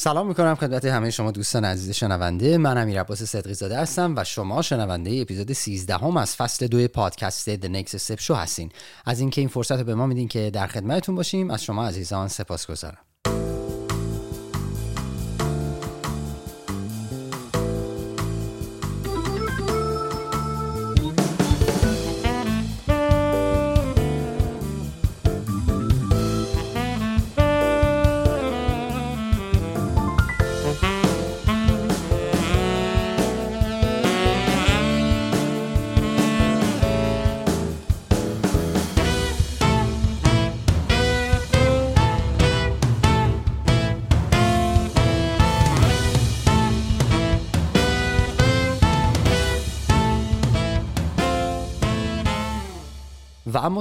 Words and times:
سلام 0.00 0.26
می‌کنم 0.26 0.54
خدمت 0.54 0.84
همه 0.84 1.10
شما 1.10 1.30
دوستان 1.30 1.64
عزیز 1.64 1.90
شنونده. 1.90 2.58
من 2.58 2.78
امیر 2.78 3.00
عباس 3.00 3.22
صدقی 3.22 3.54
زاده 3.54 3.78
هستم 3.78 4.14
و 4.16 4.24
شما 4.24 4.62
شنونده 4.62 5.20
اپیزود 5.20 5.52
13 5.52 5.94
هم 5.94 6.16
از 6.16 6.36
فصل 6.36 6.66
دو 6.66 6.88
پادکست 6.88 7.56
The 7.56 7.68
Next 7.68 7.96
Step 7.96 8.20
Show 8.20 8.30
هستین. 8.30 8.70
از 9.04 9.20
اینکه 9.20 9.40
این 9.40 9.48
فرصت 9.48 9.78
رو 9.78 9.84
به 9.84 9.94
ما 9.94 10.06
میدین 10.06 10.28
که 10.28 10.50
در 10.50 10.66
خدمتتون 10.66 11.14
باشیم 11.14 11.50
از 11.50 11.64
شما 11.64 11.86
عزیزان 11.86 12.28
سپاس 12.28 12.66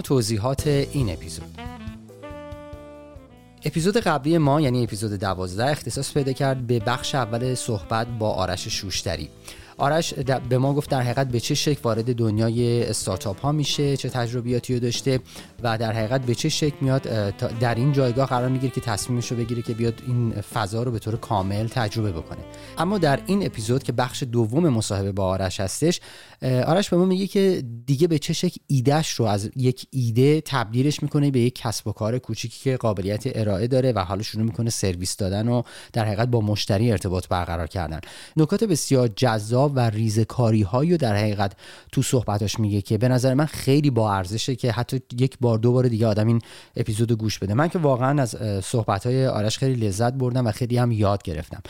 توضیحات 0.07 0.67
این 0.67 1.09
اپیزود. 1.09 1.59
اپیزود 3.65 3.97
قبلی 3.97 4.37
ما 4.37 4.61
یعنی 4.61 4.83
اپیزود 4.83 5.11
دوازده 5.11 5.65
اختصاص 5.71 6.13
پیدا 6.13 6.31
کرد 6.31 6.67
به 6.67 6.79
بخش 6.79 7.15
اول 7.15 7.55
صحبت 7.55 8.07
با 8.07 8.31
آرش 8.31 8.67
شوشتری. 8.67 9.29
آرش 9.77 10.13
به 10.49 10.57
ما 10.57 10.73
گفت 10.73 10.89
در 10.89 11.01
حقیقت 11.01 11.27
به 11.27 11.39
چه 11.39 11.55
شکل 11.55 11.79
وارد 11.83 12.15
دنیای 12.15 12.83
استارتاپ 12.83 13.41
ها 13.41 13.51
میشه 13.51 13.97
چه 13.97 14.09
تجربیاتی 14.09 14.73
رو 14.73 14.79
داشته 14.79 15.19
و 15.63 15.77
در 15.77 15.93
حقیقت 15.93 16.21
به 16.21 16.35
چه 16.35 16.49
شکل 16.49 16.75
میاد 16.81 17.01
در 17.59 17.75
این 17.75 17.93
جایگاه 17.93 18.27
قرار 18.27 18.49
می‌گیره 18.49 18.73
که 18.73 18.81
تصمیمش 18.81 19.31
رو 19.31 19.37
بگیره 19.37 19.61
که 19.61 19.73
بیاد 19.73 20.01
این 20.07 20.31
فضا 20.31 20.83
رو 20.83 20.91
به 20.91 20.99
طور 20.99 21.17
کامل 21.17 21.67
تجربه 21.67 22.11
بکنه. 22.11 22.39
اما 22.77 22.97
در 22.97 23.19
این 23.25 23.45
اپیزود 23.45 23.83
که 23.83 23.91
بخش 23.91 24.23
دوم 24.23 24.69
مصاحبه 24.69 25.11
با 25.11 25.25
آرش 25.25 25.59
هستش 25.59 25.99
آرش 26.41 26.89
به 26.89 26.97
ما 26.97 27.05
میگه 27.05 27.27
که 27.27 27.63
دیگه 27.85 28.07
به 28.07 28.19
چه 28.19 28.33
شکل 28.33 28.57
ایدهش 28.67 29.09
رو 29.09 29.25
از 29.25 29.49
یک 29.55 29.87
ایده 29.91 30.41
تبدیلش 30.41 31.03
می‌کنه 31.03 31.31
به 31.31 31.39
یک 31.39 31.55
کسب 31.55 31.87
و 31.87 31.91
کار 31.91 32.19
کوچیکی 32.19 32.59
که 32.63 32.77
قابلیت 32.77 33.23
ارائه 33.25 33.67
داره 33.67 33.91
و 33.91 33.99
حالا 33.99 34.21
شروع 34.21 34.43
می‌کنه 34.43 34.69
سرویس 34.69 35.15
دادن 35.15 35.47
و 35.47 35.61
در 35.93 36.05
حقیقت 36.05 36.27
با 36.27 36.41
مشتری 36.41 36.91
ارتباط 36.91 37.27
برقرار 37.27 37.67
کردن. 37.67 37.99
نکات 38.37 38.63
بسیار 38.63 39.07
جذاب 39.07 39.66
و 39.75 39.79
ریزکاری 39.79 40.61
هایی 40.61 40.97
در 40.97 41.15
حقیقت 41.15 41.51
تو 41.91 42.01
صحبتاش 42.01 42.59
میگه 42.59 42.81
که 42.81 42.97
به 42.97 43.07
نظر 43.07 43.33
من 43.33 43.45
خیلی 43.45 43.89
با 43.89 44.13
ارزشه 44.13 44.55
که 44.55 44.71
حتی 44.71 45.01
یک 45.19 45.37
بار 45.41 45.57
دو 45.57 45.71
بار 45.71 45.87
دیگه 45.87 46.07
آدم 46.07 46.27
این 46.27 46.41
اپیزود 46.75 47.11
گوش 47.11 47.39
بده. 47.39 47.53
من 47.53 47.67
که 47.67 47.79
واقعا 47.79 48.21
از 48.21 48.35
صحبت 48.63 49.05
های 49.05 49.27
آرش 49.27 49.57
خیلی 49.57 49.87
لذت 49.87 50.13
بردم 50.13 50.47
و 50.47 50.51
خیلی 50.51 50.77
هم 50.77 50.91
یاد 50.91 51.23
گرفتم. 51.23 51.61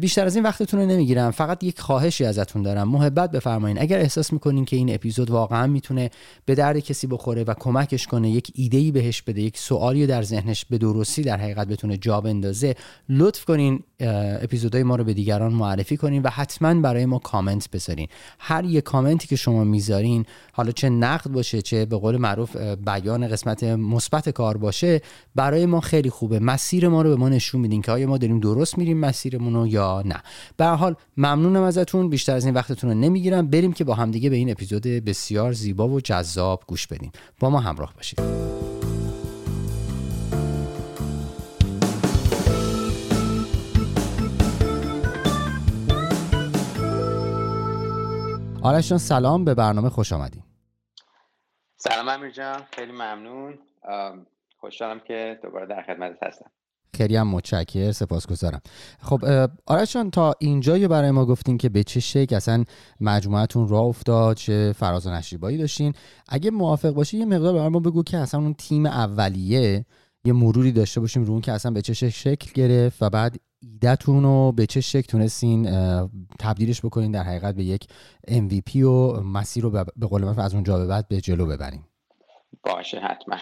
بیشتر 0.00 0.26
از 0.26 0.36
این 0.36 0.44
وقتتون 0.44 0.80
رو 0.80 0.86
نمی‌گیرم. 0.86 1.30
فقط 1.30 1.64
یک 1.64 1.80
خواهشی 1.80 2.24
ازتون 2.24 2.62
دارم. 2.62 2.88
محبت 2.88 3.30
بفرمایید 3.30 3.78
اگر 3.80 3.98
احساس 3.98 4.32
می‌کنین 4.32 4.64
که 4.64 4.76
این 4.76 4.94
اپیزود 4.94 5.30
واقعا 5.30 5.66
می‌تونه 5.66 6.10
به 6.44 6.54
درد 6.54 6.78
کسی 6.78 7.06
بخوره 7.06 7.44
و 7.44 7.54
کمکش 7.54 8.06
کنه 8.06 8.30
یک 8.30 8.52
ایده 8.54 8.78
ای 8.78 8.90
بهش 8.90 9.22
بده 9.22 9.42
یک 9.42 9.58
سوالی 9.58 10.06
در 10.06 10.22
ذهنش 10.22 10.64
به 10.64 10.78
درستی 10.78 11.22
در 11.22 11.36
حقیقت 11.36 11.68
بتونه 11.68 11.96
جا 11.96 12.20
بندازه 12.20 12.74
لطف 13.08 13.44
کنین 13.44 13.82
اپیزودهای 14.00 14.82
ما 14.82 14.96
رو 14.96 15.04
به 15.04 15.14
دیگران 15.14 15.52
معرفی 15.52 15.96
کنین 15.96 16.22
و 16.22 16.28
حتما 16.28 16.74
برای 16.74 17.06
ما 17.06 17.18
کامنت 17.34 17.70
بذارین. 17.70 18.08
هر 18.38 18.64
یک 18.64 18.84
کامنتی 18.84 19.28
که 19.28 19.36
شما 19.36 19.64
می‌ذارین 19.64 20.26
حالا 20.52 20.72
چه 20.72 20.88
نقد 20.88 21.30
باشه 21.30 21.62
چه 21.62 21.84
به 21.84 21.96
قول 21.96 22.16
معروف 22.16 22.56
بیان 22.86 23.28
قسمت 23.28 23.64
مثبت 23.64 24.28
کار 24.28 24.56
باشه 24.56 25.00
برای 25.34 25.66
ما 25.66 25.80
خیلی 25.80 26.10
خوبه. 26.10 26.38
مسیر 26.38 26.88
ما 26.88 27.02
رو 27.02 27.10
به 27.10 27.16
ما 27.16 27.28
نشون 27.28 27.60
میدین 27.60 27.82
که 27.82 27.92
آیا 27.92 28.06
ما 28.06 28.18
داریم 28.18 28.40
درست 28.40 28.78
میریم 28.78 28.98
مسیرمون 28.98 29.54
رو 29.54 29.66
یا 29.66 30.02
نه. 30.06 30.22
به 30.56 30.66
حال 30.66 30.94
ممنونم 31.16 31.62
ازتون. 31.62 32.08
بیشتر 32.10 32.34
از 32.34 32.44
این 32.44 32.54
وقتتون 32.54 32.90
رو 32.90 32.96
نمی‌گیرم. 32.96 33.46
بریم 33.46 33.72
که 33.72 33.84
با 33.84 33.94
همدیگه 33.94 34.30
به 34.30 34.36
این 34.36 34.50
اپیزود 34.50 34.82
بسیار 34.82 35.52
زیبا 35.52 35.88
و 35.88 36.00
جذاب 36.00 36.62
گوش 36.66 36.86
بدیم. 36.86 37.12
با 37.40 37.50
ما 37.50 37.60
همراه 37.60 37.94
باشید. 37.96 38.20
آرش 48.64 48.88
جان 48.88 48.98
سلام 48.98 49.44
به 49.44 49.54
برنامه 49.54 49.88
خوش 49.88 50.12
آمدیم 50.12 50.44
سلام 51.76 52.08
امیر 52.08 52.30
جان 52.30 52.62
خیلی 52.72 52.92
ممنون. 52.92 53.58
خوشحالم 54.60 55.00
که 55.00 55.38
دوباره 55.42 55.66
در 55.66 55.82
خدمت 55.82 56.22
هستم. 56.22 56.50
خیلی 56.94 57.16
هم 57.16 57.28
متشکر 57.28 57.92
سپاسگزارم. 57.92 58.60
خب 59.00 59.24
آرش 59.66 59.92
جان 59.92 60.10
تا 60.10 60.34
اینجا 60.38 60.88
برای 60.88 61.10
ما 61.10 61.26
گفتین 61.26 61.58
که 61.58 61.68
به 61.68 61.82
چه 61.82 62.00
شکل 62.00 62.36
اصلا 62.36 62.64
مجموعتون 63.00 63.68
راه 63.68 63.84
افتاد 63.84 64.36
چه 64.36 64.74
فراز 64.76 65.06
و 65.06 65.10
نشیبایی 65.10 65.58
داشتین. 65.58 65.94
اگه 66.28 66.50
موافق 66.50 66.90
باشی 66.90 67.18
یه 67.18 67.24
مقدار 67.24 67.54
برای 67.54 67.68
ما 67.68 67.80
بگو 67.80 68.02
که 68.02 68.18
اصلا 68.18 68.40
اون 68.40 68.54
تیم 68.54 68.86
اولیه 68.86 69.86
یه 70.24 70.32
مروری 70.32 70.72
داشته 70.72 71.00
باشیم 71.00 71.24
رو 71.24 71.32
اون 71.32 71.40
که 71.40 71.52
اصلا 71.52 71.72
به 71.72 71.82
چه 71.82 72.10
شکل 72.10 72.52
گرفت 72.54 73.02
و 73.02 73.10
بعد 73.10 73.36
ایدهتون 73.72 74.22
رو 74.22 74.52
به 74.52 74.66
چه 74.66 74.80
شکل 74.80 75.06
تونستین 75.06 75.70
تبدیلش 76.38 76.80
بکنین 76.80 77.12
در 77.12 77.22
حقیقت 77.22 77.54
به 77.54 77.64
یک 77.64 77.84
MVP 78.28 78.76
و 78.76 79.20
مسیر 79.20 79.62
رو 79.62 79.70
به 79.96 80.06
قول 80.06 80.24
از 80.24 80.54
اونجا 80.54 80.78
به 80.78 80.86
بعد 80.86 81.08
به 81.08 81.20
جلو 81.20 81.46
ببریم 81.46 81.88
باشه 82.62 83.00
حتما. 83.00 83.36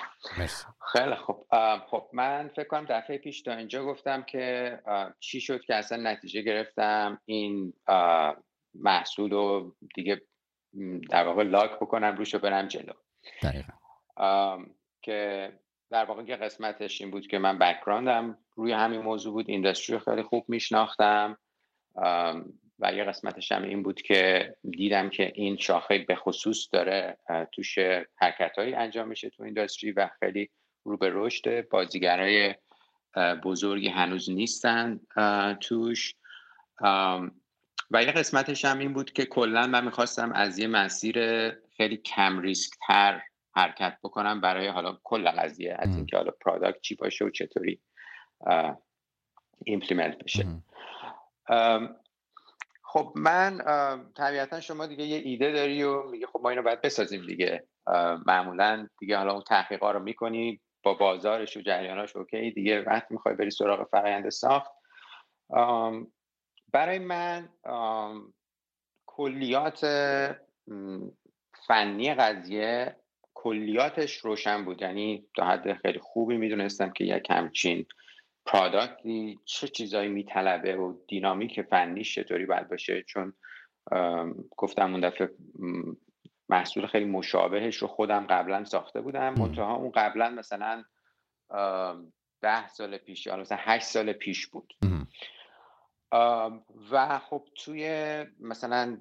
خیلی 0.92 1.14
خب 1.14 1.46
خب 1.90 2.08
من 2.12 2.50
فکر 2.56 2.68
کنم 2.68 2.86
دفعه 2.88 3.18
پیش 3.18 3.42
تا 3.42 3.52
اینجا 3.52 3.84
گفتم 3.84 4.22
که 4.22 4.78
چی 5.20 5.40
شد 5.40 5.60
که 5.60 5.74
اصلا 5.74 6.10
نتیجه 6.10 6.42
گرفتم 6.42 7.20
این 7.24 7.72
محصول 8.74 9.30
رو 9.30 9.76
دیگه 9.94 10.20
در 11.10 11.26
واقع 11.26 11.42
لاک 11.42 11.70
بکنم 11.70 12.16
روش 12.16 12.34
رو 12.34 12.40
برم 12.40 12.68
جلو. 12.68 12.92
دقیقا. 13.42 13.72
که 15.02 15.52
در 15.92 16.04
واقع 16.04 16.22
یه 16.22 16.36
قسمتش 16.36 17.00
این 17.00 17.10
بود 17.10 17.26
که 17.26 17.38
من 17.38 17.58
بکراندم 17.58 18.38
روی 18.56 18.72
همین 18.72 19.00
موضوع 19.00 19.32
بود 19.32 19.48
اینداستری 19.48 19.98
خیلی 19.98 20.22
خوب 20.22 20.44
میشناختم. 20.48 21.38
و 22.78 22.92
یه 22.94 23.04
قسمتش 23.04 23.52
هم 23.52 23.62
این 23.62 23.82
بود 23.82 24.02
که 24.02 24.54
دیدم 24.70 25.10
که 25.10 25.32
این 25.34 25.56
شاخه 25.56 25.98
به 25.98 26.14
خصوص 26.14 26.68
داره 26.72 27.18
توش 27.52 27.78
حرکت 28.16 28.52
انجام 28.58 29.08
میشه 29.08 29.30
تو 29.30 29.42
اینداستری 29.42 29.92
و 29.92 30.08
خیلی 30.20 30.50
رو 30.84 30.96
به 30.96 31.10
رشد 31.12 31.68
بازیگرای 31.68 32.54
بزرگی 33.44 33.88
هنوز 33.88 34.30
نیستن 34.30 35.00
توش. 35.60 36.14
و 37.90 38.02
یه 38.02 38.12
قسمتش 38.12 38.64
هم 38.64 38.78
این 38.78 38.92
بود 38.92 39.12
که 39.12 39.24
کلا 39.24 39.66
من 39.66 39.84
می‌خواستم 39.84 40.32
از 40.32 40.58
یه 40.58 40.66
مسیر 40.66 41.50
خیلی 41.76 41.96
کم 41.96 42.40
ریسک 42.40 42.72
تر 42.86 43.22
حرکت 43.54 43.98
بکنم 44.02 44.40
برای 44.40 44.68
حالا 44.68 44.98
کل 45.04 45.30
قضیه 45.30 45.76
از 45.78 45.96
اینکه 45.96 46.16
حالا 46.16 46.32
پرادکت 46.40 46.80
چی 46.80 46.94
باشه 46.94 47.24
و 47.24 47.30
چطوری 47.30 47.82
implement 49.64 50.18
بشه. 50.24 50.46
خب 52.82 53.12
من 53.16 53.58
طبیعتا 54.16 54.60
شما 54.60 54.86
دیگه 54.86 55.04
یه 55.04 55.18
ایده 55.18 55.52
داری 55.52 55.82
و 55.82 56.02
میگه 56.02 56.26
خب 56.26 56.40
ما 56.42 56.50
اینو 56.50 56.62
باید 56.62 56.80
بسازیم 56.80 57.26
دیگه. 57.26 57.66
معمولا 58.26 58.88
دیگه 58.98 59.16
حالا 59.16 59.32
اون 59.32 59.42
تحقیقا 59.42 59.90
رو 59.90 60.00
می‌کنی 60.00 60.60
با 60.82 60.94
بازارش 60.94 61.56
و 61.56 61.60
جریاناش 61.60 62.16
اوکی 62.16 62.50
دیگه 62.50 62.82
وقت 62.82 63.10
می‌خوای 63.10 63.34
بری 63.34 63.50
سراغ 63.50 63.88
فرآیند 63.90 64.28
ساخت. 64.28 64.72
برای 66.72 66.98
من 66.98 67.48
کلیات 69.06 69.86
فنی 71.66 72.14
قضیه 72.14 72.96
کلیاتش 73.42 74.16
روشن 74.16 74.64
بود. 74.64 74.82
یعنی 74.82 75.24
تا 75.36 75.44
حد 75.44 75.72
خیلی 75.72 75.98
خوبی 75.98 76.36
می‌دونستم 76.36 76.90
که 76.90 77.04
یک 77.04 77.30
همچین 77.30 77.86
پرادکتی 78.46 79.38
چه 79.44 79.68
چیزایی 79.68 80.08
میطلبه 80.08 80.76
و 80.76 80.94
دینامیک 81.08 81.62
فنیش 81.62 82.14
چطوری 82.14 82.46
باید 82.46 82.68
باشه. 82.68 83.02
چون 83.02 83.32
گفتم 84.56 84.92
اون 84.92 85.00
دفعه 85.00 85.30
محصول 86.48 86.86
خیلی 86.86 87.04
مشابهش 87.04 87.76
رو 87.76 87.88
خودم 87.88 88.26
قبلا 88.26 88.64
ساخته 88.64 89.00
بودم. 89.00 89.34
منتها 89.34 89.76
اون 89.76 89.90
قبلا 89.90 90.30
مثلا 90.30 90.84
ده 92.42 92.68
سال 92.68 92.98
پیش 92.98 93.26
یا 93.26 93.36
مثلا 93.36 93.58
هشت 93.60 93.84
سال 93.84 94.12
پیش 94.12 94.46
بود. 94.46 94.74
و 96.90 97.18
خب 97.18 97.44
توی 97.56 97.86
مثلا 98.40 98.98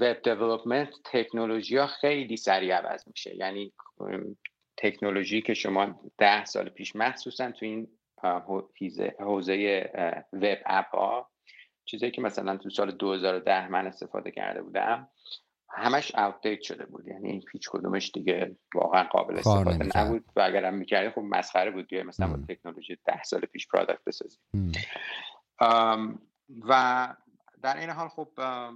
وب 0.00 0.22
دیولپمنت 0.22 0.88
تکنولوژی 1.04 1.76
ها 1.76 1.86
خیلی 1.86 2.36
سریع 2.36 2.74
عوض 2.74 3.08
میشه. 3.08 3.36
یعنی 3.36 3.72
تکنولوژی 4.76 5.42
که 5.42 5.54
شما 5.54 6.00
ده 6.18 6.44
سال 6.44 6.68
پیش 6.68 6.96
مخصوصا 6.96 7.50
تو 7.50 7.66
این 7.66 7.88
حوزه 9.20 9.90
وب 10.32 10.58
اپ 10.66 10.94
ها 10.94 11.30
چیزی 11.84 12.10
که 12.10 12.22
مثلا 12.22 12.56
تو 12.56 12.70
سال 12.70 12.90
2010 12.90 13.68
من 13.68 13.86
استفاده 13.86 14.30
کرده 14.30 14.62
بودم 14.62 15.08
همش 15.70 16.14
اوتدیت 16.14 16.62
شده 16.62 16.86
بود. 16.86 17.08
یعنی 17.08 17.44
هیچ 17.52 17.68
کدومش 17.70 18.10
دیگه 18.14 18.56
واقعا 18.74 19.04
قابل 19.04 19.38
استفاده 19.38 19.98
نبود 19.98 20.24
و 20.36 20.40
اگرم 20.40 20.74
می‌کردی 20.74 21.10
خب 21.10 21.20
مسخره 21.20 21.70
بود 21.70 21.88
دیگه 21.88 22.02
مثلا 22.02 22.26
با 22.26 22.36
تکنولوژی 22.48 22.98
ده 23.06 23.22
سال 23.22 23.40
پیش 23.40 23.68
پرادکت 23.68 24.04
بسازی. 24.06 24.38
و 26.68 27.14
در 27.62 27.76
این 27.76 27.90
حال 27.90 28.08
خب 28.08 28.28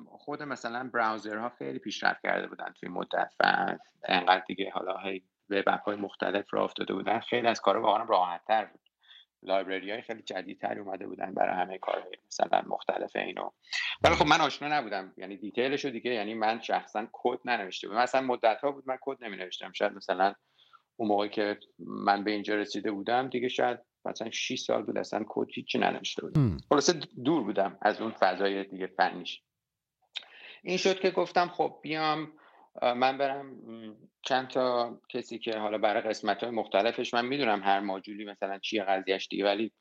خود 0.06 0.42
مثلا 0.42 0.90
براوزرها 0.94 1.48
خیلی 1.48 1.78
پیشرفت 1.78 2.22
کرده 2.22 2.46
بودن 2.46 2.72
توی 2.80 2.88
مدت 2.88 3.34
و 3.40 3.76
انقدر 4.04 4.44
دیگه 4.46 4.70
حالا 4.70 4.98
هی 4.98 5.22
وب 5.50 5.68
های 5.68 5.96
مختلف 5.96 6.54
را 6.54 6.64
افتاده 6.64 6.94
بودن. 6.94 7.20
خیلی 7.20 7.46
از 7.46 7.60
کارا 7.60 7.82
واقعا 7.82 8.04
راحت 8.04 8.44
تر 8.44 8.64
بود. 8.64 8.80
library 9.42 9.90
های 9.90 10.02
خیلی 10.02 10.22
جدیدتری 10.22 10.80
اومده 10.80 11.06
بودن 11.06 11.34
برای 11.34 11.56
همه 11.56 11.78
کارهای 11.78 12.12
مثلا 12.26 12.62
مختلف 12.66 13.16
اینو. 13.16 13.50
ولی 14.02 14.14
خب 14.14 14.26
من 14.26 14.40
آشنا 14.40 14.68
نبودم. 14.68 15.12
یعنی 15.16 15.36
detail 15.36 15.72
ش 15.72 15.84
رو 15.84 15.90
دیگه 15.90 16.10
یعنی 16.10 16.34
من 16.34 16.60
شخصا 16.60 17.06
کد 17.12 17.38
ننوشته 17.44 17.88
بودم. 17.88 18.00
مثلا 18.00 18.20
مدت 18.20 18.60
ها 18.60 18.72
بود 18.72 18.88
من 18.88 18.98
کد 19.00 19.24
نمی 19.24 19.36
نوشتم 19.36 19.72
شاید 19.72 19.92
مثلا 19.92 20.34
اون 20.96 21.08
موقعی 21.08 21.28
که 21.28 21.58
من 21.78 22.24
به 22.24 22.30
اینجا 22.30 22.54
رسیده 22.54 22.90
بودم 22.90 23.28
دیگه 23.28 23.48
شاید 23.48 23.78
مثلا 24.08 24.30
6 24.30 24.58
سال 24.58 24.82
بود 24.82 24.98
اصلا 24.98 25.24
کد 25.28 25.46
هیچی 25.54 25.78
ننوشته 25.78 26.22
بودم 26.22 26.56
خلاصه 26.68 26.92
دور 27.24 27.42
بودم 27.42 27.78
از 27.82 28.00
اون 28.00 28.10
فضای 28.10 28.64
دیگه 28.64 28.86
فنیش. 28.86 29.42
این 30.62 30.76
شد 30.76 31.00
که 31.00 31.10
گفتم 31.10 31.48
خب 31.48 31.78
بیام 31.82 32.32
من 32.82 33.18
برم 33.18 33.56
چند 34.22 34.48
تا 34.48 34.98
کسی 35.08 35.38
که 35.38 35.58
حالا 35.58 35.78
برای 35.78 36.02
قسمت 36.02 36.42
های 36.42 36.52
مختلفش 36.52 37.14
من 37.14 37.26
می‌دونم 37.26 37.62
هر 37.62 37.80
ماجولی 37.80 38.24
مثلا 38.24 38.58
چیه 38.58 38.82
قضیهش 38.82 39.28
دیگه 39.30 39.44
ولی 39.44 39.72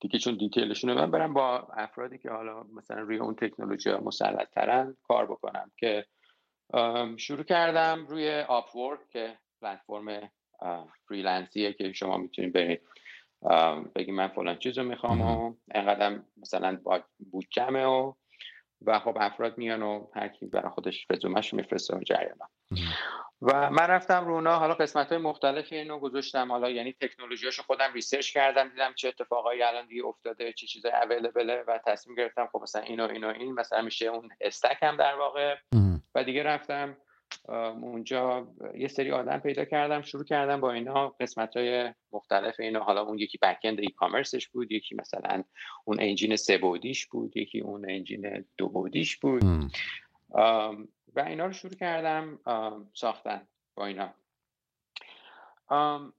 دیگه 0.00 0.18
چون 0.18 0.36
detail 0.36 0.70
شون 0.70 0.92
من 0.92 1.10
برم 1.10 1.34
با 1.34 1.58
افرادی 1.76 2.18
که 2.18 2.30
حالا 2.30 2.62
مثلا 2.62 3.00
روی 3.00 3.16
اون 3.16 3.34
تکنولوژی 3.34 3.90
ها 3.90 4.00
مسلط 4.00 4.50
ترن 4.50 4.96
کار 5.02 5.26
بکنم 5.26 5.70
که 5.76 6.04
شروع 7.16 7.44
کردم 7.44 8.06
روی 8.06 8.44
آپ 8.48 8.70
که 9.12 9.38
پلتفرم 9.62 10.30
freelance 11.08 11.60
یه 11.60 11.72
که 11.72 11.92
شما 11.92 12.16
می‌تونید 12.16 12.52
برید. 12.52 12.80
بگی 13.94 14.12
من 14.12 14.28
فلان 14.28 14.58
چیز 14.58 14.78
رو 14.78 14.84
می‌خوام 14.84 15.20
و 15.20 15.54
انقدر 15.74 16.20
مثلا 16.36 16.78
با 16.82 17.00
بودجمه 17.30 17.84
و 17.84 18.12
و 18.86 18.98
خب 18.98 19.16
افراد 19.20 19.58
میان 19.58 19.82
و 19.82 20.06
هر 20.14 20.28
کی 20.28 20.46
برای 20.46 20.70
خودش 20.70 21.06
رزومش 21.10 21.54
میفرسته 21.54 21.96
و 21.96 22.00
جریان. 22.00 22.38
و 23.42 23.70
من 23.70 23.86
رفتم 23.86 24.26
رو 24.26 24.42
اونا 24.42 24.58
حالا 24.58 24.74
قسمت 24.74 25.08
های 25.08 25.18
مختلف 25.18 25.72
اینو 25.72 25.98
گذاشتم. 25.98 26.52
حالا 26.52 26.70
یعنی 26.70 26.92
تکنولوژیاشو 26.92 27.62
خودم 27.62 27.92
research 27.92 28.32
کردم 28.32 28.68
دیدم 28.68 28.92
چه 28.96 29.08
اتفاقایی 29.08 29.62
الان 29.62 29.86
دیگه 29.86 30.04
افتاده 30.06 30.52
چه 30.52 30.66
چیزای 30.66 30.92
available 30.92 31.57
ه 31.57 31.64
و 31.68 31.78
تصمیم 31.86 32.16
گرفتم 32.16 32.48
خب 32.52 32.60
مثلا 32.62 32.82
اینو 32.82 33.08
اینو 33.08 33.28
این 33.28 33.52
مثلا 33.52 33.82
میشه 33.82 34.06
اون 34.06 34.28
stack 34.40 34.76
هم 34.82 34.96
در 34.96 35.14
واقع. 35.14 35.56
و 36.14 36.24
دیگه 36.24 36.42
رفتم. 36.42 36.96
اونجا 37.48 38.46
یه 38.74 38.88
سری 38.88 39.10
آدم 39.10 39.38
پیدا 39.38 39.64
کردم 39.64 40.02
شروع 40.02 40.24
کردم 40.24 40.60
با 40.60 40.72
اینا 40.72 41.08
قسمت 41.08 41.56
های 41.56 41.94
مختلف 42.12 42.60
اینا. 42.60 42.80
حالا 42.80 43.02
اون 43.02 43.18
یکی 43.18 43.38
backend 43.42 43.80
e-commerce 43.80 43.88
ش 43.88 44.48
بود 44.48 44.72
یکی 44.72 44.94
مثلا 44.94 45.44
اون 45.84 46.00
انجین 46.00 46.36
سه 46.36 46.58
بودیش 46.58 47.06
بود 47.06 47.36
یکی 47.36 47.60
اون 47.60 47.90
انجین 47.90 48.44
دو 48.56 48.68
بودیش 48.68 49.16
بود. 49.16 49.42
و 51.14 51.20
اینا 51.26 51.46
رو 51.46 51.52
شروع 51.52 51.74
کردم 51.74 52.38
ساختن 52.94 53.46
با 53.74 53.86
اینا. 53.86 54.14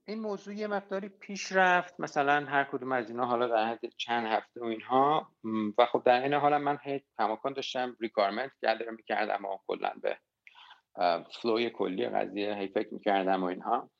این 0.04 0.20
موضوع 0.20 0.54
یه 0.54 0.66
مقداری 0.66 1.08
پیش 1.08 1.52
رفت. 1.52 2.00
مثلا 2.00 2.44
هر 2.44 2.64
کدوم 2.64 2.92
از 2.92 3.10
اینا 3.10 3.26
حالا 3.26 3.46
در 3.46 3.66
حد 3.66 3.88
چند 3.96 4.26
هفته 4.26 4.60
و 4.60 4.64
اینها. 4.64 5.28
و 5.78 5.86
خب 5.86 6.02
در 6.04 6.22
این 6.22 6.34
حالا 6.34 6.58
من 6.58 6.78
هی 6.82 7.02
کماکان 7.18 7.52
داشتم 7.52 7.96
ریکارمنت 8.00 8.50
گدر 8.62 8.90
می‌کردم 8.90 9.44
و 9.44 9.58
کلا 9.66 9.92
به 10.02 10.18
فلوی 11.42 11.70
کلی 11.70 12.08
قضیه 12.08 12.54
هی 12.54 12.68
فکر 12.68 12.94
می‌کردم 12.94 13.42
و 13.42 13.46
اینها. 13.46 13.90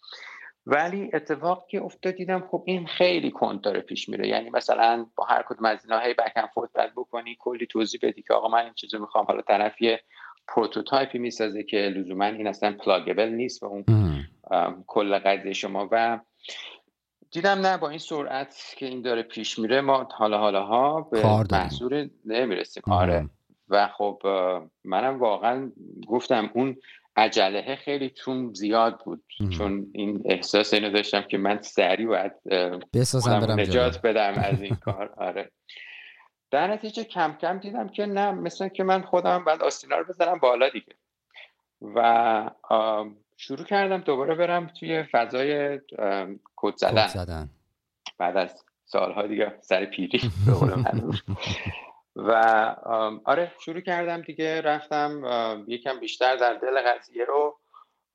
ولی 0.66 1.10
اتفاق 1.12 1.66
که 1.66 1.82
افتاد 1.82 2.14
دیدم 2.14 2.48
خب 2.50 2.62
این 2.66 2.86
خیلی 2.86 3.30
کند 3.30 3.60
داره 3.60 3.80
پیش 3.80 4.08
میره. 4.08 4.28
یعنی 4.28 4.50
مثلا 4.50 5.06
با 5.16 5.24
هر 5.24 5.42
کدوم 5.42 5.64
از 5.64 5.84
اینا 5.84 5.98
هی 5.98 6.14
back 6.14 6.33
and 6.33 6.46
forth 6.54 6.72
باید 6.72 6.92
بکنی 6.96 7.36
کلی 7.38 7.66
توضیح 7.66 8.00
بدی 8.02 8.22
که 8.22 8.34
آقا 8.34 8.48
من 8.48 8.64
این 8.64 8.74
چیزو 8.74 8.98
می‌خوام. 8.98 9.24
حالا 9.24 9.42
طرف 9.42 9.82
یه 9.82 10.00
prototype 10.48 11.11
ی 11.11 11.18
می‌سازه 11.18 11.62
که 11.62 11.76
لزوما 11.76 12.24
این 12.24 12.46
اصلا 12.46 12.72
pluggable 12.72 13.28
نیست 13.28 13.62
و 13.62 13.66
اون 13.66 13.84
کل 14.86 15.18
قضیه 15.18 15.52
شما. 15.52 15.88
و 15.90 16.20
دیدم 17.30 17.58
نه 17.58 17.76
با 17.76 17.88
این 17.88 17.98
سرعت 17.98 18.74
که 18.76 18.86
این 18.86 19.02
داره 19.02 19.22
پیش 19.22 19.58
میره 19.58 19.80
ما 19.80 20.08
حالا 20.10 20.38
حالا 20.38 20.62
ها 20.66 21.00
به 21.00 21.22
محصول 21.52 22.08
نمی‌رسیم. 22.24 22.82
آره. 22.86 23.28
و 23.68 23.88
خب 23.88 24.22
منم 24.84 25.18
واقعا 25.18 25.72
گفتم 26.06 26.50
اون 26.54 26.76
عجله 27.16 27.76
خیلی 27.76 28.10
چون 28.10 28.52
زیاد 28.54 29.00
بود. 29.04 29.24
چون 29.58 29.86
این 29.92 30.22
احساس 30.24 30.74
اینو 30.74 30.90
داشتم 30.90 31.22
که 31.22 31.38
من 31.38 31.62
سریع 31.62 32.06
باید 32.06 32.32
نجات 33.60 34.02
بدم 34.02 34.32
از 34.36 34.62
این 34.62 34.74
کار. 34.84 35.14
آره. 35.16 35.50
در 36.50 36.72
نتیجه 36.72 37.04
کم 37.04 37.36
کم 37.40 37.58
دیدم 37.58 37.88
که 37.88 38.06
نه 38.06 38.30
مثلا 38.32 38.68
که 38.68 38.84
من 38.84 39.02
خودم 39.02 39.44
بعد 39.44 39.62
آستینا 39.62 39.98
رو 39.98 40.04
بزنم 40.04 40.38
بالا 40.38 40.68
دیگه. 40.68 40.94
و 41.82 42.50
شروع 43.36 43.64
کردم 43.64 43.98
دوباره 43.98 44.34
برم 44.34 44.66
توی 44.66 45.02
فضای 45.12 45.80
کد 46.56 46.76
زدن. 46.76 47.06
زدن. 47.06 47.50
بعد 48.18 48.36
از 48.36 48.64
سالها 48.84 49.26
دیگه 49.26 49.54
سر 49.60 49.84
پیری 49.84 50.20
و 52.16 52.30
آره 53.24 53.52
شروع 53.60 53.80
کردم 53.80 54.20
دیگه 54.20 54.60
رفتم 54.60 55.22
یکم 55.68 56.00
بیشتر 56.00 56.36
در 56.36 56.54
دل 56.54 56.80
قضیه 56.80 57.24
رو. 57.24 57.58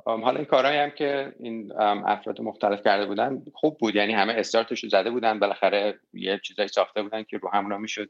حالا 0.06 0.36
این 0.36 0.46
کارهایی 0.46 0.78
هم 0.78 0.90
که 0.90 1.36
این 1.40 1.74
افراد 2.06 2.42
مختلف 2.42 2.84
کرده 2.84 3.06
بودن 3.06 3.44
خوب 3.54 3.78
بود. 3.78 3.96
یعنی 3.96 4.14
همه 4.14 4.34
استارتش 4.34 4.84
رو 4.84 4.90
زده 4.90 5.12
بودن 5.12 5.40
بالاخره 5.40 6.00
یه 6.14 6.40
چیزایی 6.44 6.68
ساخته 6.68 7.04
بودن 7.04 7.24
که 7.24 7.38
رو 7.38 7.50
هم 7.50 7.82
می‌شد 7.82 8.10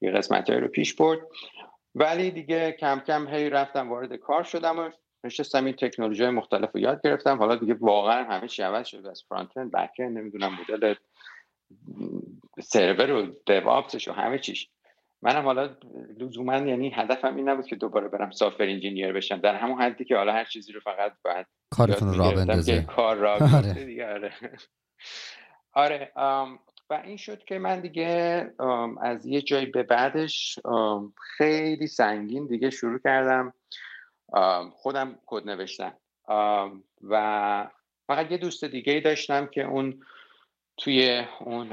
یه 0.00 0.10
قسمت 0.10 0.50
رو 0.50 0.68
پیش 0.68 0.94
برد. 0.94 1.18
ولی 1.94 2.30
دیگه 2.30 2.72
کم 2.72 3.00
کم 3.06 3.28
هی 3.28 3.50
رفتم 3.50 3.90
وارد 3.90 4.14
کار 4.14 4.42
شدم 4.42 4.78
و 4.78 4.90
نشستم 5.24 5.64
این 5.64 5.74
تکنولوژی 5.74 6.26
مختلف 6.26 6.70
رو 6.74 6.80
یاد 6.80 7.00
گرفتم. 7.04 7.38
حالا 7.38 7.56
دیگه 7.56 7.76
واقعا 7.80 8.24
همه 8.24 8.48
چی 8.48 8.62
عوض 8.62 8.86
شده. 8.86 9.10
از 9.10 9.24
فرانت 9.28 9.56
اند 9.56 9.72
بک 9.72 10.00
نمی‌دونم 10.00 10.58
مدل 10.60 10.94
سرور 12.60 13.12
و 13.12 13.26
دیوآپسش 13.46 14.08
و 14.08 14.12
همه 14.12 14.38
چیش. 14.38 14.68
منم 15.24 15.44
حالا 15.44 15.76
لزوما 16.18 16.56
یعنی 16.56 16.90
هدفم 16.90 17.36
این 17.36 17.48
نبود 17.48 17.66
که 17.66 17.76
دوباره 17.76 18.08
برم 18.08 18.30
سافر 18.30 18.64
انجینیر 18.64 19.12
بشم. 19.12 19.40
در 19.40 19.54
همون 19.54 19.82
حدی 19.82 20.04
که 20.04 20.16
حالا 20.16 20.32
هر 20.32 20.44
چیزی 20.44 20.72
رو 20.72 20.80
فقط 20.80 21.12
باید 21.24 21.46
کارتون 21.70 22.14
را 22.14 22.30
بندازه. 22.30 22.82
کار 22.82 23.16
را 23.16 23.32
آره. 23.32 23.72
دیگه 23.72 24.12
آره, 24.12 24.32
آره 25.72 26.12
و 26.90 26.94
این 27.04 27.16
شد 27.16 27.44
که 27.44 27.58
من 27.58 27.80
دیگه 27.80 28.50
از 29.02 29.26
یه 29.26 29.42
جایی 29.42 29.66
به 29.66 29.82
بعدش 29.82 30.58
خیلی 31.36 31.86
سنگین 31.86 32.46
دیگه 32.46 32.70
شروع 32.70 32.98
کردم 32.98 33.54
خودم 34.72 35.18
کد 35.26 35.48
نوشتم 35.48 35.94
و 37.02 37.66
فقط 38.06 38.30
یه 38.30 38.38
دوست 38.38 38.64
دیگه 38.64 38.92
ای 38.92 39.00
داشتم 39.00 39.46
که 39.46 39.62
اون 39.62 40.00
توی 40.76 41.24
اون 41.40 41.72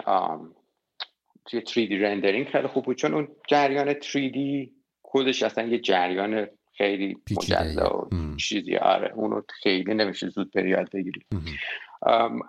توی 1.46 1.62
3D 1.62 1.92
rendering 1.92 2.48
خیلی 2.48 2.68
خوب 2.68 2.86
بود. 2.86 2.98
چون 2.98 3.14
اون 3.14 3.28
جریان 3.48 3.94
3D 3.94 4.70
کدش 5.04 5.44
اصلا 5.44 5.68
یه 5.68 5.80
جریان 5.80 6.48
خیلی 6.78 7.18
مجزا 7.32 7.98
و 7.98 8.36
چیزی. 8.36 8.76
آره 8.76 9.14
اونو 9.14 9.42
خیلی 9.50 9.94
نمیشه 9.94 10.30
زود 10.30 10.52
بری 10.52 10.70
یاد 10.70 10.90
بگیری 10.94 11.26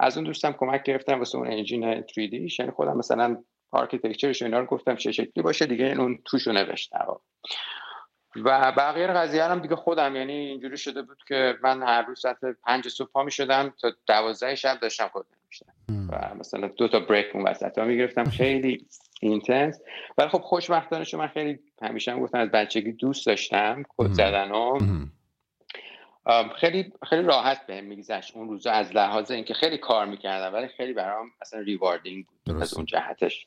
از 0.00 0.16
اون 0.16 0.26
دوستم 0.26 0.52
کمک 0.52 0.82
گرفتم 0.82 1.18
واسه 1.18 1.38
اون 1.38 1.46
engine 1.46 2.00
3D 2.00 2.58
یعنی 2.58 2.72
خودم 2.76 2.96
مثلا 2.96 3.36
architecture 3.70 4.32
ش 4.32 4.42
اینا 4.42 4.58
رو 4.58 4.66
گفتم 4.66 4.96
چه 4.96 5.12
شکلی 5.12 5.42
باشه 5.42 5.66
دیگه 5.66 5.84
اون 5.84 6.18
توشو 6.24 6.52
نوشتم. 6.52 7.06
و 8.36 8.72
بقیه 8.72 9.06
قضیه 9.06 9.44
هم 9.44 9.58
دیگه 9.58 9.76
خودم 9.76 10.16
یعنی 10.16 10.32
اینجوری 10.32 10.76
شده 10.76 11.02
بود 11.02 11.18
که 11.28 11.54
من 11.62 11.82
هر 11.82 12.02
روز 12.02 12.20
ساعت 12.20 12.36
پنج 12.64 12.88
صبح 12.88 13.08
پا 13.08 13.24
می 13.24 13.30
شدم 13.30 13.74
تا 13.80 13.92
دوازده 14.06 14.54
شب 14.54 14.78
داشتم 14.80 15.10
کد 15.14 15.26
و 15.88 16.34
مثلا 16.34 16.68
دو 16.68 16.88
تا 16.88 17.00
break 17.00 17.26
اون 17.34 17.48
وسط 17.48 17.78
ها 17.78 17.84
می‌گرفتم. 17.84 18.24
خیلی 18.40 18.86
intense 19.20 19.80
ولی 20.18 20.28
خب 20.28 20.40
خوشبختانه 20.40 21.04
من 21.14 21.26
خیلی 21.26 21.58
همیشه 21.82 22.12
هم 22.12 22.20
گفتم 22.20 22.38
از 22.38 22.50
بچگی 22.50 22.92
دوست 22.92 23.26
داشتم 23.26 23.82
کد 23.88 24.12
زدن 24.12 24.50
و 24.50 24.78
خیلی 26.56 26.92
خیلی 27.08 27.22
راحت 27.22 27.66
بهم 27.66 27.84
میگذشت 27.84 28.36
اون 28.36 28.48
روزا 28.48 28.70
از 28.70 28.96
لحاظ 28.96 29.30
اینکه 29.30 29.54
خیلی 29.54 29.78
کار 29.78 30.06
می‌کردم 30.06 30.54
ولی 30.54 30.68
خیلی 30.68 30.92
برام 30.92 31.30
اصلا 31.40 31.60
rewarding 31.60 32.24
بود 32.26 32.62
از 32.62 32.74
اون 32.74 32.86
جهتش. 32.86 33.46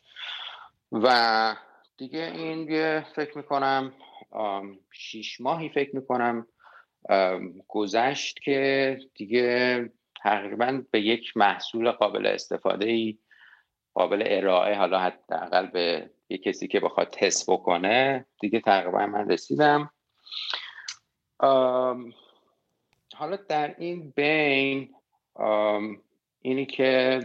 و 0.92 1.56
دیگه 1.98 2.32
این 2.36 2.72
یه 2.72 3.06
فکر 3.15 3.38
می‌کنم 3.38 3.94
شیش 4.92 5.42
ماهی 5.42 5.70
فکر 5.70 5.96
می‌کنم 5.96 6.48
گذشت 7.68 8.39
که 8.39 9.00
دیگه 9.15 9.89
تقریبا 10.25 10.84
به 10.91 11.01
یک 11.01 11.38
محصول 11.38 11.91
قابل 11.91 12.27
استفاده 12.27 12.86
ای 12.86 13.17
قابل 13.94 14.24
ارائه 14.25 14.77
حالا 14.77 15.00
حداقل 15.00 15.65
به 15.67 16.10
یه 16.29 16.38
کسی 16.38 16.67
که 16.67 16.79
بخواد 16.79 17.10
تست 17.10 17.50
بکنه 17.50 18.25
دیگه 18.39 18.60
تقریبا 18.60 19.05
من 19.05 19.29
رسیدم. 19.29 19.91
حالا 23.15 23.36
در 23.50 23.75
این 23.77 24.13
بین 24.15 24.96
اینی 26.41 26.65
که 26.65 27.20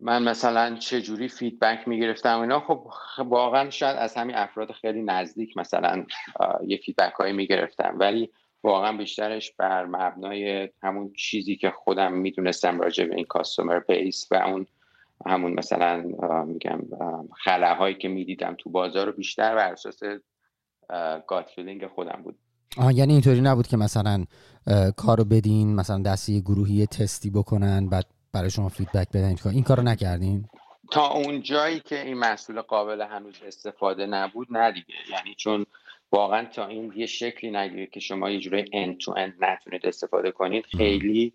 من 0.00 0.22
مثلا 0.22 0.76
چه 0.76 1.02
جوری 1.02 1.28
فیدبک 1.28 1.88
می‌گرفتم 1.88 2.40
اینا 2.40 2.60
خب 2.60 2.86
واقعا 3.18 3.70
شاید 3.70 3.96
از 3.96 4.16
همین 4.16 4.36
افراد 4.36 4.72
خیلی 4.72 5.02
نزدیک 5.02 5.56
مثلا 5.56 6.06
یه 6.66 6.76
feedback 6.76 7.12
هایی 7.12 7.32
می‌گرفتم. 7.32 7.96
ولی 7.98 8.32
واقعا 8.62 8.96
بیشترش 8.96 9.52
بر 9.52 9.84
مبنای 9.86 10.68
همون 10.82 11.12
چیزی 11.12 11.56
که 11.56 11.70
خودم 11.70 12.12
می‌دونستم 12.12 12.80
راجع 12.80 13.04
به 13.04 13.14
این 13.14 13.24
customer 13.24 13.78
base 13.78 14.28
و 14.30 14.34
اون 14.34 14.66
همون 15.26 15.52
مثلا 15.52 16.04
میگم 16.46 16.80
خلاهایی 17.44 17.94
که 17.94 18.08
می‌دیدم 18.08 18.56
تو 18.58 18.70
بازار 18.70 19.06
رو 19.06 19.12
بیشتر 19.12 19.54
بر 19.54 19.72
اساس 19.72 20.00
gut 21.26 21.50
feeling 21.54 21.86
خودم 21.86 22.20
بود. 22.24 22.38
آه 22.76 22.94
یعنی 22.94 23.12
اینطوری 23.12 23.40
نبود 23.40 23.66
که 23.66 23.76
مثلا 23.76 24.24
کارو 24.96 25.24
بدین 25.24 25.74
مثلا 25.74 26.02
دستی 26.02 26.40
گروهی 26.40 26.86
تستی 26.86 27.30
بکنن 27.30 27.88
بعد 27.88 28.06
برای 28.32 28.50
شما 28.50 28.68
فیدبک 28.68 29.08
بدن 29.08 29.36
این 29.44 29.62
کارو 29.62 29.82
نکردین؟ 29.82 30.44
تا 30.90 31.08
اون 31.08 31.42
جایی 31.42 31.80
که 31.80 32.06
این 32.06 32.18
محصول 32.18 32.60
قابل 32.60 33.02
هنوز 33.02 33.34
استفاده 33.46 34.06
نبود 34.06 34.46
نه 34.50 34.72
دیگه. 34.72 34.94
یعنی 35.10 35.34
چون 35.34 35.66
واقعا 36.12 36.44
تا 36.44 36.66
این 36.66 36.92
یه 36.96 37.06
شکلی 37.06 37.50
نگیره 37.50 37.86
که 37.86 38.00
شما 38.00 38.30
یه 38.30 38.40
جوری 38.40 38.64
end 38.64 39.04
تو 39.04 39.14
end 39.14 39.32
نتونید 39.40 39.86
استفاده 39.86 40.30
کنید 40.30 40.66
خیلی 40.66 41.34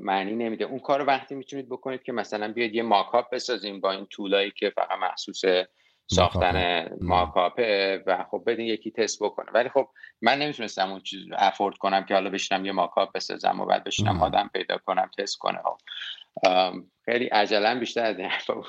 معنی 0.00 0.34
نمیده. 0.34 0.64
اون 0.64 0.78
کار 0.78 1.06
وقتی 1.06 1.34
می‌تونید 1.34 1.68
بکنید 1.68 2.02
که 2.02 2.12
مثلا 2.12 2.52
بیاید 2.52 2.74
یه 2.74 2.82
ماکاپ 2.82 3.34
بسازیم 3.34 3.80
با 3.80 3.92
این 3.92 4.06
طولایی 4.06 4.50
که 4.50 4.70
فقط 4.70 4.98
محسوس 5.00 5.42
ساختن 6.06 6.88
ماکاپه. 7.00 8.02
و 8.06 8.24
خب 8.30 8.42
بدین 8.46 8.66
یکی 8.66 8.90
تست 8.90 9.22
بکنه. 9.22 9.50
ولی 9.54 9.68
خب 9.68 9.88
من 10.22 10.38
نمی‌تونستم 10.38 10.90
اون 10.90 11.00
چیز 11.00 11.26
افورد 11.38 11.76
کنم 11.76 12.04
که 12.04 12.14
حالا 12.14 12.30
بشینم 12.30 12.64
یه 12.64 12.72
ماکاپ 12.72 13.12
بسازم 13.12 13.60
و 13.60 13.66
بعد 13.66 13.84
بشینم 13.84 14.22
آدم 14.22 14.50
پیدا 14.54 14.78
کنم 14.78 15.10
تست 15.18 15.38
کنه. 15.38 15.58
خیلی 17.04 17.26
عجلا 17.26 17.78
بیشتر 17.78 18.04
از 18.04 18.18
این 18.18 18.30
بود. 18.48 18.66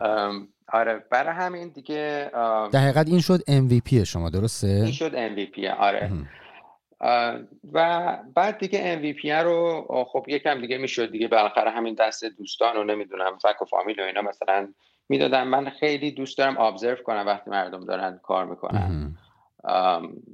آره 0.72 1.04
برای 1.10 1.34
همین 1.34 1.68
دیگه 1.68 2.30
در 2.72 2.80
حقیقت 2.80 3.08
این 3.08 3.20
شد 3.20 3.40
MVP 3.40 3.94
شما 3.94 4.30
درسته؟ 4.30 4.66
این 4.66 4.92
شد 4.92 5.36
MVP 5.36 5.64
آره. 5.78 6.10
و 7.72 8.18
بعد 8.34 8.58
دیگه 8.58 9.00
MVP 9.02 9.44
رو 9.44 9.84
خب 10.12 10.24
یکم 10.28 10.60
دیگه 10.60 10.78
می‌شد 10.78 11.10
دیگه 11.10 11.28
بالاخره 11.28 11.70
همین 11.70 11.94
دست 11.94 12.24
دوستان 12.24 12.76
رو 12.76 12.84
نمی‌دونم 12.84 13.38
فک 13.38 13.62
و 13.62 13.64
فامیل 13.64 14.00
و 14.00 14.04
اینا 14.04 14.22
مثلا 14.22 14.68
می‌دادم 15.08 15.48
من 15.48 15.70
خیلی 15.70 16.10
دوست 16.10 16.38
دارم 16.38 16.58
ابزرو 16.58 17.02
کنم 17.02 17.26
وقتی 17.26 17.50
مردم 17.50 17.84
دارن 17.84 18.20
کار 18.22 18.44
می‌کنن. 18.44 19.16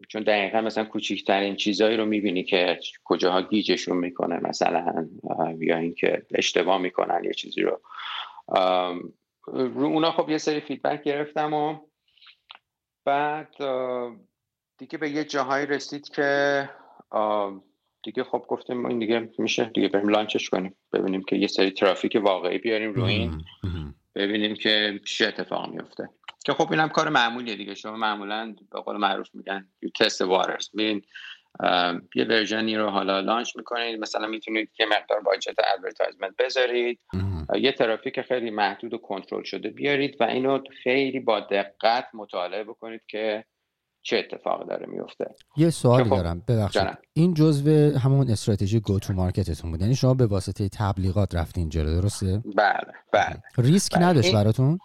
چون 0.09 0.23
دقیقا 0.23 0.61
مثلا 0.61 0.85
کوچکترین 0.85 1.57
چیزهایی 1.57 1.97
رو 1.97 2.05
می‌بینی 2.05 2.45
که 2.45 2.79
کجاها 3.05 3.43
گیجشون 3.43 3.97
می‌کنه 3.97 4.41
مثلا 4.43 5.07
یا 5.61 5.77
اینکه 5.77 6.23
اشتباه 6.35 6.79
می‌کنن 6.79 7.25
یه 7.25 7.33
چیزی 7.33 7.63
رو. 7.63 7.81
رو 9.47 9.85
اونا 9.85 10.13
خب 10.13 10.31
یه 10.31 10.39
سری 10.39 10.61
فیدبک 10.61 11.03
گرفتم 11.03 11.53
و 11.55 11.79
بعد 13.05 13.55
دیگه 14.79 14.99
به 14.99 15.11
یه 15.11 15.25
جاهایی 15.25 15.67
رسید 15.67 16.09
که 16.09 16.71
دیگه 18.03 18.25
خب 18.25 18.45
گفتیم 18.49 18.87
این 18.87 18.99
دیگه 18.99 19.29
میشه 19.39 19.65
دیگه 19.65 19.89
بریم 19.89 20.09
لانچش 20.09 20.51
کنیم 20.51 20.77
ببینیم 20.93 21.23
که 21.23 21.37
یه 21.37 21.47
سری 21.47 21.71
ترافیک 21.71 22.19
واقعی 22.23 22.59
بیاریم 22.59 22.93
روی 22.93 23.13
این 23.13 23.45
ببینیم 24.15 24.55
که 24.55 25.01
چه 25.05 25.27
اتفاق 25.27 25.71
میفته. 25.71 26.09
که 26.45 26.53
خب 26.53 26.73
اینم 26.73 26.89
کار 26.89 27.09
معمولیه 27.09 27.57
دیگه 27.57 27.75
شما 27.75 27.97
معمولا 27.97 28.55
به 28.73 28.81
قول 28.81 28.97
معروف 28.97 29.29
میگن 29.35 29.69
یو 29.83 29.91
تست 29.91 30.21
واترز 30.21 30.69
میرین 30.75 31.03
یه 32.15 32.25
version 32.25 32.70
ی 32.70 32.77
رو 32.77 32.89
حالا 32.89 33.21
launch 33.21 33.57
می‌کنید 33.57 34.01
مثلا 34.01 34.27
می‌تونید 34.27 34.71
یه 34.81 34.87
مقدار 34.87 35.21
budget 35.21 35.55
advertisement 35.75 36.37
بذارید. 36.39 37.01
یه 37.55 37.73
ترافیک 37.73 38.21
خیلی 38.21 38.51
محدود 38.51 38.95
و 38.95 38.99
کنترل 38.99 39.43
شده 39.43 39.71
بیارید 39.71 40.17
و 40.21 40.25
اینو 40.25 40.59
خیلی 40.83 41.21
با 41.21 41.41
دقت 41.41 42.05
مطالعه 42.15 42.65
بکنید 42.65 43.01
که 43.09 43.45
چه 44.03 44.17
اتفاقی 44.17 44.67
داره 44.69 44.87
میفته. 44.87 45.35
یه 45.57 45.71
سوالی 45.71 46.05
خب 46.05 46.17
دارم. 46.17 46.43
ببخشید. 46.49 46.83
این 47.13 47.35
جزو 47.35 47.99
همون 47.99 48.31
استراتژی 48.31 48.81
go 48.81 48.99
to 48.99 49.13
market 49.13 49.51
تون 49.51 49.71
بود. 49.71 49.81
یعنی 49.81 49.95
شما 49.95 50.15
به 50.15 50.27
واسطه 50.27 50.69
تبلیغات 50.69 51.35
رفتین 51.35 51.69
جلو 51.69 52.01
درسته؟ 52.01 52.43
بله 52.57 52.93
بله. 53.13 53.43
ریسک 53.59 53.95
بله. 53.95 54.05
نداشت 54.05 54.35
براتون؟ 54.35 54.79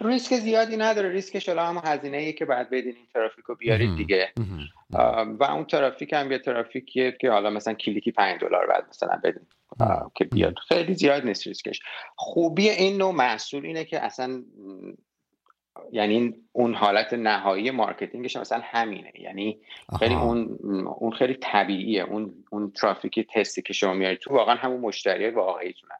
ریسک 0.00 0.34
زیادی 0.34 0.76
نداره. 0.76 1.08
ریسکش 1.08 1.48
حالا 1.48 1.66
هم 1.66 1.80
هزینه 1.84 2.16
ای 2.16 2.32
که 2.32 2.44
بعد 2.44 2.70
بدین 2.70 2.94
این 2.96 3.06
ترافیک 3.14 3.44
رو 3.44 3.54
بیارید 3.54 3.96
دیگه. 3.96 4.32
و 5.40 5.44
اون 5.44 5.64
ترافیک 5.64 6.12
هم 6.12 6.32
یه 6.32 6.38
ترافیکیه 6.38 7.16
که 7.20 7.30
حالا 7.30 7.50
مثلا 7.50 7.74
کلیکی 7.74 8.12
5 8.12 8.40
دلار 8.40 8.66
بعد 8.66 8.86
مثلا 8.88 9.20
بدین 9.24 9.46
که 10.14 10.24
بیاد. 10.24 10.54
خیلی 10.68 10.94
زیاد 10.94 11.24
نیست 11.24 11.46
ریسکش. 11.46 11.80
خوبی 12.16 12.68
این 12.68 12.96
نوع 12.96 13.14
محصول 13.14 13.66
اینه 13.66 13.84
که 13.84 14.04
اصلا 14.04 14.42
یعنی 15.92 16.34
اون 16.52 16.74
حالت 16.74 17.12
نهایی 17.12 17.70
marketing 17.70 18.24
ش 18.24 18.36
مثلا 18.36 18.60
همینه. 18.64 19.12
یعنی 19.18 19.60
خیلی 19.98 20.14
اون 20.14 20.58
اون 20.98 21.12
خیلی 21.12 21.34
طبیعیه. 21.34 22.02
اون 22.02 22.44
اون 22.50 22.70
ترافیک 22.70 23.28
تستی 23.34 23.62
که 23.62 23.72
شما 23.72 23.94
میارید 23.94 24.18
تو 24.18 24.34
واقعا 24.34 24.54
همون 24.54 24.80
مشتری 24.80 25.30
واقعیتونه. 25.30 25.94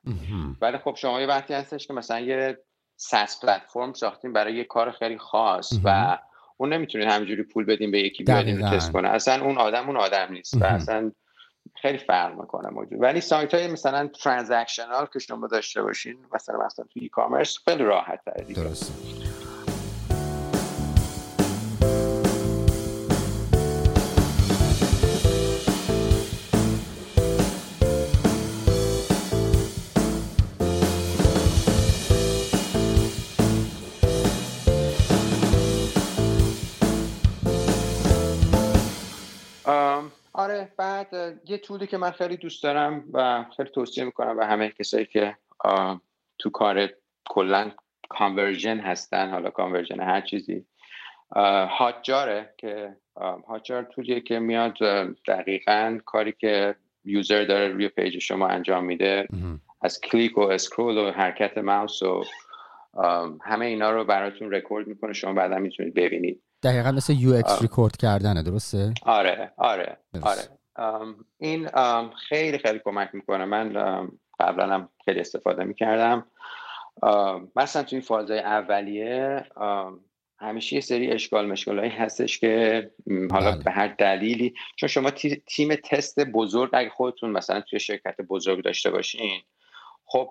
ولی 0.61 0.79
خب 0.79 0.95
شما 0.97 1.21
یه 1.21 1.27
وقتی 1.27 1.55
هستش 1.55 1.87
که 1.87 1.93
مثلا 1.93 2.21
یه 2.21 2.59
SaaS 3.01 3.41
platform 3.45 3.93
ساختیم 3.93 4.33
برای 4.33 4.55
یه 4.55 4.65
کار 4.65 4.91
خیلی 4.91 5.19
خاص 5.19 5.73
و 5.85 6.19
اون 6.57 6.73
نمی‌تونید 6.73 7.09
همینجوری 7.09 7.43
پول 7.43 7.65
بدیم 7.65 7.91
به 7.91 7.99
یکی 7.99 8.25
بیاد 8.25 8.47
اینو 8.47 8.71
تست 8.71 8.93
کنه. 8.93 9.09
اصلا 9.09 9.45
اون 9.45 9.59
آدم 9.59 9.87
اون 9.87 9.97
آدم 9.97 10.29
نیست 10.31 10.55
و 10.63 10.65
اصلا 10.65 11.13
خیلی 11.83 11.99
فرق 11.99 12.41
می‌کنه 12.41 12.71
موجود 12.71 13.03
ولی 13.03 13.21
سایت 13.21 13.55
های 13.55 13.69
مثلا 13.69 14.07
ترانزکشنال 14.07 15.07
که 15.13 15.19
شما 15.19 15.47
داشته 15.47 15.83
باشین 15.83 16.19
مثلا 16.35 16.67
مثلا 16.67 16.85
تو 16.85 17.01
ای 17.01 17.09
کامرس 17.09 17.59
خیلی 17.65 17.85
راحت 17.85 18.25
تره 18.25 18.45
درست 18.55 19.28
یه 41.45 41.59
tool 41.59 41.81
ی 41.81 41.87
که 41.87 41.97
من 41.97 42.11
خیلی 42.11 42.37
دوست 42.37 42.63
دارم 42.63 43.05
و 43.13 43.45
خیلی 43.57 43.69
توصیه 43.69 44.05
می‌کنم 44.05 44.37
به 44.37 44.47
همه 44.47 44.69
کسایی 44.69 45.07
که 45.07 45.37
تو 46.39 46.51
کار 46.51 46.89
کلا 47.29 47.71
conversion 48.09 48.79
هستن 48.79 49.31
حالا 49.31 49.51
conversion 49.51 50.01
هر 50.01 50.21
چیزی. 50.21 50.67
Hotjar 51.79 52.44
ه 52.44 52.55
که 52.57 52.97
Hotjar 53.49 53.83
tool 53.83 54.08
یه 54.08 54.21
که 54.21 54.39
میاد 54.39 54.75
دقیقا 55.29 55.99
کاری 56.05 56.33
که 56.33 56.75
user 57.05 57.45
داره 57.45 57.69
روی 57.69 57.89
page 57.89 58.19
شما 58.19 58.49
انجام 58.49 58.85
میده. 58.85 59.29
از 59.83 60.01
کلیک 60.01 60.39
و 60.39 60.41
scroll 60.41 60.99
و 60.99 61.11
حرکت 61.11 61.59
ماوس 61.59 62.03
و 62.03 62.25
همه 63.43 63.67
اینا 63.67 63.91
رو 63.91 64.05
براتون 64.05 64.51
رکورد 64.51 64.87
می‌کنه. 64.87 65.13
شما 65.13 65.33
بعدا 65.33 65.59
می‌تونید 65.59 65.95
ببینید. 65.95 66.43
دقیقا 66.63 66.93
مثل 66.93 67.13
یو 67.13 67.35
اکس 67.35 67.63
ریکورد 67.63 67.97
کردنه 67.97 68.43
درسته؟ 68.43 68.95
آره 69.03 69.53
آره 69.57 69.97
آره. 70.23 70.58
این 71.39 71.69
خیلی 72.29 72.59
خیلی 72.59 72.81
کمک 72.85 73.11
می‌کنه 73.13 73.45
من 73.45 73.73
قبلا 74.41 74.75
هم 74.75 74.89
خیلی 75.05 75.21
استفاده 75.21 75.65
می‌کردم 75.65 76.27
مثلا 77.57 77.83
توی 77.83 78.01
فازهای 78.01 78.39
اولیه 78.39 79.45
همیشه 80.41 80.75
یه 80.75 80.81
سری 80.81 81.11
اشکال 81.11 81.47
مشکل 81.47 81.79
هایی 81.79 81.91
هستش 81.91 82.39
که 82.39 82.91
حالا 83.31 83.51
بله. 83.51 83.63
به 83.63 83.71
هر 83.71 83.89
دلیلی 83.89 84.55
چون 84.77 84.89
شما 84.89 85.11
تیم 85.47 85.75
تست 85.75 86.21
بزرگ 86.21 86.71
اگه 86.73 86.91
خودتون 86.91 87.31
مثلا 87.31 87.61
توی 87.61 87.81
شرکت 87.81 88.21
بزرگ 88.21 88.65
داشته 88.65 88.91
باشین 88.91 89.41
خب 90.11 90.31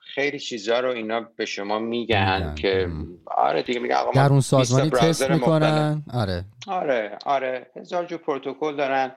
خیلی 0.00 0.38
چیزا 0.38 0.80
رو 0.80 0.90
اینا 0.90 1.20
به 1.36 1.44
شما 1.44 1.78
میگن 1.78 2.54
که 2.54 2.88
آره 3.26 3.62
دیگه 3.62 3.80
میگن 3.80 3.94
آقا 3.94 4.10
در 4.12 4.28
اون 4.28 4.40
سازمانی 4.40 4.90
تست 4.90 5.30
می‌کنن. 5.30 6.02
آره. 6.14 6.44
آره 6.66 7.18
آره. 7.26 7.66
هزار 7.76 8.04
جو 8.04 8.18
پروتکل 8.18 8.76
دارن. 8.76 9.16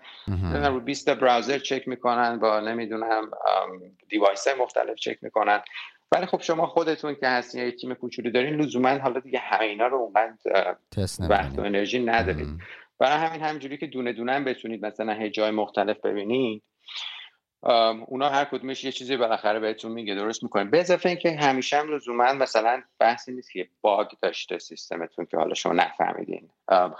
رو 0.53 0.79
20 0.79 1.09
براوزر 1.09 1.59
چک 1.59 1.87
می‌کنن 1.87 2.39
با 2.39 2.59
نمی‌دونم 2.59 3.31
دیوایس 4.09 4.47
مختلف 4.59 4.95
چک 4.95 5.17
می‌کنن. 5.21 5.61
ولی 6.11 6.25
خب 6.25 6.41
شما 6.41 6.67
خودتون 6.67 7.15
که 7.15 7.27
هستین 7.27 7.65
یه 7.65 7.71
تیم 7.71 7.93
کوچولو 7.93 8.31
دارین 8.31 8.55
لزوما 8.55 8.89
حالا 8.89 9.19
دیگه 9.19 9.39
همه 9.39 9.65
اینا 9.65 9.87
رو 9.87 9.97
اونقدر 9.97 10.75
وقت 11.19 11.59
و 11.59 11.61
انرژی 11.61 11.99
ندارید. 11.99 12.47
برای 12.99 13.17
همین 13.17 13.41
همینجوری 13.41 13.77
که 13.77 13.87
دونه 13.87 14.13
دونه 14.13 14.39
بتونید 14.39 14.85
مثلا 14.85 15.13
هی 15.13 15.29
جای 15.29 15.51
مختلف 15.51 15.97
ببینید. 15.99 16.63
اونا 18.07 18.29
هر 18.29 18.45
کدومش 18.45 18.83
یه 18.83 18.91
چیزی 18.91 19.17
بالاخره 19.17 19.59
بهتون 19.59 19.91
میگه 19.91 20.15
درست 20.15 20.43
می‌کنه 20.43 20.63
به 20.63 20.79
اضافه 20.79 21.09
اینکه 21.09 21.31
همیشه 21.31 21.77
هم 21.77 21.95
لزوما 21.95 22.33
مثلا 22.33 22.81
بحثی 22.99 23.31
نیست 23.31 23.51
که 23.51 23.67
باگ 23.81 24.07
داشته 24.21 24.57
سیستمتون 24.57 25.25
که 25.25 25.37
حالا 25.37 25.53
شما 25.53 25.73
نفهمیدین. 25.73 26.49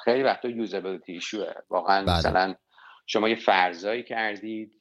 خیلی 0.03 0.23
وقتا 0.23 0.49
usability 0.49 1.13
issue 1.13 1.47
ه 1.47 1.53
واقعا 1.69 2.05
بله. 2.05 2.17
مثلا 2.17 2.55
شما 3.07 3.29
یه 3.29 3.35
فرضایی 3.35 4.03
کردید 4.03 4.71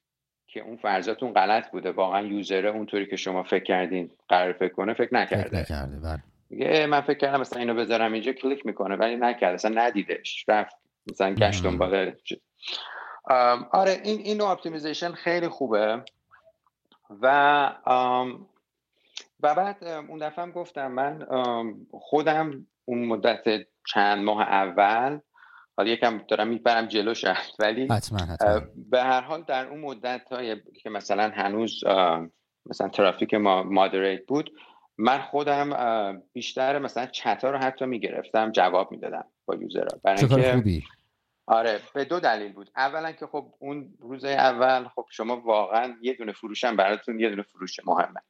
که 0.46 0.60
اون 0.60 0.76
فرضاتون 0.76 1.32
غلط 1.32 1.70
بوده. 1.70 1.90
واقعا 1.90 2.26
user 2.26 2.61
ه 2.61 2.70
اونطوری 2.70 3.06
که 3.06 3.16
شما 3.16 3.42
فکر 3.42 3.64
کردین 3.64 4.10
قرار 4.28 4.52
فکر 4.52 4.72
کنه 4.72 4.94
فکر 4.94 5.14
نکرده. 5.14 5.48
فکر 5.48 5.58
نکرده 5.58 5.96
بله. 6.00 6.22
میگه 6.50 6.86
من 6.86 7.00
فکر 7.00 7.18
کردم 7.18 7.40
مثلا 7.40 7.58
اینو 7.58 7.74
بذارم 7.74 8.12
اینجا 8.12 8.32
کلیک 8.32 8.66
می‌کنه 8.66 8.96
ولی 8.96 9.16
نکرده. 9.16 9.54
مثلا 9.54 9.82
ندیدش 9.82 10.44
رفت. 10.48 10.76
مثلا 11.10 11.34
گشت 11.34 11.62
دنبال 11.62 12.12
آره 13.70 14.00
این 14.04 14.20
این 14.20 14.36
نوع 14.36 14.48
optimization 14.48 15.12
خیلی 15.12 15.48
خوبه. 15.48 16.02
و 17.22 17.66
و 19.40 19.54
بعد 19.54 19.84
اون 19.84 20.18
دفعه 20.18 20.44
هم 20.44 20.50
گفتم 20.50 20.92
من 20.92 21.26
خودم 21.92 22.66
اون 22.84 23.04
مدت 23.04 23.44
چند 23.86 24.24
ماه 24.24 24.42
اول 24.42 25.18
حالا 25.76 25.90
یکم 25.90 26.18
دارم 26.28 26.48
می‌برم 26.48 26.86
جلو 26.86 27.14
شد 27.14 27.36
ولی 27.58 27.86
حتما 27.90 28.18
حتما. 28.18 28.60
به 28.90 29.02
هر 29.02 29.20
حال 29.20 29.42
در 29.42 29.66
اون 29.66 29.80
مدت 29.80 30.32
های 30.32 30.56
که 30.82 30.90
مثلا 30.90 31.32
هنوز 31.34 31.84
مثلا 32.66 32.88
ترافیک 32.88 33.34
ما 33.34 33.62
مادریت 33.62 34.26
بود 34.26 34.52
من 34.98 35.18
خودم 35.18 36.22
بیشتر 36.32 36.78
مثلا 36.78 37.06
چتا 37.06 37.50
رو 37.50 37.58
حتی 37.58 37.86
می‌گرفتم 37.86 38.52
جواب 38.52 38.92
می‌دادم 38.92 39.24
با 39.46 39.54
یوزرها. 39.54 40.00
برای 40.02 40.52
خوبی. 40.52 40.84
آره 41.46 41.80
به 41.94 42.04
دو 42.04 42.20
دلیل 42.20 42.52
بود. 42.52 42.70
اولا 42.76 43.12
که 43.12 43.26
خب 43.26 43.54
اون 43.58 43.94
روز 44.00 44.24
اول 44.24 44.88
خب 44.88 45.06
شما 45.10 45.40
واقعا 45.40 45.96
یه 46.02 46.14
دونه 46.14 46.32
فروشم 46.32 46.76
براتون 46.76 47.20
یه 47.20 47.30
دونه 47.30 47.42
فروش 47.42 47.80
مهمه. 47.86 48.20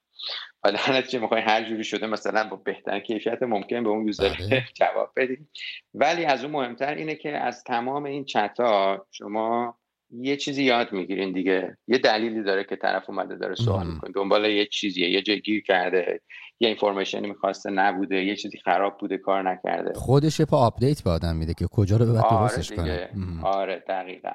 و 0.64 0.72
در 0.72 0.92
نتیجه 0.92 1.18
می‌خوای 1.18 1.40
هر 1.42 1.64
جوری 1.64 1.84
شده 1.84 2.06
مثلا 2.06 2.48
با 2.48 2.56
بهترین 2.56 3.00
کیفیت 3.00 3.42
ممکن 3.42 3.84
به 3.84 3.88
اون 3.88 4.06
user 4.06 4.28
بله. 4.28 4.64
جواب 4.80 5.12
بدید 5.16 5.48
ولی 5.94 6.24
از 6.24 6.44
اون 6.44 6.52
مهمتر 6.52 6.94
اینه 6.94 7.14
که 7.14 7.38
از 7.38 7.64
تمام 7.64 8.04
این 8.04 8.24
چتا 8.24 9.06
شما 9.10 9.78
یه 10.10 10.36
چیزی 10.36 10.64
یاد 10.64 10.92
می‌گیرین 10.92 11.32
دیگه. 11.32 11.76
یه 11.88 11.98
دلیلی 11.98 12.42
داره 12.42 12.64
که 12.64 12.76
طرف 12.76 13.10
اومده 13.10 13.36
داره 13.36 13.54
سوال 13.54 13.86
می‌کنه. 13.86 14.10
دنبال 14.14 14.44
یه 14.44 14.66
چیزیه. 14.66 15.10
یه 15.10 15.22
جای 15.22 15.40
گیر 15.40 15.62
کرده. 15.62 16.20
یه 16.60 16.68
information 16.68 17.23
ی 17.23 17.28
می‌خواسته 17.28 17.70
نبوده. 17.70 18.24
یه 18.24 18.36
چیزی 18.36 18.58
خراب 18.58 18.98
بوده. 18.98 19.18
کار 19.18 19.50
نکرده. 19.50 19.92
خودش 19.94 20.40
یه 20.40 20.56
update 20.66 21.02
به 21.02 21.10
آدم 21.10 21.36
میده 21.36 21.54
که 21.54 21.66
کجا 21.66 21.96
رو 21.96 22.06
بیاره 22.06 22.30
درستش 22.30 22.72
کنه. 22.72 23.08
آره 23.42 23.84
دقیقا. 23.88 24.32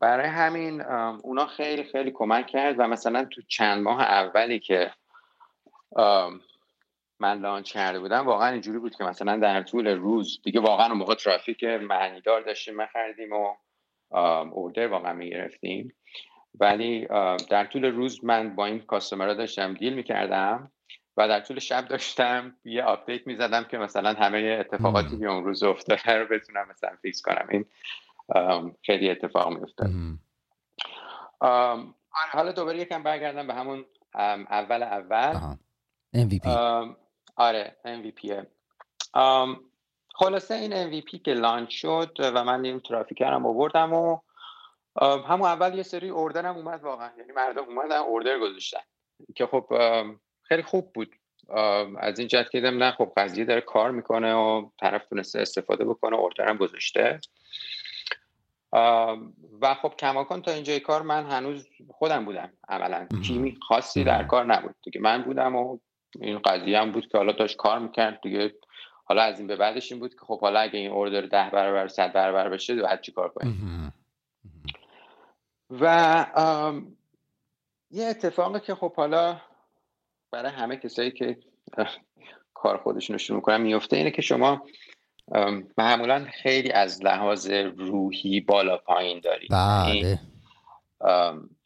برای 0.00 0.28
همین 0.28 0.80
اونا 1.22 1.46
خیلی 1.46 1.84
خیلی 1.84 2.10
کمک 2.14 2.46
کرد 2.46 2.74
و 2.78 2.88
مثلا 2.88 3.24
تو 3.24 3.42
چند 3.48 3.82
ماه 3.82 4.00
اولی 4.00 4.58
که 4.60 4.90
من 7.20 7.38
launch 7.38 7.72
کرده 7.72 8.00
بودم 8.00 8.26
واقعا 8.26 8.48
اینجوری 8.48 8.78
بود 8.78 8.96
که 8.96 9.04
مثلا 9.04 9.36
در 9.36 9.62
طول 9.62 9.86
روز 9.88 10.40
دیگه 10.44 10.60
واقعا 10.60 10.86
اون 10.86 10.98
موقع 10.98 11.14
traffic 11.14 11.64
معنیدار 11.64 12.40
داشتیم 12.40 12.86
خریدیم 12.86 13.32
و 13.32 13.54
order 14.14 14.86
واقعا 14.86 15.12
می‌گرفتیم 15.12 15.94
ولی 16.60 17.06
در 17.50 17.64
طول 17.64 17.84
روز 17.84 18.24
من 18.24 18.54
با 18.54 18.66
این 18.66 18.80
customer 18.80 19.28
ها 19.28 19.34
داشتم 19.34 19.74
deal 19.74 19.94
می‌کردم 19.94 20.72
و 21.16 21.28
در 21.28 21.40
طول 21.40 21.58
شب 21.58 21.88
داشتم 21.88 22.56
یه 22.64 22.82
update 22.82 23.26
می‌زدم 23.26 23.64
که 23.64 23.78
مثلا 23.78 24.12
همه 24.12 24.56
اتفاقاتی 24.60 25.18
که 25.18 25.26
اون 25.26 25.44
روز 25.44 25.62
افتاده 25.62 26.12
رو 26.12 26.26
بتونم 26.26 26.66
مثلا 26.70 26.96
fix 27.02 27.22
کنم. 27.22 27.46
این 27.50 27.64
خیلی 28.82 29.10
اتفاق 29.10 29.48
میفته 29.52 29.90
حالا 32.32 32.52
دوباره 32.52 32.78
یکم 32.78 33.02
برگردم 33.02 33.46
به 33.46 33.54
همون 33.54 33.84
اول 34.14 34.82
اول. 34.82 35.56
MVP 36.16 36.46
آره 37.36 37.76
MVP 37.84 38.44
خلاصه 40.14 40.54
این 40.54 40.90
MVP 40.90 41.22
که 41.22 41.34
لانچ 41.34 41.70
شد 41.70 42.16
و 42.18 42.44
من 42.44 42.64
این 42.64 42.80
ترافیکرم 42.80 43.46
آوردم 43.46 43.92
و 43.92 44.18
همون 45.00 45.48
اول 45.48 45.74
یه 45.74 45.82
سری 45.82 46.08
اوردرم 46.08 46.56
اومد 46.56 46.82
واقعا. 46.82 47.10
یعنی 47.18 47.32
مردم 47.32 47.64
اومدن 47.64 47.96
اوردر 47.96 48.38
گذاشتن. 48.38 48.80
که 49.36 49.46
خب 49.46 49.66
خیلی 50.42 50.62
خوب 50.62 50.92
بود. 50.92 51.16
از 51.98 52.18
این 52.18 52.28
جهت 52.28 52.50
که 52.50 52.60
نه 52.60 52.90
خب 52.90 53.12
قضیه 53.16 53.44
داره 53.44 53.60
کار 53.60 53.90
می‌کنه 53.90 54.34
و 54.34 54.70
طرف 54.80 55.06
تونسته 55.06 55.40
استفاده 55.40 55.84
بکنه 55.84 56.16
اوردرم 56.16 56.56
گذاشته. 56.56 57.20
و 59.60 59.74
خب 59.82 59.94
کماکان 59.98 60.42
تا 60.42 60.50
اینجای 60.50 60.80
کار 60.80 61.02
من 61.02 61.26
هنوز 61.26 61.68
خودم 61.90 62.24
بودم. 62.24 62.52
عملا 62.68 63.06
تیمی 63.26 63.58
خاصی 63.68 64.04
در 64.04 64.24
کار 64.24 64.44
نبود. 64.44 64.74
دیگه 64.82 65.00
من 65.00 65.22
بودم 65.22 65.56
و 65.56 65.78
این 66.20 66.38
قضیه 66.38 66.80
هم 66.80 66.92
بود 66.92 67.08
که 67.08 67.18
حالا 67.18 67.32
داشت 67.32 67.56
کار 67.56 67.78
می‌کرد. 67.78 68.20
دیگه 68.20 68.54
حالا 69.12 69.22
از 69.22 69.38
این 69.38 69.46
به 69.48 69.56
بعدش 69.56 69.92
این 69.92 70.00
بود 70.00 70.14
که 70.14 70.20
خب 70.20 70.40
حالا 70.40 70.60
اگه 70.60 70.78
این 70.78 70.90
اوردر 70.90 71.20
ده 71.20 71.50
برابر 71.52 71.88
صد 71.88 72.12
برابر 72.12 72.48
بشه 72.48 72.82
باید 72.82 73.00
چی 73.00 73.12
کار 73.12 73.28
کنیم؟ 73.28 73.92
و 75.70 76.26
یه 77.90 78.06
اتفاقی 78.06 78.60
که 78.60 78.74
خب 78.74 78.94
حالا 78.94 79.40
برای 80.30 80.52
همه 80.52 80.76
کسایی 80.76 81.10
که 81.10 81.38
کار 82.54 82.76
خودشون 82.76 83.14
رو 83.14 83.18
شروع 83.18 83.36
می‌کنن 83.36 83.60
میفته 83.60 83.96
اینه 83.96 84.10
که 84.10 84.22
شما 84.22 84.62
معمولا 85.78 86.26
خیلی 86.42 86.70
از 86.70 87.04
لحاظ 87.04 87.50
روحی 87.76 88.40
بالا 88.40 88.76
پایین 88.76 89.20
دارید. 89.20 89.50
بله. 89.50 90.18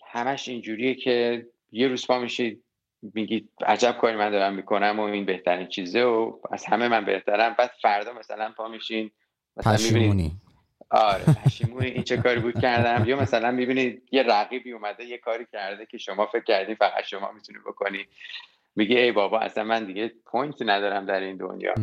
همش 0.06 0.48
اینجوریه 0.48 0.94
که 0.94 1.46
یه 1.72 1.88
روز 1.88 2.06
پا 2.06 2.18
میشید 2.18 2.64
میگید 3.14 3.50
عجب 3.66 3.92
کاری 4.00 4.16
من 4.16 4.30
دارم 4.30 4.54
می‌کنم 4.54 5.00
و 5.00 5.02
این 5.02 5.24
بهترین 5.24 5.66
چیزه 5.66 6.02
و 6.02 6.38
از 6.50 6.64
همه 6.64 6.88
من 6.88 7.04
بهترم. 7.04 7.54
بعد 7.58 7.70
فردا 7.82 8.12
مثلا 8.12 8.52
پا 8.56 8.68
میشین 8.68 9.10
مثلا 9.56 9.72
آره 10.90 11.24
پشیمونی. 11.44 11.88
این 11.88 12.02
چه 12.02 12.16
کاری 12.16 12.40
بود 12.40 12.60
کردم؟ 12.60 13.08
یا 13.08 13.16
مثلا 13.16 13.50
می‌بینید 13.50 14.02
یه 14.12 14.22
رقیبی 14.22 14.72
اومده 14.72 15.04
یه 15.04 15.18
کاری 15.18 15.46
کرده 15.52 15.86
که 15.86 15.98
شما 15.98 16.26
فکر 16.26 16.44
کردی 16.44 16.74
فقط 16.74 17.04
شما 17.04 17.32
می‌تونی 17.32 17.58
بکنی. 17.66 18.06
میگه 18.76 18.98
ای 18.98 19.12
بابا 19.12 19.38
اصلا 19.38 19.64
من 19.64 19.84
دیگه 19.84 20.12
پوینت 20.26 20.62
ندارم 20.62 21.06
در 21.06 21.20
این 21.20 21.36
دنیا. 21.36 21.74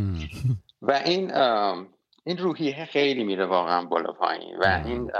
و 0.82 0.92
این 0.92 1.32
این 2.26 2.38
روحیه 2.38 2.86
خیلی 2.86 3.24
میره 3.24 3.46
واقعا 3.46 3.86
بالا 3.86 4.12
پایین. 4.12 4.58
و 4.58 4.82
این 4.86 5.12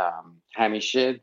همیشه 0.56 1.20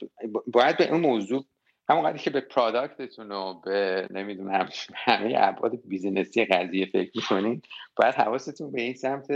باید 0.47 0.77
به 0.77 0.91
اون 0.91 1.01
موضوع 1.01 1.45
همون 1.91 2.17
که 2.17 2.31
به 2.31 2.41
پرادکتتون 2.41 3.33
و 3.33 3.61
به 3.61 4.07
نمی‌دونم 4.11 4.69
همه 4.95 5.35
ابعاد 5.39 5.73
بیزینسی 5.85 6.45
قضیه 6.45 6.87
فکر 6.87 7.11
می‌کنین 7.15 7.63
باید 7.97 8.15
حواستون 8.15 8.73
به 8.73 8.83
این 8.83 8.95
سمت 8.95 9.27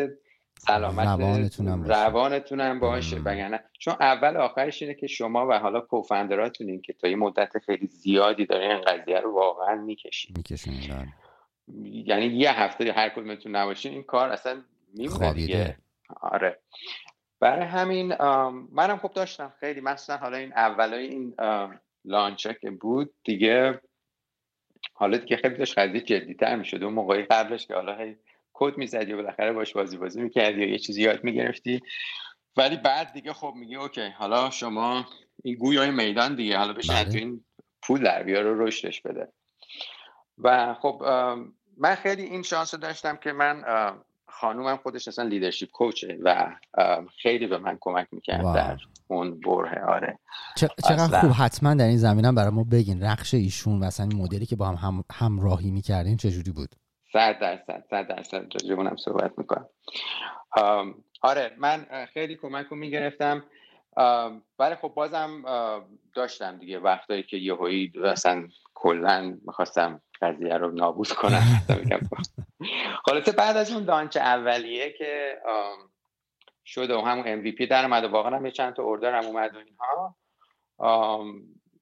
سلامت 0.59 1.07
روانتونم 1.07 1.83
باشه, 1.83 2.05
روانتونم 2.05 2.81
باشه. 2.81 3.17
وگرنه 3.17 3.65
چون 3.79 3.95
اول 4.01 4.37
آخرش 4.37 4.83
اینه 4.83 4.95
که 4.95 5.07
شما 5.07 5.47
و 5.49 5.59
حالا 5.59 5.81
کوفندراتونین 5.81 6.83
که 6.83 6.93
تا 6.93 7.09
یه 7.09 7.17
مدت 7.17 7.59
خیلی 7.59 7.87
زیادی 7.87 8.47
داره 8.47 8.65
این 8.65 8.81
قضیه 8.81 9.21
رو 9.21 9.35
واقعا 9.35 9.75
می‌کشین. 9.75 10.35
می‌کشین 10.37 10.75
بله. 10.75 11.09
یعنی 11.85 12.27
یه 12.27 12.61
هفته 12.61 12.93
هر 12.93 13.09
کدومتون 13.09 13.57
نباشین 13.57 13.93
این 13.93 14.03
کار 14.03 14.29
اصلا 14.29 14.63
میمونه 14.95 15.77
آره. 16.21 16.59
برای 17.41 17.65
همین 17.65 18.15
منم 18.73 18.97
خوب 18.97 19.13
داشتم. 19.13 19.53
خیلی 19.61 19.81
مثلا 19.81 20.17
حالا 20.17 20.37
این 20.37 20.53
اولای 20.53 21.07
این 21.07 21.35
لانچه 22.05 22.57
که 22.61 22.71
بود 22.71 23.15
دیگه 23.25 23.81
حالا 24.95 25.17
دیگه 25.17 25.37
خیلی 25.37 25.55
داشت 25.55 25.79
قضیه 25.79 26.01
جدیتر 26.01 26.57
می‌شد. 26.57 26.83
اون 26.83 26.93
موقعی 26.93 27.23
قبلش 27.23 27.67
که 27.67 27.75
حالا 27.75 27.99
هی 27.99 28.17
کد 28.53 28.77
می‌زدی 28.77 29.13
و 29.13 29.17
بالاخره 29.17 29.53
باش 29.53 29.73
بازی 29.73 29.97
بازی 29.97 30.23
می‌کردی 30.23 30.61
یا 30.61 30.69
یه 30.69 30.79
چیزی 30.79 31.03
یاد 31.03 31.25
می‌گرفتی. 31.25 31.81
ولی 32.57 32.77
بعد 32.77 33.13
دیگه 33.13 33.33
خب 33.33 33.53
میگه 33.57 33.79
اوکی 33.79 34.09
حالا 34.09 34.51
شما 34.51 35.07
این 35.45 35.55
گویای 35.55 35.91
میدان 35.91 36.35
دیگه 36.35 36.59
حالا 36.59 36.73
بشه 36.73 37.05
بله. 37.05 37.19
این 37.19 37.45
پول 37.83 38.03
در 38.03 38.23
بیار 38.23 38.43
رو 38.43 38.67
رشدش 38.67 39.01
بده. 39.01 39.33
و 40.39 40.75
خب 40.75 41.03
من 41.77 41.95
خیلی 41.95 42.23
این 42.23 42.43
شانس 42.43 42.75
داشتم 42.75 43.17
که 43.17 43.33
من 43.33 43.65
خانومم 44.45 44.77
خودش 44.77 45.09
اصلا 45.09 45.25
لیدرشپ 45.25 45.71
کوچه 45.71 46.19
و 46.23 46.57
خیلی 47.23 47.47
به 47.47 47.59
من 47.59 47.79
کمک 47.81 48.09
می‌کرد 48.13 48.55
در 48.55 48.79
اون 49.09 49.41
بره. 49.41 49.85
آره. 49.85 50.19
چقدر 50.57 51.21
خوب. 51.21 51.31
حتما 51.39 51.75
در 51.75 51.85
این 51.85 51.97
زمینم 51.97 52.35
برای 52.35 52.51
ما 52.51 52.65
بگین 52.65 53.03
رخش 53.03 53.35
ایشون 53.35 53.81
و 53.81 53.85
اصلا 53.85 54.07
مدلی 54.07 54.47
که 54.47 54.57
با 54.57 54.67
هم, 54.67 54.75
هم 54.75 55.05
همراهی 55.13 55.71
می‌کردین 55.71 56.17
چجوری 56.17 56.51
بود؟ 56.51 56.69
صد 57.13 57.39
درصد 57.41 57.85
صد 57.91 58.07
درصد 58.09 58.47
هم 58.71 58.97
صحبت 58.97 59.33
می‌کنم. 59.39 59.67
آره 61.23 61.51
من 61.59 61.87
خیلی 62.15 62.37
کمک 62.37 62.67
رو 62.67 62.77
می‌گرفتم. 62.77 63.45
ولی 64.59 64.75
خب 64.83 64.93
بازم 64.97 65.43
داشتم 66.15 66.59
دیگه 66.59 66.79
وقتایی 66.79 67.23
که 67.23 67.37
یهویی 67.37 67.93
اصلا 68.05 68.49
کلا 68.75 69.39
می‌خواستم 69.47 70.01
قضیه 70.23 70.55
رو 70.55 70.71
نابود 70.71 71.09
کنم. 71.09 71.43
خلاصه 73.05 73.33
بعد 73.33 73.57
از 73.57 73.73
اون 73.73 73.85
دانچ 73.85 74.17
اولیه 74.17 74.93
که 74.93 75.39
شده 76.65 76.97
و 76.97 77.01
همون 77.01 77.43
MVP 77.43 77.69
در 77.71 77.85
اومد 77.85 78.05
و 78.05 78.09
واقعا 78.09 78.37
هم 78.37 78.51
چند 78.51 78.75
تا 78.75 78.83
اوردر 78.83 79.15
هم 79.15 79.25
اومد 79.25 79.57
و 79.57 79.59
اینها. 79.59 80.17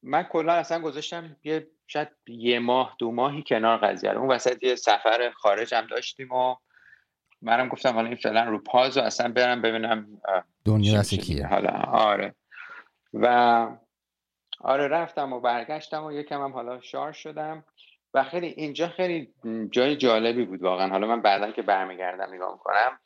من 0.03 0.23
کلا 0.23 0.53
اصلا 0.53 0.81
گذاشتم 0.81 1.37
یه 1.45 1.69
شاید 1.87 2.09
یه 2.27 2.59
ماه 2.59 2.97
دو 2.99 3.13
ماهی 3.13 3.45
کنار 3.47 3.79
قضیه 3.79 4.11
رو. 4.11 4.21
اون 4.21 4.31
وسط 4.31 4.63
یه 4.63 4.75
سفر 4.75 5.31
خارج 5.31 5.75
هم 5.75 5.87
داشتیم 5.87 6.33
و 6.33 6.57
منم 7.43 7.69
گفتم 7.69 7.95
حالا 7.95 8.07
این 8.07 8.17
فعلا 8.17 8.45
رو 8.45 8.59
پاز 8.59 8.97
و 8.97 9.01
اصلا 9.01 9.33
برم 9.33 9.63
ببینم 9.63 10.21
دنیا 10.65 10.99
دست 10.99 11.15
کیه؟ 11.15 11.47
حالا 11.47 11.71
آره. 11.93 12.35
و 13.13 13.27
آره 14.61 14.89
رفتم 14.89 15.33
و 15.33 15.41
برگشتم 15.41 16.05
و 16.05 16.13
یکم 16.13 16.43
هم 16.43 16.53
حالا 16.53 16.81
شار 16.81 17.13
شدم. 17.13 17.65
و 18.15 18.25
خیلی 18.25 18.47
اینجا 18.47 18.89
خیلی 18.89 19.29
جای 19.71 19.97
جالبی 19.97 20.45
بود 20.45 20.63
واقعا. 20.63 20.89
حالا 20.89 21.07
من 21.07 21.23
بعدا 21.23 21.51
که 21.51 21.63
برمیگردم 21.63 22.35
نگاه 22.35 22.53
می‌کنم. 22.53 22.99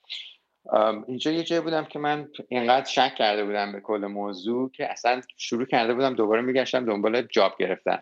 اینجا 1.06 1.30
یه 1.30 1.42
جایی 1.42 1.62
بودم 1.62 1.84
که 1.84 1.98
من 1.98 2.28
اینقدر 2.48 2.84
شک 2.86 3.14
کرده 3.18 3.44
بودم 3.44 3.72
به 3.72 3.80
کل 3.80 4.06
موضوع 4.06 4.70
که 4.70 4.92
اصلا 4.92 5.20
شروع 5.36 5.66
کرده 5.66 5.94
بودم 5.94 6.14
دوباره 6.14 6.42
میگشتم 6.42 6.84
دنبال 6.84 7.22
جاب 7.22 7.56
گرفتن. 7.58 7.98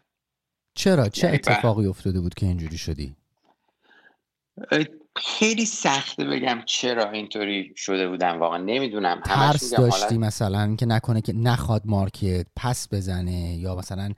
چرا؟ 0.75 1.09
چه 1.09 1.27
یعنی 1.27 1.37
اتفاقی 1.37 1.87
افتاده 1.87 2.21
بود 2.21 2.35
که 2.35 2.47
اینجوری 2.47 2.79
شدی؟ 2.79 3.17
خیلی 5.17 5.67
سخته 5.67 6.25
بگم 6.25 6.63
چرا 6.67 7.11
اینطوری 7.11 7.73
شده 7.77 8.09
بودم 8.09 8.41
واقعا. 8.41 8.59
نمی‌دونم. 8.59 9.21
ترس 9.21 9.75
داشتی 9.75 10.19
مثلا 10.19 10.77
که 10.77 10.87
نکنه 10.87 11.21
که 11.21 11.33
نخواد 11.33 11.83
market 11.85 12.47
پس 12.57 12.89
بزنه 12.93 13.57
یا 13.57 13.75
مثلا 13.75 14.11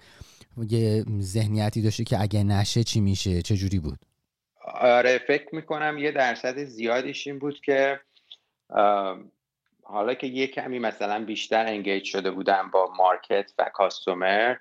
یه 0.65 1.05
ذهنیتی 1.21 1.83
داشتی 1.83 2.05
که 2.05 2.21
اگه 2.21 2.45
نشه 2.45 2.85
چی 2.85 3.01
میشه؟ 3.01 3.43
چه 3.43 3.57
جوری 3.57 3.79
بود؟ 3.79 3.99
آره 4.81 5.21
فکر 5.27 5.55
می‌کنم 5.55 5.99
یه 5.99 6.13
درصد 6.13 6.65
زیادیش 6.65 7.27
این 7.27 7.39
بود 7.39 7.61
که 7.61 8.01
حالا 9.83 10.15
که 10.15 10.27
یه 10.27 10.47
کمی 10.47 10.79
مثلا 10.79 11.25
بیشتر 11.25 11.67
engage 11.67 12.05
شده 12.05 12.31
بودم 12.31 12.71
با 12.73 12.93
market 12.99 13.53
و 13.59 13.71
customer 13.75 14.57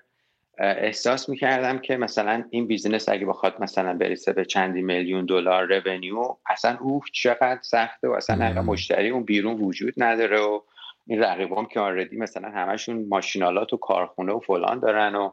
احساس 0.58 1.28
می‌کردم 1.28 1.78
که 1.78 1.96
مثلا 1.96 2.44
این 2.50 2.66
business 2.66 3.08
اگه 3.08 3.26
بخواد 3.26 3.54
مثلا 3.60 3.94
برسه 3.94 4.32
به 4.32 4.44
چندین 4.44 4.82
میلیون 4.82 5.26
دلار 5.26 5.80
revenue 5.80 6.36
اصلا 6.46 6.78
اوه 6.80 7.04
چقدر 7.12 7.60
سخته 7.62 8.08
و 8.08 8.12
اصلا 8.12 8.44
اگه 8.46 8.60
مشتری 8.60 9.08
اون 9.08 9.24
بیرون 9.24 9.60
وجود 9.60 9.94
نداره 9.96 10.40
و 10.40 10.60
این 11.06 11.20
رقیبام 11.20 11.66
که 11.66 11.80
آردی 11.80 12.16
مثلا 12.16 12.48
همشون 12.50 13.06
ماشینالات 13.08 13.72
و 13.72 13.76
کارخونه 13.76 14.32
و 14.32 14.40
فلان 14.40 14.80
دارن 14.80 15.14
و 15.14 15.30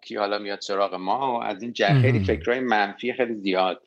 کی 0.00 0.16
حالا 0.16 0.38
میاد 0.38 0.60
سراغ 0.60 0.94
ما؟ 0.94 1.38
و 1.38 1.42
از 1.42 1.62
این 1.62 1.72
خیلی 2.00 2.24
فکرهای 2.24 2.60
منفی 2.60 3.12
خیلی 3.12 3.34
زیاد. 3.34 3.82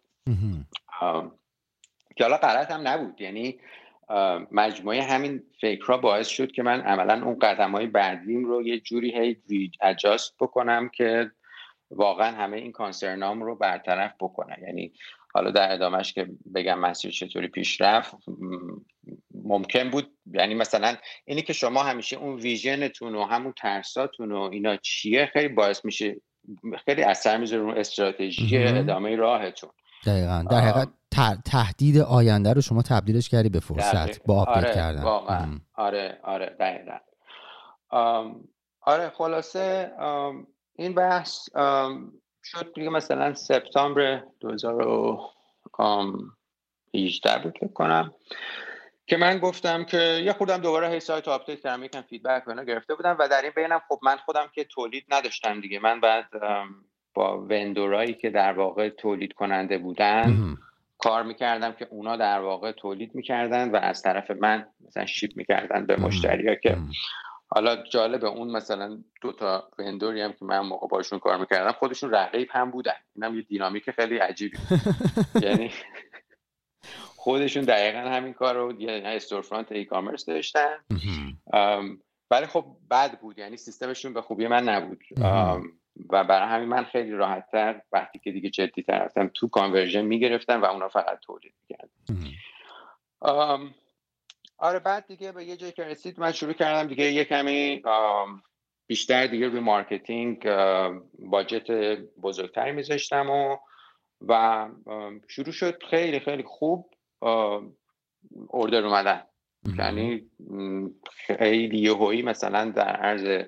که 2.16 2.24
حالا 2.24 2.38
غلط 2.38 2.72
هم 2.72 2.88
نبود. 2.88 3.22
یعنی 3.22 3.60
مجموعه 4.52 5.04
همین 5.04 5.44
فکرها 5.62 5.98
باعث 5.98 6.28
شد 6.28 6.52
که 6.52 6.64
من 6.64 6.82
عملا 6.82 7.26
اون 7.26 7.40
قدم 7.40 7.72
های 7.72 7.88
بعدیم 7.88 8.46
رو 8.46 8.68
یه 8.68 8.80
جوری 8.80 9.12
هی 9.12 9.38
اجاست 9.82 10.36
بکنم 10.40 10.90
که 10.90 11.32
واقعا 11.92 12.32
همه 12.32 12.58
این 12.58 12.72
کانسرنام 12.72 13.44
رو 13.44 13.56
برطرف 13.56 14.14
بکنه. 14.20 14.58
یعنی 14.62 14.94
حالا 15.38 15.52
در 15.52 15.74
ادامهش 15.74 16.14
که 16.14 16.28
بگم 16.56 16.80
مسیر 16.80 17.12
چطوری 17.12 17.48
پیش 17.48 17.82
رفت 17.82 18.16
ممکن 19.44 19.90
بود 19.90 20.12
یعنی 20.34 20.56
مثلا 20.56 20.96
اینی 21.26 21.42
که 21.42 21.54
شما 21.54 21.84
همیشه 21.84 22.18
اون 22.18 22.36
vision 22.36 22.89
تون 22.89 23.16
و 23.16 23.26
همون 23.26 23.54
ترساتون 23.58 24.32
و 24.32 24.42
اینا 24.42 24.78
چیه 24.78 25.30
خیلی 25.34 25.48
باعث 25.48 25.86
میشه 25.86 26.16
خیلی 26.86 27.04
اثر 27.04 27.38
می‌ذاره 27.38 27.64
اون 27.64 27.78
استراتژی 27.78 28.58
ادامه 28.58 29.16
راهتون. 29.16 29.70
دقیقا. 30.06 30.44
در 30.50 30.60
حقیقت 30.60 30.90
تهدید 31.46 31.98
آینده 31.98 32.54
رو 32.54 32.62
شما 32.62 32.82
تبدیلش 32.82 33.30
کردی 33.30 33.50
به 33.50 33.60
فرصت 33.60 34.24
با 34.26 34.42
update 34.42 34.66
آره، 34.66 34.76
کردن. 34.76 35.04
آره 35.74 36.20
آره 36.24 36.56
دقیقا. 36.60 36.98
آره 38.82 39.10
خلاصه 39.10 39.92
این 40.76 40.94
بحث 40.94 41.50
شد 42.52 42.74
دیگه 42.74 42.90
مثلا 42.90 43.34
سپتامبر 43.34 44.24
2018 44.40 47.40
بود 47.44 47.58
فکر 47.58 47.74
کنم. 47.74 48.14
که 49.08 49.18
من 49.18 49.38
گفتم 49.38 49.84
که 49.84 49.98
یه 49.98 50.34
خودم 50.34 50.58
دوباره 50.58 50.90
هی 50.90 51.00
سایت 51.00 51.28
update 51.28 51.60
کردم 51.60 51.84
یکم 51.84 52.02
feedback 52.02 52.44
و 52.48 52.66
گرفته 52.66 52.96
بودم 52.96 53.16
و 53.20 53.28
در 53.28 53.42
این 53.42 53.52
بینم 53.56 53.82
خب 53.88 54.00
من 54.04 54.18
خودم 54.18 54.50
که 54.54 54.64
تولید 54.64 55.06
نداشتم 55.10 55.62
دیگه. 55.62 55.80
من 55.80 56.02
بعد 56.02 56.30
با 57.14 57.42
vendor 57.42 57.96
ایی 57.96 58.14
که 58.14 58.30
در 58.30 58.54
واقع 58.54 58.90
تولید 58.90 59.34
کننده 59.34 59.78
بودن 59.78 60.58
کار 60.98 61.24
می‌کردم 61.24 61.72
که 61.72 61.88
اونا 61.92 62.18
در 62.18 62.40
واقع 62.40 62.72
تولید 62.72 63.16
می‌کردن 63.16 63.72
و 63.72 63.76
از 63.76 64.02
طرف 64.02 64.32
من 64.32 64.68
مثلا 64.88 65.06
ship 65.06 65.32
می‌کردن 65.36 65.86
به 65.86 65.96
مشتری 65.96 66.48
ها 66.48 66.56
که 66.56 66.78
حالا 67.50 67.76
جالب 67.76 68.26
اون 68.26 68.52
مثلا 68.52 69.04
دو 69.22 69.32
تا 69.32 69.70
vendor 69.80 70.16
ی 70.16 70.22
هم 70.22 70.34
که 70.34 70.46
من 70.46 70.60
موقع 70.60 70.88
باشون 70.88 71.20
کار 71.20 71.38
می‌کردم 71.38 71.72
خودشون 71.72 72.12
رقیب 72.12 72.48
هم 72.52 72.72
بودن. 72.72 72.94
اینم 73.16 73.36
یه 73.36 73.42
dynamic 73.42 73.92
خیلی 73.92 74.18
عجیبی. 74.18 74.58
یعنی 75.46 75.72
خودشون 77.16 77.64
دقیقا 77.64 78.00
همین 78.00 78.34
کار 78.34 78.56
رو 78.56 78.82
یه 78.82 79.02
storefront 79.06 79.72
e-commerce 79.72 80.26
داشتن 80.26 80.78
ولی 82.32 82.46
خب 82.46 82.66
بد 82.92 83.20
بود. 83.20 83.40
یعنی 83.40 83.58
سیستمشون 83.58 84.14
به 84.14 84.22
خوبی 84.22 84.48
من 84.48 84.70
نبود. 84.70 85.04
و 86.10 86.24
برای 86.24 86.48
همین 86.48 86.70
من 86.70 86.84
خیلی 86.84 87.12
راحتتر 87.12 87.82
وقتی 87.92 88.20
که 88.20 88.32
دیگه 88.32 88.50
جدی 88.50 88.84
تر 88.84 89.04
رفتم 89.04 89.32
تو 89.34 89.48
conversion 89.48 90.02
می‌گرفتم 90.02 90.62
و 90.62 90.66
اونا 90.66 90.88
فقط 90.88 91.20
تولید 91.22 91.54
می‌کردن. 91.62 91.92
آره 94.58 94.80
بعد 94.80 95.08
دیگه 95.08 95.32
به 95.32 95.46
یه 95.46 95.58
جایی 95.58 95.72
که 95.72 95.84
رسید 95.84 96.20
من 96.20 96.32
شروع 96.32 96.54
کردم 96.54 96.88
دیگه 96.88 97.12
یه 97.12 97.26
کمی 97.26 97.84
بیشتر 98.88 99.28
دیگه 99.28 99.48
روی 99.48 99.60
marketing 99.60 100.50
باجت 101.20 101.72
بزرگتری 102.22 102.72
میذاشتم 102.72 103.30
و 103.30 103.58
و 104.28 104.68
شروع 105.28 105.52
شد 105.52 105.84
خیلی 105.84 106.20
خیلی 106.20 106.44
خوب 106.44 106.94
اوردر 108.48 108.86
اومدن. 108.86 109.24
یعنی 109.78 110.30
خیلی 111.12 111.80
یهویی 111.80 112.22
مثلا 112.22 112.72
در 112.72 112.96
عرض 112.96 113.48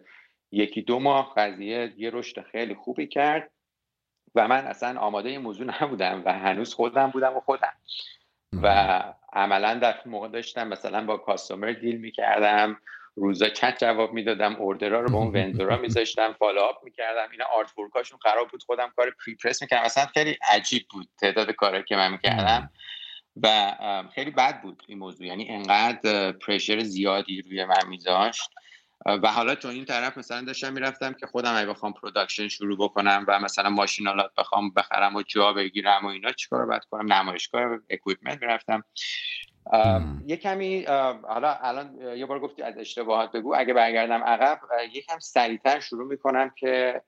یکی 0.51 0.81
دو 0.81 0.99
ماه 0.99 1.33
قضیه 1.37 1.93
یه 1.97 2.09
رشد 2.09 2.41
خیلی 2.41 2.75
خوبی 2.75 3.07
کرد 3.07 3.51
و 4.35 4.47
من 4.47 4.65
اصلا 4.65 4.99
آماده 4.99 5.29
این 5.29 5.41
موضوع 5.41 5.67
نبودم 5.81 6.23
و 6.25 6.33
هنوز 6.33 6.73
خودم 6.73 7.09
بودم 7.09 7.37
و 7.37 7.39
خودم. 7.39 7.73
و 8.53 9.03
عملا 9.33 9.73
در 9.73 9.95
موقع 10.05 10.27
داشتم 10.27 10.67
مثلا 10.67 11.05
با 11.05 11.17
کاستومر 11.17 11.71
دیل 11.71 11.97
می‌کردم 11.97 12.81
روزا 13.15 13.49
چت 13.49 13.77
جواب 13.79 14.13
می‌دادم 14.13 14.55
order 14.55 14.92
ها 14.92 14.99
رو 14.99 15.12
با 15.12 15.17
اون 15.17 15.35
vendor 15.35 15.71
ا 15.71 15.77
میذاشتم 15.77 16.33
follow 16.33 16.62
up 16.62 16.83
می‌کردم 16.83 17.31
اینا 17.31 17.45
artwork 17.57 17.77
اشون 17.77 18.19
خراب 18.23 18.47
بود 18.47 18.63
خودم 18.63 18.93
کار 18.95 19.15
prepress 19.25 19.62
می‌کردم. 19.62 19.83
اصلا 19.83 20.05
خیلی 20.05 20.38
عجیب 20.51 20.85
بود 20.91 21.07
تعداد 21.17 21.51
کارهایی 21.51 21.83
که 21.83 21.95
من 21.95 22.12
می‌کردم. 22.12 22.69
و 23.43 23.73
خیلی 24.15 24.31
بد 24.31 24.62
بود 24.62 24.83
این 24.88 24.99
موضوع. 24.99 25.27
یعنی 25.27 25.49
انقدر 25.49 26.31
pressure 26.31 26.79
زیادی 26.79 27.41
روی 27.41 27.65
من 27.65 27.88
میذاشت. 27.89 28.49
و 29.05 29.31
حالا 29.31 29.55
تو 29.55 29.67
این 29.67 29.85
طرف 29.85 30.17
مثلا 30.17 30.41
داشتم 30.41 30.73
می‌رفتم 30.73 31.13
که 31.13 31.27
خودم 31.27 31.55
اگه 31.55 31.69
بخوام 31.69 31.93
production 31.93 32.47
شروع 32.47 32.77
بکنم 32.77 33.25
و 33.27 33.39
مثلا 33.39 33.69
ماشین‌آلات 33.69 34.31
بخوام 34.38 34.71
بخرم 34.73 35.15
و 35.15 35.21
جا 35.21 35.53
بگیرم 35.53 36.05
و 36.05 36.07
اینا 36.07 36.31
چیکار 36.31 36.65
باید 36.65 36.83
کنم؟ 36.91 37.13
نمایشگاه 37.13 37.79
equipment 37.89 38.41
می‌رفتم. 38.41 38.83
یه 40.25 40.38
کمی 40.38 40.83
حالا 41.23 41.53
الان 41.62 42.17
یه 42.17 42.25
بار 42.25 42.39
گفتی 42.39 42.62
از 42.62 42.77
اشتباهات 42.77 43.31
بگو. 43.31 43.55
اگه 43.55 43.73
برگردم 43.73 44.23
عقب 44.23 44.59
یکم 44.93 45.19
سریعتر 45.19 45.79
شروع 45.79 46.07
می‌کنم 46.07 46.49
که 46.49 47.01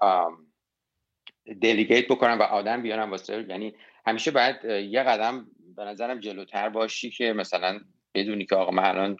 دلیگیت 1.62 2.08
بکنم 2.08 2.39
و 2.39 2.43
آدم 2.43 2.82
بیارم 2.82 3.12
واسه 3.12 3.45
یعنی 3.49 3.75
همیشه 4.06 4.32
باید 4.32 4.65
یه 4.65 5.04
قدم 5.04 5.47
به 5.75 5.84
نظرم 5.84 6.19
جلوتر 6.19 6.69
باشی 6.69 7.10
که 7.10 7.34
مثلا 7.34 7.80
بدونی 8.13 8.45
که 8.45 8.56
آقا 8.56 8.71
من 8.71 8.86
الان 8.86 9.17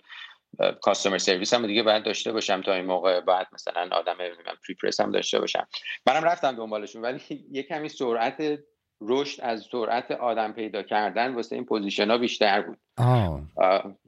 کاستومر 0.82 1.18
سرویس 1.18 1.54
هم 1.54 1.68
دیگه 1.68 1.84
باید 1.84 2.04
داشته 2.04 2.32
باشم 2.32 2.62
تا 2.62 2.74
این 2.74 2.86
موقع 2.86 3.22
بعد 3.22 3.48
مثلا 3.54 3.90
آدم 3.92 4.16
پری 4.68 4.76
پرس 4.82 5.00
هم 5.00 5.12
داشته 5.12 5.40
باشم. 5.40 5.68
منم 6.06 6.24
رفتم 6.24 6.52
دنبالشون 6.52 7.02
ولی 7.02 7.22
یه 7.52 7.64
کمی 7.64 7.90
سرعت 7.90 8.60
رشد 9.02 9.42
از 9.42 9.66
سرعت 9.72 10.12
آدم 10.12 10.52
پیدا 10.52 10.84
کردن 10.84 11.34
واسه 11.34 11.56
این 11.56 11.66
position 11.66 12.12
ها 12.12 12.18
بیشتر 12.18 12.62
بود. 12.62 12.78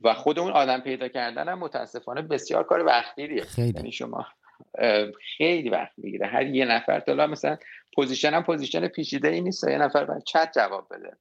و 0.03 0.13
خود 0.13 0.39
اون 0.39 0.51
آدم 0.51 0.79
پیدا 0.79 1.07
کردن 1.07 1.47
هم 1.47 1.59
متاسفانه 1.59 2.21
بسیار 2.21 2.63
کار 2.63 2.85
وقتیه. 2.85 3.45
یعنی 3.57 3.91
شما 3.91 4.25
خیلی 5.37 5.69
وقت 5.69 5.91
می‌گیره. 5.97 6.27
هر 6.27 6.45
یه 6.45 6.65
نفر 6.65 6.99
تا 6.99 7.13
مثلا 7.13 7.57
position 7.95 8.33
هم 8.33 8.43
position 8.43 8.87
پیچیده 8.87 9.27
ای 9.27 9.41
نیست. 9.41 9.67
یه 9.67 9.77
نفر 9.77 10.05
باید 10.05 10.23
چت 10.23 10.51
جواب 10.55 10.87
بده. 10.91 11.17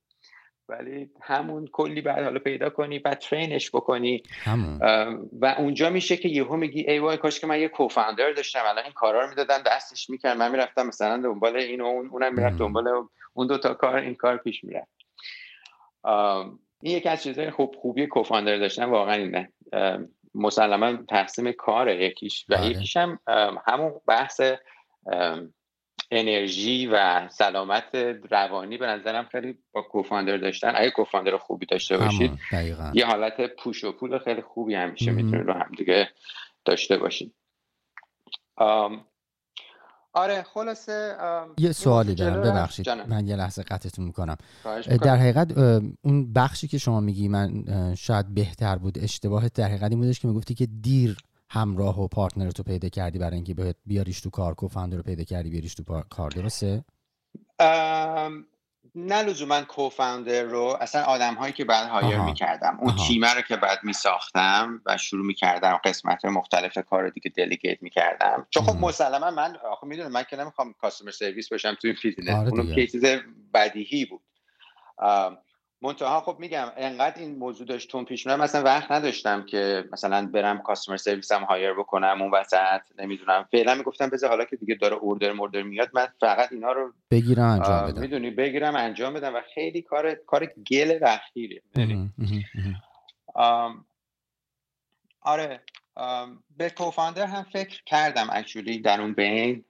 ولی 0.69 1.11
همون 1.23 1.67
کلی 1.73 2.01
بعد 2.01 2.25
حالا 2.25 2.39
پیدا 2.39 2.71
کنی 2.71 2.99
بعد 2.99 3.19
train 3.19 3.56
ش 3.56 3.71
بکنی. 3.71 4.23
و 5.41 5.55
اونجا 5.59 5.91
میشه 5.91 6.17
که 6.17 6.29
یهو 6.29 6.57
میگی 6.57 6.91
ای 6.91 6.99
وای 6.99 7.17
کاش 7.17 7.41
که 7.41 7.47
من 7.47 7.61
یه 7.61 7.69
co-founder 7.69 8.33
داشتم. 8.33 8.61
الان 8.65 8.85
این 8.85 8.93
کارا 8.93 9.21
رو 9.21 9.29
می‌دادم 9.29 9.59
دستش 9.67 10.11
می‌کرد. 10.11 10.37
من 10.37 10.51
می‌رفتم 10.51 10.87
مثلا 10.87 11.23
دنبال 11.23 11.57
این 11.57 11.81
و 11.81 11.85
اون 11.85 12.09
اونم 12.09 12.35
می‌رفت 12.35 12.59
دنبال 12.59 12.89
اون 13.35 13.47
دو 13.47 13.59
تا 13.59 13.75
کار 13.75 13.97
این 13.97 14.15
کار 14.15 14.37
پیش 14.37 14.65
می‌رفت. 14.65 14.93
این 16.83 16.97
یکی 16.97 17.09
از 17.09 17.23
چیزهای 17.23 17.51
خوب 17.51 17.75
خوبی 17.79 18.07
کوفاندر 18.07 18.59
داشتن 18.59 18.85
واقعا 18.85 19.15
اینه. 19.15 19.53
مسلما 20.35 20.97
تقسیم 21.09 21.53
کاره 21.53 22.05
یکیش. 22.05 22.47
و 22.49 22.57
بله. 22.57 22.67
یکیش 22.67 22.97
هم 22.97 23.19
همون 23.67 23.93
بحث 24.07 24.41
انرژی 26.15 26.87
و 26.87 27.29
سلامت 27.29 27.95
روانی 28.31 28.79
به 28.79 28.87
نظرم 28.87 29.29
خیلی 29.33 29.59
با 29.73 29.83
کوفاندر 29.83 30.37
داشتن. 30.37 30.73
اگه 30.75 30.91
کوفاندر 30.91 31.37
خوبی 31.37 31.67
داشته 31.67 31.99
باشید 31.99 32.39
یه 32.95 33.07
حالت 33.07 33.57
پوش 33.59 33.85
و 33.85 33.93
پول 33.93 34.19
خیلی 34.19 34.43
خوبی 34.43 34.75
همیشه 34.75 35.11
می‌تونید 35.11 35.47
رو 35.47 35.53
هم 35.53 35.71
دیگه 35.79 36.09
داشته 36.65 36.97
باشید. 36.97 37.35
آره 40.15 40.43
خلاصه 40.43 41.17
یه 41.59 41.73
سوالی 41.73 42.15
دارم. 42.15 42.43
ببخشید. 42.43 42.91
من 42.91 43.27
یه 43.27 43.37
لحظه 43.37 43.63
قطعتون 43.63 44.05
می‌کنم. 44.05 44.37
در 45.03 45.17
حقیقت 45.17 45.59
اون 46.03 46.33
بخشی 46.33 46.69
که 46.69 46.79
شما 46.79 47.01
میگی 47.01 47.29
من 47.29 47.65
شاید 47.99 48.35
بهتر 48.35 48.77
بود 48.77 48.99
اشتباهت 48.99 49.53
در 49.53 49.65
حقیقت 49.65 49.91
این 49.91 50.01
بودش 50.01 50.21
که 50.21 50.29
می‌گفتی 50.29 50.55
که 50.55 50.67
دیر 50.83 51.17
همراه 51.53 52.01
و 52.01 52.09
partner 52.09 52.51
تو 52.51 52.63
پیدا 52.63 52.89
کردی 52.89 53.19
برای 53.19 53.35
اینکه 53.35 53.75
بیاریش 53.87 54.21
تو 54.21 54.31
کار 54.31 54.55
co-founder 54.55 54.97
رو 54.97 55.03
پیدا 55.03 55.25
کردی 55.25 55.51
بیاریش 55.51 55.75
تو 55.75 56.03
کار 56.11 56.31
درسته؟ 56.31 56.85
نه 58.95 59.23
لزوما 59.23 59.63
co-founder 59.63 60.43
رو 60.43 60.77
اصلا 60.81 61.03
آدم 61.03 61.35
هایی 61.35 61.53
که 61.53 61.65
بعد 61.65 61.89
hire 61.89 62.19
می‌کردم 62.19 62.79
اون 62.81 62.97
تیمه 63.09 63.35
رو 63.35 63.41
که 63.41 63.57
بعد 63.57 63.79
میساختم 63.83 64.83
و 64.87 64.97
شروع 64.97 65.27
می‌کردم 65.27 65.81
قسمت 65.85 66.25
مختلف 66.25 66.79
کار 66.79 67.03
رو 67.03 67.11
دیگه 67.11 67.31
delegate 67.37 67.83
می‌کردم. 67.83 68.47
چون 68.51 68.63
خب 68.63 68.77
مسلما 68.77 69.31
من 69.31 69.57
آخه 69.71 69.87
می‌دونم 69.87 70.13
من 70.13 70.25
که 70.31 70.37
نمی‌خوام 70.37 70.73
customer 70.81 71.11
service 71.11 71.49
باشم 71.49 71.75
توی 71.75 71.95
business 72.03 72.37
آره 72.37 72.51
اونم 72.51 72.75
که 72.75 72.87
چیز 72.87 73.05
بدیهی 73.55 74.05
بود. 74.05 74.23
منتها 75.83 76.21
خب 76.21 76.37
میگم 76.39 76.69
انقدر 76.77 77.21
این 77.21 77.39
موضوع 77.39 77.67
داشت 77.67 77.91
تون 77.91 78.05
پیش 78.05 78.27
میرم 78.27 78.41
مثلا 78.41 78.63
وقت 78.63 78.93
نداشتم 78.93 79.47
که 79.47 79.85
مثلا 79.93 80.27
برم 80.27 80.59
کاستمر 80.59 80.97
سرویس 80.97 81.33
هم 81.33 81.43
هایر 81.43 81.73
بکنم 81.73 82.23
اون 82.23 82.31
وسط 82.31 82.81
نمی‌دونم. 82.99 83.49
فعلا 83.53 83.75
می‌گفتم 83.75 84.09
بذار 84.09 84.31
حالا 84.31 84.45
که 84.45 84.57
دیگه 84.57 84.75
داره 84.75 84.95
اوردر 84.95 85.33
مردر 85.33 85.63
میاد 85.63 85.91
من 85.95 86.07
فقط 86.21 86.53
اینا 86.53 86.73
رو 86.73 86.93
بگیرم 87.11 87.45
انجام 87.45 87.87
بدم. 87.87 88.01
می‌دونی 88.01 88.31
بگیرم 88.31 88.77
انجام 88.77 89.15
بدم 89.15 89.35
و 89.35 89.41
خیلی 89.55 89.83
کار 89.83 90.15
کار 90.15 90.47
گل 90.71 90.99
وقتیه 91.03 91.63
آره 95.21 95.61
به 96.57 96.71
کوفاندر 96.71 97.27
هم 97.27 97.43
فکر 97.43 97.83
کردم 97.87 98.27
اکچولی 98.33 98.79
در 98.79 99.01
اون 99.01 99.13
بین. 99.13 99.65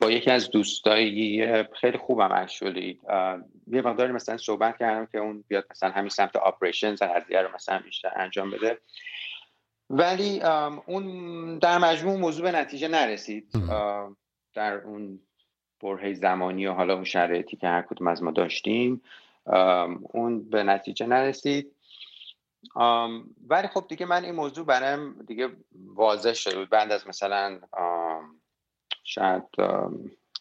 با 0.00 0.10
یکی 0.10 0.30
از 0.30 0.50
دوستایی 0.50 1.46
خیلی 1.80 1.98
خوبم 1.98 2.32
اکچولی 2.32 3.00
یه 3.72 3.82
مقداری 3.82 4.12
مثلا 4.12 4.36
صحبت 4.36 4.78
کردم 4.78 5.06
که 5.06 5.18
اون 5.18 5.44
بیاد 5.48 5.66
مثلا 5.70 5.90
همین 5.90 6.08
سمت 6.08 6.36
آپریشنز 6.36 7.02
قضیه 7.02 7.42
رو 7.42 7.54
مثلا 7.54 7.78
بیشتر 7.78 8.12
انجام 8.16 8.50
بده. 8.50 8.78
ولی 9.90 10.40
اون 10.86 11.58
در 11.58 11.78
مجموع 11.78 12.18
موضوع 12.18 12.42
به 12.42 12.58
نتیجه 12.58 12.88
نرسید. 12.88 13.52
در 14.54 14.74
اون 14.74 15.20
برهه 15.82 16.12
زمانی 16.12 16.66
و 16.66 16.72
حالا 16.72 16.94
اون 16.94 17.04
شرایطی 17.04 17.56
که 17.56 17.68
هر 17.68 17.82
کدوم 17.82 18.06
از 18.06 18.22
ما 18.22 18.30
داشتیم 18.30 19.02
اون 20.02 20.50
به 20.50 20.62
نتیجه 20.62 21.06
نرسید. 21.06 21.72
ولی 23.48 23.68
خب 23.68 23.86
دیگه 23.88 24.06
من 24.06 24.24
این 24.24 24.34
موضوع 24.34 24.66
برام 24.66 25.22
دیگه 25.26 25.48
واضح 25.86 26.32
شده 26.32 26.58
بود. 26.58 26.68
بعد 26.68 26.92
از 26.92 27.08
مثلا 27.08 27.60
شاید 29.04 29.42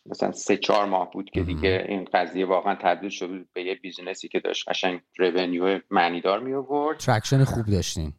مثلا 0.10 0.32
سه 0.32 0.58
چهار 0.58 0.86
ماه 0.86 1.12
بود 1.12 1.30
که 1.30 1.42
دیگه 1.44 1.86
این 1.88 2.08
قضیه 2.14 2.46
واقعا 2.46 2.76
تبدیل 2.76 3.10
شد. 3.10 3.46
به 3.54 3.64
یه 3.64 3.76
business 3.76 4.22
ی 4.22 4.28
که 4.28 4.40
داشت 4.40 4.70
قشنگ 4.70 5.02
revenue 5.18 5.80
معنیدار 5.92 6.40
می 6.40 6.54
آورد. 6.54 6.98
traction 6.98 7.44
خوب 7.44 7.66
داشتین. 7.66 8.14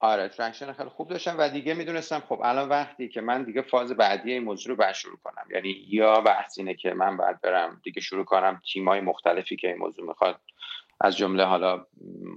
آره 0.00 0.28
traction 0.28 0.72
خیلی 0.72 0.88
خوب 0.88 1.08
داشتم 1.08 1.36
و 1.38 1.48
دیگه 1.48 1.74
می‌دونستم 1.74 2.22
خب 2.28 2.40
الان 2.44 2.68
وقتی 2.68 3.08
که 3.08 3.20
من 3.20 3.42
دیگه 3.42 3.62
فاز 3.62 3.92
بعدی 3.92 4.32
این 4.32 4.44
موضوع 4.44 4.70
رو 4.70 4.76
باید 4.76 4.94
شروع 4.94 5.16
کنم. 5.24 5.44
یعنی 5.54 5.76
یا 5.88 6.20
بحث 6.20 6.58
اینه 6.58 6.74
که 6.74 6.90
من 6.90 7.16
باید 7.16 7.40
برم 7.40 7.80
دیگه 7.84 8.00
شروع 8.00 8.24
کنم 8.24 8.60
تیمای 8.72 9.00
مختلفی 9.00 9.56
که 9.56 9.68
این 9.68 9.76
موضوع 9.76 10.06
می‌خواد 10.06 10.40
از 11.00 11.16
جمله 11.16 11.44
حالا 11.44 11.86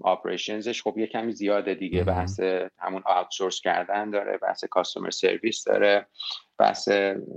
operations 0.04 0.69
ش 0.69 0.82
خب 0.82 0.98
یه 0.98 1.08
کمی 1.08 1.32
زیاده 1.32 1.74
دیگه. 1.74 2.04
بحث 2.04 2.40
همون 2.80 3.02
outsource 3.06 3.62
کردن 3.62 4.10
داره 4.10 4.38
بحث 4.38 4.66
customer 4.66 5.10
service 5.10 5.64
داره 5.64 6.08
بحث 6.58 6.90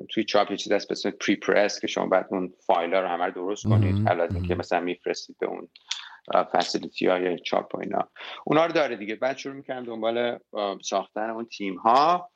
توی 0.08 0.24
چاپ 0.24 0.50
یه 0.50 0.56
چیز 0.56 0.72
هست 0.72 1.04
به 1.04 1.10
prepress 1.10 1.80
که 1.80 1.86
شما 1.86 2.06
باید 2.06 2.26
اون 2.30 2.52
فایل 2.66 2.94
ها 2.94 3.00
رو 3.00 3.08
همه 3.08 3.30
درست 3.30 3.68
کنید. 3.68 4.08
قبل 4.08 4.46
که 4.48 4.54
مثلا 4.54 4.80
میفرستید 4.80 5.36
به 5.38 5.46
اون 5.46 5.68
facility 6.52 7.06
های 7.06 7.38
چاپ 7.38 7.74
و 7.74 7.80
اینا. 7.80 8.08
اونا 8.44 8.66
رو 8.66 8.72
داره 8.72 8.96
دیگه. 8.96 9.14
بعد 9.14 9.36
شروع 9.36 9.54
می‌کنم 9.54 9.84
دنبال 9.84 10.38
ساختن 10.82 11.30
اون 11.30 11.44
تیم 11.44 11.76
ها. 11.76 12.30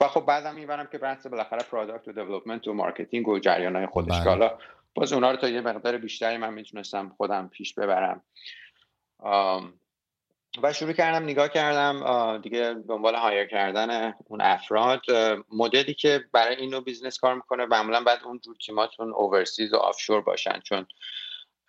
و 0.00 0.08
خب 0.08 0.26
بعدم 0.26 0.54
می‌برم 0.54 0.88
که 0.92 0.98
بحث 0.98 1.26
بالاخره 1.26 1.62
product 1.70 2.08
و 2.08 2.12
development 2.12 2.68
و 2.68 2.72
marketing 2.72 3.28
و 3.28 3.38
جریان 3.38 3.76
های 3.76 3.86
خودش 3.86 4.22
که 4.22 4.28
حالا 4.28 4.58
باز 4.96 5.12
اونا 5.12 5.30
رو 5.30 5.36
تا 5.36 5.48
یه 5.48 5.60
مقدار 5.60 5.98
بیشتری 5.98 6.36
من 6.36 6.54
می‌تونستم 6.54 7.08
خودم 7.08 7.48
پیش 7.48 7.74
ببرم. 7.74 8.22
و 10.62 10.72
شروع 10.72 10.92
کردم 10.92 11.24
نگاه 11.24 11.48
کردم 11.48 12.38
دیگه 12.38 12.76
دنبال 12.88 13.14
hire 13.14 13.46
کردن 13.46 14.14
اون 14.26 14.40
افراد. 14.40 15.00
مدلی 15.52 15.94
که 15.94 16.24
برای 16.32 16.56
این 16.56 16.70
نوع 16.70 16.84
business 16.84 17.18
کار 17.18 17.34
می‌کنه 17.34 17.66
معمولا 17.66 18.00
باید 18.00 18.24
اون 18.24 18.38
جور 18.38 18.56
تیماتون 18.66 19.12
overseas 19.12 19.72
و 19.72 19.76
offshore 19.76 20.20
باشن 20.20 20.60
چون 20.60 20.86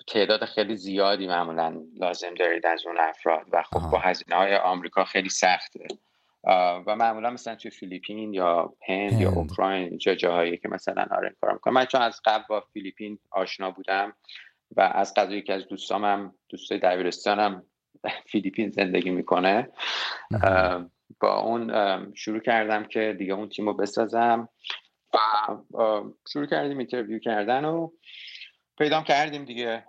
تعداد 0.08 0.46
خیلی 0.46 0.76
زیادی 0.76 1.28
معمولا 1.28 1.82
لازم 2.00 2.34
دارید 2.34 2.66
از 2.66 2.86
اون 2.86 3.00
افراد. 3.00 3.46
و 3.52 3.64
خب 3.64 3.92
با 3.92 4.00
هزینه 4.00 4.36
های 4.36 4.56
آمریکا 4.56 5.04
خیلی 5.04 5.30
سخته. 5.30 5.88
و 6.48 6.96
معمولا 6.96 7.30
مثلا 7.30 7.56
توی 7.56 7.72
فیلیپین 7.72 8.34
یا 8.34 8.74
هند 8.88 9.22
یا 9.22 9.30
اوکراین 9.30 9.90
اینجا 9.90 10.16
جاهایی 10.16 10.58
که 10.58 10.70
مثلا 10.70 11.06
آره 11.12 11.36
کار 11.42 11.54
می‌کنم 11.54 11.74
من 11.74 11.86
چون 11.86 12.02
از 12.02 12.22
قبل 12.26 12.44
با 12.50 12.60
فیلیپین 12.74 13.20
آشنا 13.32 13.72
بودم 13.72 14.14
و 14.78 14.82
از 14.82 15.14
قضا 15.14 15.36
یکی 15.36 15.54
از 15.54 15.68
دوستامم 15.68 16.34
دوستای 16.50 16.80
دبیرستانم 16.80 17.64
فیلیپین 18.32 18.70
زندگی 18.70 19.10
می‌کنه 19.10 19.70
با 21.20 21.40
اون 21.40 21.74
شروع 22.14 22.40
کردم 22.40 22.84
که 22.84 23.16
دیگه 23.18 23.34
اون 23.34 23.50
تیم 23.50 23.66
رو 23.66 23.74
بسازم 23.74 24.50
و 25.14 26.04
شروع 26.34 26.46
کردیم 26.46 26.78
interview 26.78 27.20
کردن 27.20 27.66
و 27.66 27.90
پیدا 28.78 29.02
کردیم 29.02 29.46
دیگه. 29.46 29.86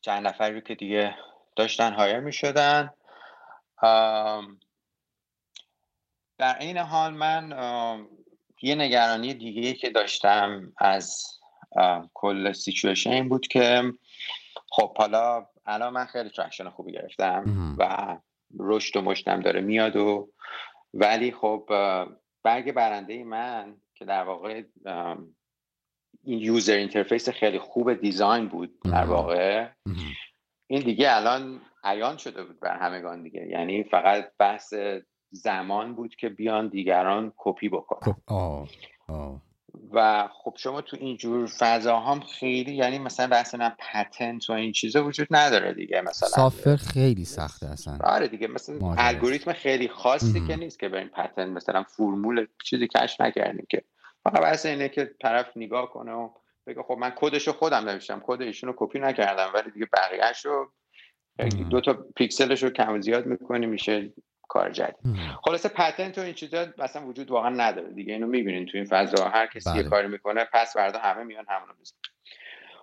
چند 0.00 0.26
نفری 0.26 0.60
که 0.60 0.74
دیگه 0.74 1.14
داشتن 1.56 1.92
hire 1.92 2.20
می 2.20 2.32
شدن 2.32 2.90
در 6.40 6.58
این 6.58 6.78
حال 6.78 7.14
من 7.14 7.52
یه 8.62 8.74
نگرانی 8.74 9.34
دیگه 9.34 9.72
که 9.72 9.90
داشتم 9.90 10.72
از 10.78 11.24
کل 12.14 12.52
سیچویشن 12.52 13.10
این 13.10 13.28
بود 13.28 13.46
که 13.46 13.92
خب 14.70 14.98
حالا 14.98 15.46
الان 15.66 15.92
من 15.92 16.04
خیلی 16.04 16.30
traction 16.30 16.68
خوبی 16.68 16.92
گرفتم 16.92 17.76
و 17.78 18.16
رشد 18.58 18.96
و 18.96 19.02
مشتریم 19.02 19.40
داره 19.40 19.60
میاد 19.60 19.96
و 19.96 20.32
ولی 20.94 21.32
خب 21.32 21.70
برگ 22.42 22.72
برنده 22.72 23.24
من 23.24 23.76
که 23.94 24.04
در 24.04 24.22
واقع 24.22 24.62
این 26.24 26.38
user 26.38 26.76
interface 26.76 27.28
خیلی 27.28 27.58
خوب 27.58 27.94
design 27.94 28.48
بود 28.48 28.80
در 28.84 29.04
واقع 29.04 29.68
این 30.66 30.82
دیگه 30.82 31.16
الان 31.16 31.60
عیان 31.84 32.16
شده 32.16 32.44
بود 32.44 32.60
بر 32.60 32.76
همگان 32.76 33.22
دیگه. 33.22 33.46
یعنی 33.46 33.84
فقط 33.84 34.32
بحث 34.38 34.74
زمان 35.30 35.94
بود 35.94 36.14
که 36.14 36.28
بیان 36.28 36.68
دیگران 36.68 37.32
کپی 37.36 37.68
بکنن. 37.68 38.14
خب، 38.28 38.68
و 39.92 40.28
خب 40.32 40.54
شما 40.56 40.80
تو 40.80 40.96
اینجور 41.00 41.46
فضاها 41.46 42.14
هم 42.14 42.20
خیلی 42.20 42.74
یعنی 42.74 42.98
مثلا 42.98 43.26
بحث 43.26 43.54
نه 43.54 43.76
patent 43.78 44.50
و 44.50 44.52
این 44.52 44.72
چیزا 44.72 45.04
وجود 45.04 45.26
نداره 45.30 45.74
دیگه 45.74 46.00
مثلا. 46.00 46.28
software 46.28 46.76
خیلی 46.76 47.24
سخته 47.24 47.66
اصلا. 47.66 47.98
آره 48.04 48.28
دیگه 48.28 48.46
مثلا 48.46 48.94
الگوریتم 48.98 49.52
خیلی 49.52 49.88
خاصی 49.88 50.46
که 50.46 50.56
نیست 50.56 50.78
که 50.78 50.96
این 50.96 51.08
patent 51.08 51.48
مثلا 51.48 51.82
فرمول 51.82 52.46
چیزی 52.64 52.88
کشف 52.88 53.20
نکردیم 53.20 53.66
که. 53.68 53.82
فقط 54.24 54.40
بحث 54.40 54.66
اینه 54.66 54.88
که 54.88 55.14
طرف 55.22 55.56
نگاه 55.56 55.90
کنه 55.90 56.12
و 56.12 56.30
بگه 56.66 56.82
خب 56.82 56.96
من 57.00 57.12
کدشو 57.16 57.52
خودم 57.52 57.88
نوشتم 57.88 58.22
کد 58.26 58.42
ایشون 58.42 58.68
رو 58.68 58.74
کپی 58.78 58.98
نکردم 58.98 59.50
ولی 59.54 59.70
دیگه 59.70 59.88
بقیهش 59.92 60.44
رو 60.46 60.72
دو 61.70 61.80
تا 61.80 61.92
پیکسلش 62.16 62.62
رو 62.62 62.70
کم 62.70 63.00
زیاد 63.00 63.26
می‌کنی 63.26 63.66
میشه 63.66 64.12
کار 64.50 64.70
جدید. 64.70 64.96
خلاصه 65.44 65.68
پتنت 65.68 66.18
و 66.18 66.20
این 66.20 66.34
چیزا 66.34 66.66
اصلا 66.78 67.06
وجود 67.06 67.30
واقعا 67.30 67.50
نداره 67.50 67.92
دیگه. 67.92 68.12
اینو 68.12 68.26
می‌بینین 68.26 68.66
تو 68.66 68.76
این 68.78 68.86
فضا. 68.86 69.28
هر 69.28 69.46
کسی 69.46 69.70
یه 69.70 69.82
بله. 69.82 69.90
کاری 69.90 70.08
می‌کنه 70.08 70.48
پس 70.52 70.74
فردا 70.74 70.98
همه 70.98 71.24
میان 71.24 71.44
همونو 71.48 71.72
می‌زنن. 71.78 72.00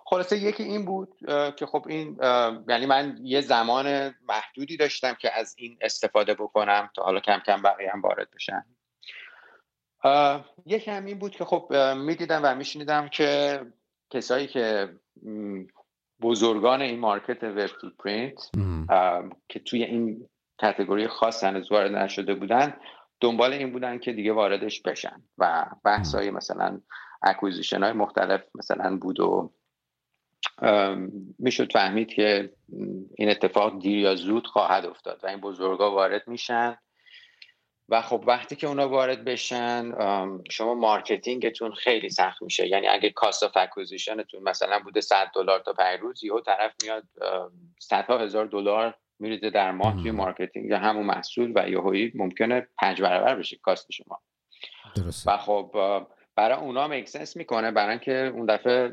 خلاصه 0.04 0.38
یکی 0.38 0.62
این 0.62 0.84
بود 0.84 1.16
که 1.56 1.66
خب 1.66 1.86
این 1.88 2.18
یعنی 2.68 2.86
من 2.86 3.18
یه 3.22 3.40
زمان 3.40 4.14
محدودی 4.28 4.76
داشتم 4.76 5.14
که 5.14 5.38
از 5.38 5.54
این 5.58 5.78
استفاده 5.80 6.34
بکنم 6.34 6.90
تا 6.96 7.02
حالا 7.02 7.20
کم 7.20 7.38
کم 7.46 7.62
بقیه 7.62 7.90
هم 7.92 8.00
وارد 8.00 8.28
بشن. 8.34 8.64
یکی 10.66 10.90
هم 10.90 11.04
این 11.04 11.18
بود 11.18 11.32
که 11.32 11.44
خب 11.44 11.72
می‌دیدم 11.96 12.40
و 12.44 12.54
میشنیدم 12.54 13.08
که 13.08 13.60
کسایی 14.10 14.46
که 14.46 14.88
بزرگان 16.20 16.82
این 16.82 16.98
market 16.98 17.44
web 17.44 17.66
to 17.66 17.90
print 17.98 18.50
که 19.48 19.58
توی 19.58 19.84
این 19.84 20.28
category 20.62 21.08
خاص 21.08 21.44
هنوز 21.44 21.72
وارد 21.72 21.94
نشده 21.94 22.34
بودن 22.34 22.76
دنبال 23.20 23.52
این 23.52 23.72
بودن 23.72 23.98
که 23.98 24.12
دیگه 24.12 24.32
واردش 24.32 24.82
بشن 24.82 25.22
و 25.38 25.66
بحث 25.84 26.14
های 26.14 26.30
مثلا 26.30 26.80
acquisition 27.22 27.82
های 27.82 27.92
مختلف 27.92 28.44
مثلا 28.54 28.96
بود 28.96 29.20
و 29.20 29.52
می‌شد 31.38 31.72
فهمید 31.72 32.08
که 32.08 32.52
این 33.18 33.30
اتفاق 33.30 33.78
دیر 33.78 33.98
یا 33.98 34.14
زود 34.14 34.46
خواهد 34.46 34.86
افتاد 34.86 35.20
و 35.22 35.26
این 35.26 35.40
بزرگا 35.40 35.90
وارد 35.90 36.28
میشن. 36.28 36.78
و 37.90 38.02
خب 38.02 38.24
وقتی 38.26 38.56
که 38.56 38.66
اونا 38.66 38.88
وارد 38.88 39.24
بشن 39.24 39.92
شما 40.50 40.74
marketing 40.74 41.47
تون 41.47 41.72
خیلی 41.72 42.10
سخت 42.10 42.42
میشه. 42.42 42.68
یعنی 42.68 42.86
اگه 42.86 43.10
cost 43.10 43.42
of 43.42 43.56
acquisition 43.56 44.24
تون 44.24 44.42
مثلا 44.42 44.78
بوده 44.78 45.00
100 45.00 45.30
دلار 45.34 45.60
تا 45.60 45.74
روز 46.00 46.24
یهو 46.24 46.40
طرف 46.40 46.74
میاد 46.82 47.04
صدها 47.78 48.18
هزار 48.18 48.46
دلار 48.46 48.94
میریزه 49.20 49.50
در 49.50 49.72
ماه 49.72 50.02
توی 50.02 50.10
marketing. 50.10 50.70
یا 50.70 50.78
همون 50.78 51.06
محصول 51.06 51.52
و 51.54 51.68
یهویی 51.68 52.12
ممکنه 52.14 52.66
پنج 52.78 53.02
برابر 53.02 53.36
بشه 53.36 53.56
cost 53.56 53.92
شما. 53.92 54.20
درسته. 54.96 55.32
و 55.32 55.36
خب 55.36 55.72
برای 56.36 56.58
اونا 56.58 56.88
make 56.88 57.09
sense 57.09 57.36
می‌کنه. 57.36 57.70
برای 57.70 57.90
اینکه 57.90 58.32
اون 58.34 58.46
دفعه 58.46 58.90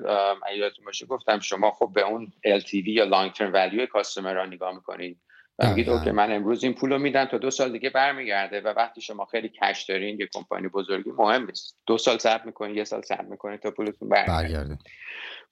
یادتون 0.57 0.85
باشه 0.85 1.05
گفتم 1.05 1.39
شما 1.39 1.71
خب 1.71 1.91
به 1.95 2.01
اون 2.01 2.33
LTV 2.59 2.87
یا 2.87 3.03
long 3.03 3.31
term 3.31 3.53
value 3.53 3.85
customer 3.85 4.33
را 4.33 4.45
نگاه 4.45 4.75
می‌کنید. 4.75 5.21
و 5.59 5.69
میگید 5.69 5.89
okay 5.89 6.11
من 6.11 6.31
امروز 6.31 6.63
این 6.63 6.73
پول 6.73 6.91
رو 6.91 6.99
میدم 6.99 7.25
تا 7.25 7.37
دو 7.37 7.51
سال 7.51 7.71
دیگه 7.71 7.89
برمیگرده 7.89 8.61
و 8.61 8.67
وقتی 8.67 9.01
شما 9.01 9.25
خیلی 9.25 9.49
cash 9.49 9.85
دارین 9.89 10.19
یه 10.19 10.27
کمپانی 10.33 10.67
بزرگی 10.67 11.11
مهم 11.11 11.45
نیست. 11.45 11.77
دو 11.87 11.97
سال 11.97 12.17
صبر 12.17 12.45
می‌کنید 12.45 12.77
یه 12.77 12.83
سال 12.83 13.01
صبر 13.01 13.25
می‌کنید 13.25 13.59
تا 13.59 13.71
پولتون 13.71 14.09
برگرده. 14.09 14.77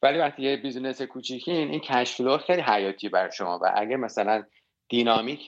ولی 0.02 0.18
وقتی 0.18 0.44
یه 0.44 0.58
business 0.58 1.02
کوچیکین 1.02 1.70
این 1.70 1.80
cash 1.80 2.16
flow 2.16 2.38
خیلی 2.38 2.62
حیاتی 2.62 3.10
برای 3.10 3.32
شما. 3.32 3.60
و 3.64 3.72
اگه 3.76 3.98
مثلا 3.98 4.44
دینامیک 4.90 5.48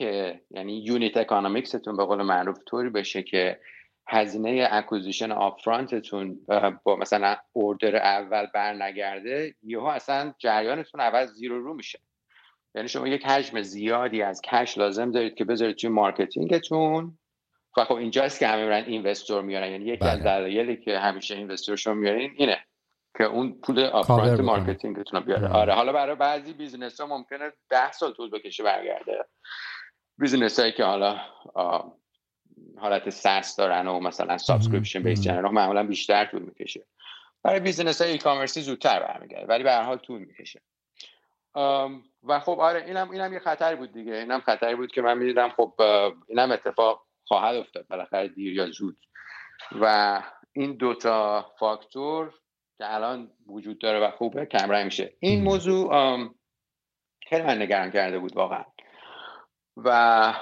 یعنی 0.50 0.84
unit 0.84 1.16
economics 1.16 1.76
تون 1.76 1.96
به 1.96 2.04
قول 2.04 2.22
معروف 2.22 2.58
طوری 2.66 2.90
بشه 2.90 3.22
که 3.22 3.60
هزینه 4.08 4.68
acquisition 4.70 5.32
upfront 5.32 6.08
تون 6.08 6.40
با 6.84 6.96
مثلا 6.96 7.36
order 7.52 7.96
اول 7.96 8.46
بر 8.54 8.74
نگرده 8.74 9.54
یهو 9.62 9.84
اصلا 9.84 10.34
جریانتون 10.38 11.00
اول 11.00 11.26
زیرو 11.26 11.62
رو 11.62 11.74
میشه. 11.74 11.98
یعنی 12.74 12.88
شما 12.88 13.08
یک 13.08 13.26
حجم 13.26 13.62
زیادی 13.62 14.22
از 14.22 14.40
cash 14.42 14.78
لازم 14.78 15.10
دارید 15.10 15.34
که 15.34 15.44
بذارید 15.44 15.76
توی 15.76 15.90
marketing 15.90 16.79
تون. 16.79 17.18
و 17.76 17.84
خب 17.84 17.94
اینجاست 17.94 18.38
که 18.38 18.46
همه 18.46 18.64
میرن 18.64 18.84
investor 18.84 19.42
میارن. 19.42 19.70
یعنی 19.70 19.84
یکی 19.84 20.04
از 20.04 20.20
بله. 20.20 20.38
دلایلی 20.38 20.76
که 20.76 20.98
همیشه 20.98 21.36
investor 21.36 21.76
شما 21.76 21.94
میارین 21.94 22.34
اینه. 22.36 22.58
که 23.18 23.24
اون 23.24 23.60
پول 23.60 23.84
upfront 23.84 24.40
marketing 24.40 25.00
تون 25.00 25.20
رو 25.20 25.26
بیاره 25.26 25.48
بله. 25.48 25.56
آره. 25.56 25.72
حالا 25.72 25.92
برای 25.92 26.14
بعضی 26.14 26.52
business 26.52 27.00
ها 27.00 27.06
ممکنه 27.06 27.52
ده 27.68 27.92
سال 27.92 28.12
طول 28.12 28.30
بکشه 28.30 28.62
برگرده. 28.62 29.24
business 30.18 30.60
هایی 30.60 30.72
که 30.72 30.84
حالا 30.84 31.20
حالت 32.78 33.10
سرس 33.10 33.56
دارن 33.56 33.88
و 33.88 34.00
مثلا 34.00 34.38
subscription 34.38 35.02
based 35.02 35.24
چنل 35.24 35.40
معمولا 35.40 35.82
بیشتر 35.82 36.24
طول 36.24 36.42
می‌کشه. 36.42 36.86
برای 37.42 37.60
business 37.60 38.02
های 38.02 38.10
e-commerce 38.10 38.18
ی 38.18 38.60
زودتر 38.60 39.00
برمیگرده 39.00 39.46
ولی 39.46 39.64
به 39.64 39.72
هر 39.72 39.82
حال 39.82 39.96
طول 39.96 40.20
می‌کشه. 40.20 40.60
و 42.22 42.40
خب 42.40 42.60
آره 42.60 42.84
اینم 42.84 43.10
اینم 43.10 43.32
یه 43.32 43.38
خطری 43.38 43.76
بود 43.76 43.92
دیگه. 43.92 44.12
اینم 44.12 44.40
خطری 44.40 44.74
بود 44.74 44.92
که 44.92 45.02
من 45.02 45.18
می‌دیدم 45.18 45.48
خب 45.48 45.74
اینم 46.28 46.50
اتفاق 46.50 47.06
خواهد 47.24 47.56
افتاد 47.56 47.86
بالاخره 47.88 48.28
دیر 48.28 48.52
یا 48.52 48.70
زود. 48.70 48.96
و 49.80 50.22
این 50.52 50.76
دوتا 50.76 51.46
فاکتور 51.58 52.34
که 52.78 52.94
الان 52.94 53.30
وجود 53.46 53.78
داره 53.78 54.06
و 54.06 54.10
خوبه 54.10 54.46
کمرنگ 54.46 54.84
میشه. 54.84 55.12
این 55.20 55.42
موضوع 55.42 55.90
خیلی 57.28 57.42
من 57.42 57.62
نگران 57.62 57.90
کرده 57.90 58.18
بود 58.18 58.36
واقعا. 58.36 58.64
و 59.76 60.34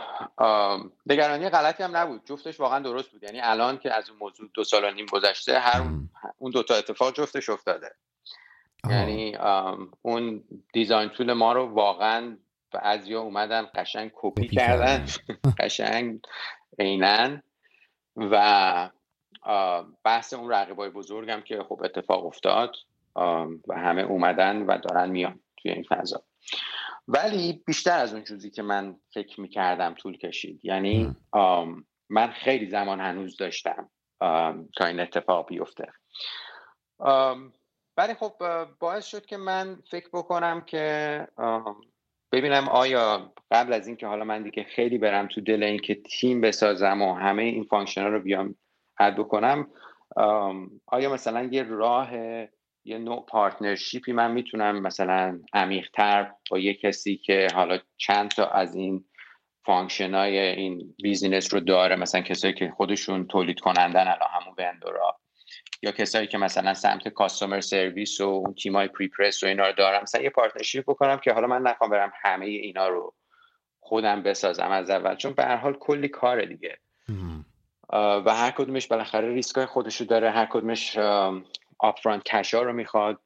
نگرانی 1.07 1.49
غلطی 1.49 1.83
هم 1.83 1.97
نبود. 1.97 2.25
جفتش 2.25 2.61
واقعا 2.61 2.79
درست 2.79 3.11
بود. 3.11 3.23
یعنی 3.23 3.41
الان 3.41 3.79
که 3.79 3.93
از 3.97 4.11
اون 4.11 4.19
موضوع 4.19 4.49
دو 4.55 4.65
سال 4.65 4.85
و 4.85 4.91
نیم 4.91 5.07
گذشته 5.13 5.59
هر 5.59 5.83
اون 6.39 6.51
دوتا 6.51 6.75
اتفاق 6.75 7.15
جفتش 7.15 7.49
افتاده. 7.49 7.95
یعنی 8.91 9.37
اون 10.03 10.45
دیزاین 10.73 11.09
طول 11.09 11.33
ما 11.33 11.53
رو 11.53 11.67
واقعا 11.67 12.39
بعضیا 12.73 13.21
اومدن 13.21 13.69
قشنگ 13.75 14.11
کپی 14.15 14.49
کردن. 14.49 15.07
قشنگ 15.61 16.21
عینا. 16.79 17.41
و 18.17 18.91
بحث 20.05 20.35
اون 20.35 20.51
رقیبای 20.51 20.91
بزرگم 20.91 21.41
که 21.41 21.63
خب 21.63 21.81
اتفاق 21.85 22.27
افتاد 22.27 22.77
و 23.69 23.75
همه 23.77 24.03
اومدن 24.03 24.63
و 24.63 24.79
دارن 24.79 25.11
میان 25.11 25.41
توی 25.57 25.71
این 25.71 25.83
فضا. 25.83 26.23
ولی 27.09 27.63
بیشتر 27.67 27.99
از 27.99 28.15
اون 28.15 28.25
چیزی 28.25 28.51
که 28.51 28.63
من 28.63 28.97
فکر 29.15 29.41
می‌کردم 29.41 29.95
طول 29.95 30.17
کشید. 30.17 30.61
یعنی 30.65 31.17
من 32.09 32.31
خیلی 32.31 32.67
زمان 32.67 33.01
هنوز 33.01 33.37
داشتم 33.37 33.91
تا 34.77 34.87
این 34.87 35.01
اتفاق 35.01 35.49
بیفته. 35.49 35.93
ولی 37.97 38.15
خب 38.15 38.33
باعث 38.81 39.07
شد 39.07 39.27
که 39.27 39.37
من 39.37 39.83
فکر 39.91 40.09
بکنم 40.13 40.61
که 40.61 41.29
ببینم 42.33 42.69
آیا 42.69 43.33
قبل 43.51 43.73
از 43.73 43.87
اینکه 43.87 44.07
حالا 44.07 44.25
من 44.25 44.43
دیگه 44.43 44.65
خیلی 44.65 44.99
برم 44.99 45.29
تو 45.29 45.41
دل 45.41 45.63
اینکه 45.63 45.95
تیم 45.95 46.41
بسازم 46.41 47.03
و 47.03 47.15
همه 47.15 47.43
این 47.43 47.65
function 47.65 48.03
ها 48.03 48.09
رو 48.09 48.21
بیام 48.21 48.55
add 48.99 49.17
بکنم. 49.17 49.67
آیا 50.87 51.13
مثلا 51.13 51.43
یه 51.43 51.63
راه 51.63 52.11
یه 52.85 52.99
نوع 52.99 53.27
partnership 53.29 54.06
ی 54.06 54.13
من 54.13 54.33
می‌تونم 54.33 54.83
مثلا 54.83 55.41
عمیقتر 55.53 56.33
با 56.51 56.59
یه 56.59 56.75
کسی 56.75 57.17
که 57.17 57.49
حالا 57.55 57.79
چند 57.97 58.31
تا 58.31 58.47
از 58.47 58.75
این 58.75 59.05
function 59.65 60.15
های 60.15 60.39
این 60.39 60.95
business 61.03 61.55
رو 61.55 61.61
داره 61.61 61.97
مثلا 61.97 62.21
کسایی 62.21 62.55
که 62.55 62.73
خودشون 62.77 63.27
تولید 63.27 63.61
کنندن 63.61 64.09
الان 64.09 64.29
همون 64.31 64.55
vendor 64.59 65.10
ا 65.10 65.19
یا 65.83 65.93
کسایی 65.93 66.27
که 66.27 66.39
مثلا 66.39 66.75
سمت 66.75 67.09
customer 67.09 67.61
service 67.61 68.21
و 68.21 68.25
اون 68.25 68.55
تیمای 68.55 68.89
prepress 68.89 69.43
و 69.43 69.47
اینا 69.47 69.67
رو 69.67 69.73
دارم 69.73 70.03
مثلا 70.03 70.23
یه 70.23 70.31
partnership 70.31 70.85
بکنم 70.85 71.17
که 71.17 71.33
حالا 71.33 71.47
من 71.47 71.63
نخوام 71.63 71.91
برم 71.91 72.13
همه 72.23 72.47
اینا 72.47 72.89
رو 72.89 73.15
خودم 73.81 74.23
بسازم 74.23 74.71
از 74.71 74.91
اول. 74.91 75.17
چون 75.17 75.33
به 75.33 75.45
هر 75.45 75.57
حال 75.57 75.73
کلی 75.73 76.09
کار 76.09 76.45
دیگه. 76.45 76.79
و 77.95 78.35
هر 78.35 78.51
کدومش 78.51 78.87
بالاخره 78.87 79.29
ریسک 79.29 79.57
های 79.57 79.67
خودشو 79.67 80.05
داره 80.05 80.31
هر 80.31 80.47
کدومش 80.47 80.99
آپفرانت 81.79 82.23
کشا 82.23 82.63
رو 82.63 82.73
می‌خواد. 82.73 83.21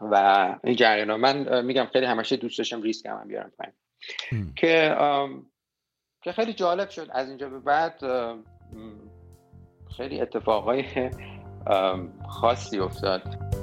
و 0.00 0.56
این 0.64 0.76
جریان 0.76 1.16
من 1.16 1.64
میگم 1.64 1.88
خیلی 1.92 2.06
همشه 2.06 2.36
دوست 2.36 2.58
داشتم 2.58 2.82
ریسک 2.82 3.06
هم, 3.06 3.28
بیارم 3.28 3.52
پایین. 3.58 4.52
که 4.56 4.96
که 6.22 6.32
خیلی 6.32 6.52
جالب 6.52 6.88
شد 6.88 7.08
از 7.12 7.28
اینجا 7.28 7.48
به 7.48 7.58
بعد 7.58 8.00
خیلی 9.96 10.20
اتفاقای 10.20 11.10
خاصی 12.28 12.78
افتاد. 12.78 13.61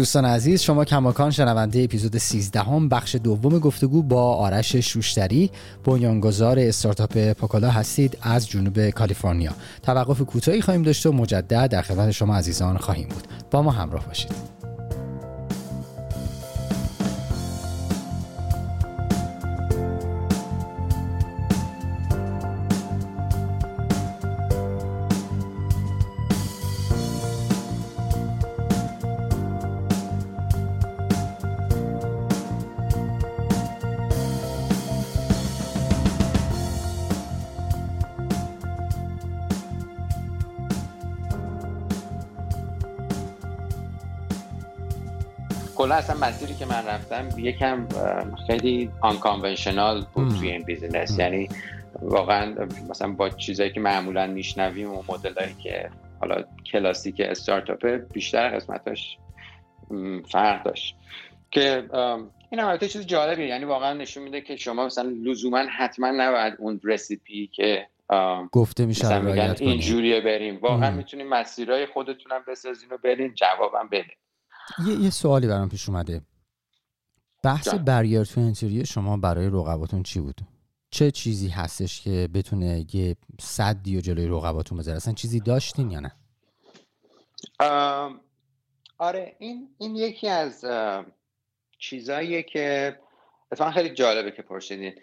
دوستان 0.00 0.24
عزیز 0.24 0.62
شما 0.62 0.84
کماکان 0.84 1.30
شنونده 1.30 1.82
اپیزود 1.82 2.18
13 2.18 2.60
هم 2.60 2.88
بخش 2.88 3.14
دوم 3.14 3.58
گفتگو 3.58 4.02
با 4.02 4.34
آرش 4.34 4.76
شوشتری 4.76 5.50
بنیانگذار 5.84 6.58
استارتاپ 6.58 7.32
پاکالا 7.32 7.70
هستید 7.70 8.18
از 8.22 8.48
جنوب 8.48 8.90
کالیفرنیا. 8.90 9.52
توقف 9.82 10.20
کوتاهی 10.20 10.60
خواهیم 10.60 10.82
داشت 10.82 11.06
و 11.06 11.12
مجدد 11.12 11.70
در 11.70 11.82
خدمت 11.82 12.10
شما 12.10 12.36
عزیزان 12.36 12.76
خواهیم 12.76 13.08
بود. 13.08 13.26
با 13.50 13.62
ما 13.62 13.70
همراه 13.70 14.06
باشید. 14.06 14.59
کلا 45.90 45.98
اصلا 45.98 46.26
مسیری 46.28 46.54
که 46.54 46.66
من 46.66 46.86
رفتم 46.86 47.28
یکم 47.38 47.86
خیلی 48.46 48.90
unconventional 49.00 50.04
بود 50.14 50.28
توی 50.28 50.50
این 50.50 50.62
business 50.62 51.18
یعنی 51.18 51.48
واقعا 52.02 52.66
مثلا 52.90 53.12
با 53.12 53.28
چیزایی 53.30 53.72
که 53.72 53.80
معمولا 53.80 54.26
میشنویم 54.26 54.90
و 54.90 55.02
مدلایی 55.08 55.54
که 55.62 55.90
حالا 56.20 56.44
کلاسیک 56.72 57.20
استارتاپ 57.20 57.86
بیشتر 58.12 58.48
قسمتاش 58.48 59.18
فرق 60.28 60.62
داشت. 60.62 60.96
که 61.50 61.84
این 62.50 62.60
هم 62.60 62.78
چیز 62.78 63.06
جالبیه. 63.06 63.46
یعنی 63.46 63.64
واقعا 63.64 63.92
نشون 63.92 64.22
میده 64.22 64.40
که 64.40 64.56
شما 64.56 64.86
مثلا 64.86 65.12
لزوما 65.22 65.64
حتما 65.78 66.10
نباید 66.10 66.54
اون 66.58 66.80
recipe 66.84 67.46
که 67.46 67.86
گفته 68.52 68.86
میشه 68.86 69.18
میگن 69.18 69.54
اینجوریه 69.58 70.20
بریم. 70.20 70.58
واقعا 70.60 70.90
می‌تونیم 70.90 71.28
مسیرهای 71.28 71.86
خودتونم 71.86 72.44
بسازین 72.48 72.88
و 72.90 72.98
برین 73.04 73.34
جوابم 73.34 73.88
بده. 73.92 74.14
یه, 74.86 74.94
یه 74.94 75.10
سوالی 75.10 75.46
برام 75.46 75.68
پیش 75.68 75.88
اومده. 75.88 76.22
بحث 77.42 77.68
بریر 77.68 78.24
تو 78.24 78.40
انتری 78.40 78.86
شما 78.86 79.16
برای 79.16 79.46
رقباتون 79.46 80.02
چی 80.02 80.20
بود؟ 80.20 80.40
چه 80.90 81.10
چیزی 81.10 81.48
هستش 81.48 82.00
که 82.00 82.28
بتونه 82.34 82.86
یه 82.92 83.16
صدی 83.40 83.96
و 83.96 84.00
جلوی 84.00 84.26
رقباتون 84.26 84.78
بذاره؟ 84.78 84.96
اصلا 84.96 85.14
چیزی 85.14 85.40
داشتین 85.40 85.90
یا 85.90 86.00
نه؟ 86.00 86.12
آره 88.98 89.36
این 89.38 89.68
این 89.78 89.96
یکی 89.96 90.28
از 90.28 90.64
چیزاییه 91.78 92.42
که 92.42 92.98
اتفاقا 93.52 93.70
خیلی 93.70 93.90
جالبه 93.90 94.30
که 94.30 94.42
پرسیدین. 94.42 94.94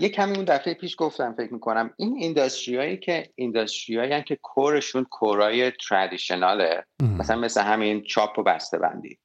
یه 0.00 0.08
کمی 0.08 0.36
اون 0.36 0.44
دفعه 0.44 0.74
پیش 0.74 0.94
گفتم 0.98 1.34
فکر 1.34 1.52
می‌کنم 1.52 1.94
این 1.96 2.16
اینداستری 2.16 2.76
هایی 2.76 2.96
که 2.96 3.30
اینداستری 3.34 3.96
هایی 3.96 4.22
که 4.22 4.36
کورشون 4.36 5.04
کورای 5.04 5.72
تردیشناله. 5.88 6.84
مثلا 7.00 7.40
مثل 7.40 7.62
همین 7.62 8.02
چاپ 8.02 8.38
و 8.38 8.42
بسته 8.42 8.78
بندی. 8.78 9.18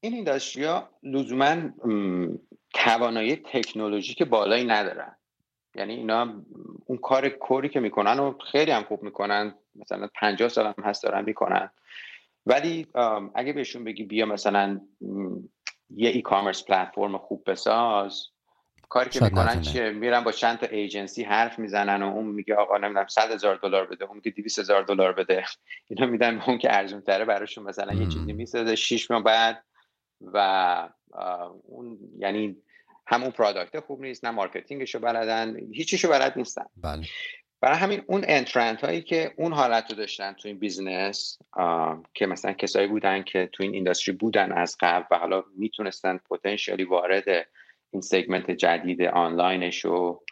این 0.00 0.14
اینداستری 0.14 0.64
ها 0.64 0.90
لزوما 1.02 1.56
توانایی 2.74 3.36
تکنولوژیک 3.36 4.22
بالایی 4.22 4.64
ندارن. 4.64 5.16
یعنی 5.74 5.94
اینا 5.94 6.42
اون 6.86 6.98
کار 6.98 7.28
کوری 7.28 7.68
که 7.68 7.80
می‌کنن 7.80 8.18
و 8.18 8.38
خیلی 8.52 8.70
هم 8.70 8.82
خوب 8.82 9.02
می‌کنن. 9.02 9.54
مثلا 9.74 10.08
50 10.14 10.48
سال 10.48 10.66
هم 10.66 10.84
هست 10.84 11.02
دارن 11.02 11.24
می‌کنن. 11.24 11.70
ولی 12.46 12.86
اگه 13.34 13.52
بهشون 13.52 13.84
بگی 13.84 14.04
بیا 14.04 14.26
مثلا 14.26 14.80
یه 15.90 16.10
ای 16.10 16.22
کامرس 16.22 16.64
پلتفرم 16.64 17.18
خوب 17.18 17.50
بساز. 17.50 18.26
کاری 18.88 19.10
که 19.10 19.20
می‌کنن 19.20 19.60
چیه 19.60 19.90
میرن 19.90 20.24
با 20.24 20.32
چند 20.32 20.58
تا 20.58 20.66
ایجنسی 20.66 21.22
حرف 21.22 21.58
می‌زنن 21.58 22.02
و 22.02 22.06
اون 22.06 22.26
میگه 22.26 22.54
آقا 22.54 22.78
نمی‌دونم 22.78 23.06
100 23.06 23.30
هزار 23.30 23.56
دلار 23.56 23.86
بده 23.86 24.04
اون 24.04 24.16
میگه 24.16 24.30
200 24.30 24.58
هزار 24.58 24.82
دلار 24.82 25.12
بده. 25.12 25.44
اینا 25.88 26.06
میدن 26.06 26.40
اون 26.46 26.58
که 26.58 26.76
ارزون 26.76 27.00
تره 27.00 27.24
براشون 27.24 27.64
مثلا 27.64 27.94
یه 27.94 28.06
چیزی 28.06 28.32
می‌سازه 28.32 28.74
6 28.76 29.10
ماه 29.10 29.22
بعد 29.22 29.64
و 30.20 30.88
اون 31.64 31.98
یعنی 32.18 32.56
همون 33.06 33.30
product 33.30 33.80
خوب 33.80 34.00
نیست 34.00 34.24
نه 34.24 34.30
marketing 34.30 34.81
شو 34.81 34.98
بلدن 34.98 35.56
هیچیشو 35.72 36.08
بلد 36.08 36.32
نیستن. 36.36 36.64
بله. 36.76 37.02
برای 37.60 37.78
همین 37.78 38.02
اون 38.06 38.24
entrant 38.28 38.84
هایی 38.84 39.02
که 39.02 39.34
اون 39.36 39.52
حالت 39.52 39.90
رو 39.90 39.96
داشتن 39.96 40.32
تو 40.32 40.48
این 40.48 40.58
business 40.58 41.38
که 42.14 42.26
مثلا 42.26 42.52
کسایی 42.52 42.86
بودن 42.86 43.22
که 43.22 43.48
تو 43.52 43.62
این 43.62 43.74
industry 43.74 44.14
بودن 44.14 44.52
از 44.52 44.76
قبل 44.80 45.04
و 45.10 45.18
حالا 45.18 45.44
می‌تونستن 45.56 46.20
potentially 46.30 46.84
وارد 46.84 47.48
این 47.90 48.02
segment 48.02 48.50
جدید 48.50 49.02
آنلاینش 49.02 49.84
رو 49.84 50.22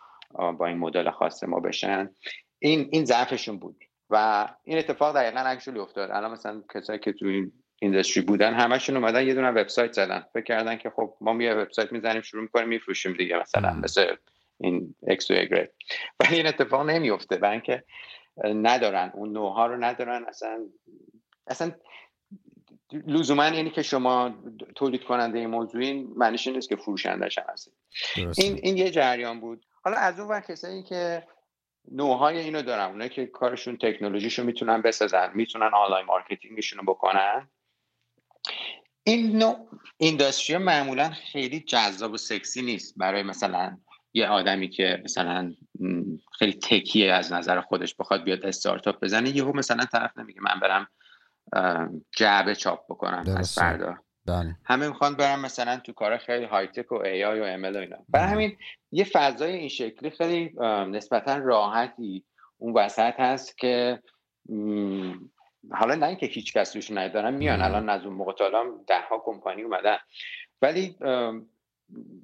با 0.59 0.67
این 0.67 0.79
مدل 0.79 1.11
خاص 1.11 1.45
ما 1.45 1.61
بشن 1.61 2.11
این 2.59 2.89
این 2.93 3.05
ضعفشون 3.05 3.59
بود. 3.59 3.77
و 4.11 4.49
این 4.65 4.79
اتفاق 4.79 5.15
دقیقا 5.15 5.41
actually 5.41 5.79
افتاد. 5.79 6.11
الان 6.11 6.33
مثلا 6.33 6.63
کسایی 6.75 6.99
که 6.99 7.13
تو 7.13 7.27
این 7.27 7.53
industry 7.81 8.23
بودن 8.25 8.55
همشون 8.55 8.97
اومدن 8.97 9.27
یه 9.27 9.35
دونه 9.35 9.51
وبسایت 9.51 9.93
زدن. 9.93 10.25
فکر 10.33 10.45
کردن 10.45 10.77
که 10.77 10.91
خب 10.91 11.17
ما 11.21 11.43
یه 11.43 11.55
وبسایت 11.55 11.93
می‌زنیم 11.93 12.23
شروع 12.23 12.43
می‌کنیم 12.43 12.69
میفروشیم 12.69 13.13
دیگه 13.13 13.39
مثلا. 13.39 13.73
مثل 13.73 14.17
این 14.61 14.95
اکس 15.09 15.31
و 15.31 15.35
ولی 16.21 16.37
این 16.37 16.47
اتفاق 16.47 16.91
نمیفته. 16.91 17.37
برای 17.37 17.53
اینکه 17.53 17.85
ندارن. 18.45 19.13
اون 19.15 19.33
know-how 19.33 19.67
رو 19.67 19.85
ندارن. 19.85 20.25
اصلا 20.29 20.67
اصلا 21.47 21.73
لزوما 22.93 23.49
یعنی 23.49 23.71
که 23.71 23.83
شما 23.83 24.35
تولید 24.75 25.05
کننده 25.05 25.39
این 25.39 25.51
موضوعی 25.51 26.03
معنیش 26.03 26.47
نیست 26.47 26.69
که 26.69 26.77
فروشندش 26.77 27.39
هم 27.39 27.45
هستید. 27.49 27.75
این 28.17 28.61
این 28.63 28.77
یه 28.77 28.91
جریان 28.91 29.41
بود. 29.41 29.67
حالا 29.85 29.97
از 29.97 30.21
اون 30.21 30.29
وقت 30.29 30.51
کسایی 30.51 30.83
که 30.83 31.27
know-how 31.93 32.34
ی 32.34 32.39
اینو 32.39 32.63
دارن 32.63 32.91
اونایی 32.91 33.11
که 33.11 33.27
کارشون 33.27 33.77
تکنولوژیشو 33.77 34.45
می‌تونن 34.45 34.83
بسازن 34.83 35.31
می‌تونن 35.35 35.71
online 35.75 36.07
marketing 36.07 36.57
شون 36.57 36.79
رو 36.79 36.85
بکنن 36.85 37.49
این 39.05 39.39
نوع 39.39 39.69
اینداستری 39.97 40.57
معمولا 40.57 41.11
خیلی 41.11 41.61
جذاب 41.61 42.13
و 42.13 42.17
سکسی 42.17 42.63
نیست 42.63 42.95
برای 42.97 43.23
مثلا 43.23 43.79
یه 44.15 44.27
آدمی 44.27 44.69
که 44.69 45.01
مثلا 45.05 45.55
خیلی 46.39 46.53
تکیه 46.53 47.13
از 47.13 47.33
نظر 47.33 47.61
خودش 47.61 47.95
بخواد 47.95 48.25
بیاد 48.25 48.47
استارتاپ 48.47 49.05
بزنه 49.05 49.37
یهو 49.37 49.57
مثلا 49.57 49.85
طرف 49.85 50.19
نمیگه 50.19 50.41
من 50.41 50.61
برم 50.61 50.89
جعبه 52.17 52.55
چاپ 52.55 52.85
بکنم 52.89 53.25
از 53.37 53.55
فردا. 53.55 53.95
بله. 54.27 54.57
همه 54.65 54.89
می‌خوان 54.89 55.15
برم 55.15 55.41
مثلا 55.41 55.77
تو 55.77 55.93
کار 55.93 56.17
خیلی 56.17 56.45
های 56.45 56.67
تک 56.67 56.93
و 56.93 56.95
ای 56.95 57.25
آی 57.25 57.41
و 57.41 57.45
ام 57.45 57.63
و 57.63 57.77
اینا. 57.77 57.97
برای 58.09 58.33
همین 58.33 58.57
یه 58.93 59.05
فضای 59.13 59.53
این 59.53 59.69
شکلی 59.69 60.11
خیلی 60.11 60.55
نسبتا 60.91 61.37
راحتی 61.37 62.25
اون 62.59 62.73
وسط 62.73 63.15
هست 63.19 63.59
که 63.59 64.03
حالا 65.73 65.95
نه 65.95 66.07
اینکه 66.07 66.27
هیچ 66.27 66.53
کس 66.53 66.73
توش 66.73 66.91
ندارن 66.91 67.35
میان. 67.35 67.63
الان 67.63 67.89
از 67.89 68.05
اون 68.05 68.15
موقع 68.15 68.33
ده 68.89 69.01
ها 69.11 69.23
کمپانی 69.25 69.63
اومدن. 69.63 69.97
ولی 70.63 70.97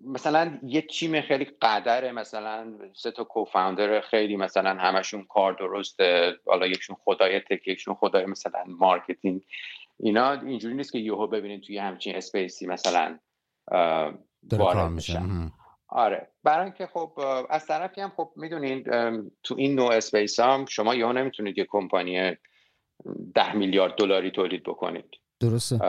مثلا 0.05 0.59
یه 0.63 0.83
تیم 0.83 1.21
خیلی 1.21 1.45
قدره 1.45 2.13
مثلا 2.13 2.73
سه 2.95 3.11
تا 3.11 3.25
co-founder 3.25 4.01
خیلی 4.01 4.37
مثلا 4.37 4.71
همشون 4.71 5.25
کار 5.25 5.53
درسته 5.53 6.37
حالا 6.47 6.67
یکشون 6.67 6.97
خدای 7.05 7.41
tech 7.41 7.69
یکشون 7.69 7.95
خدای 7.95 8.27
مثلا 8.27 8.65
marketing. 8.67 9.43
اینا 9.99 10.33
اینجوری 10.33 10.75
نیست 10.75 10.93
که 10.93 10.99
یهو 10.99 11.27
ببینید 11.27 11.63
توی 11.63 11.79
همچین 11.79 12.17
space 12.17 12.59
ی 12.59 12.67
مثلا 12.67 13.19
وارد 14.53 14.91
میشن. 14.91 15.51
آره. 15.89 16.29
برای 16.45 16.65
اینکه 16.65 16.87
خب 16.87 17.13
از 17.51 17.67
طرفی 17.67 18.01
هم 18.01 18.13
خب 18.17 18.33
می‌دونین 18.37 18.83
تو 19.43 19.55
این 19.59 19.75
نوع 19.75 19.93
space 19.93 20.41
هم 20.41 20.65
شما 20.65 20.95
یهو 20.95 21.13
نمی‌تونید 21.13 21.59
یه 21.59 21.65
کمپانی 21.65 22.37
ده 23.35 23.57
میلیارد 23.57 23.95
دلاری 23.95 24.31
تولید 24.31 24.63
بکنید. 24.63 25.05
درسته. 25.41 25.81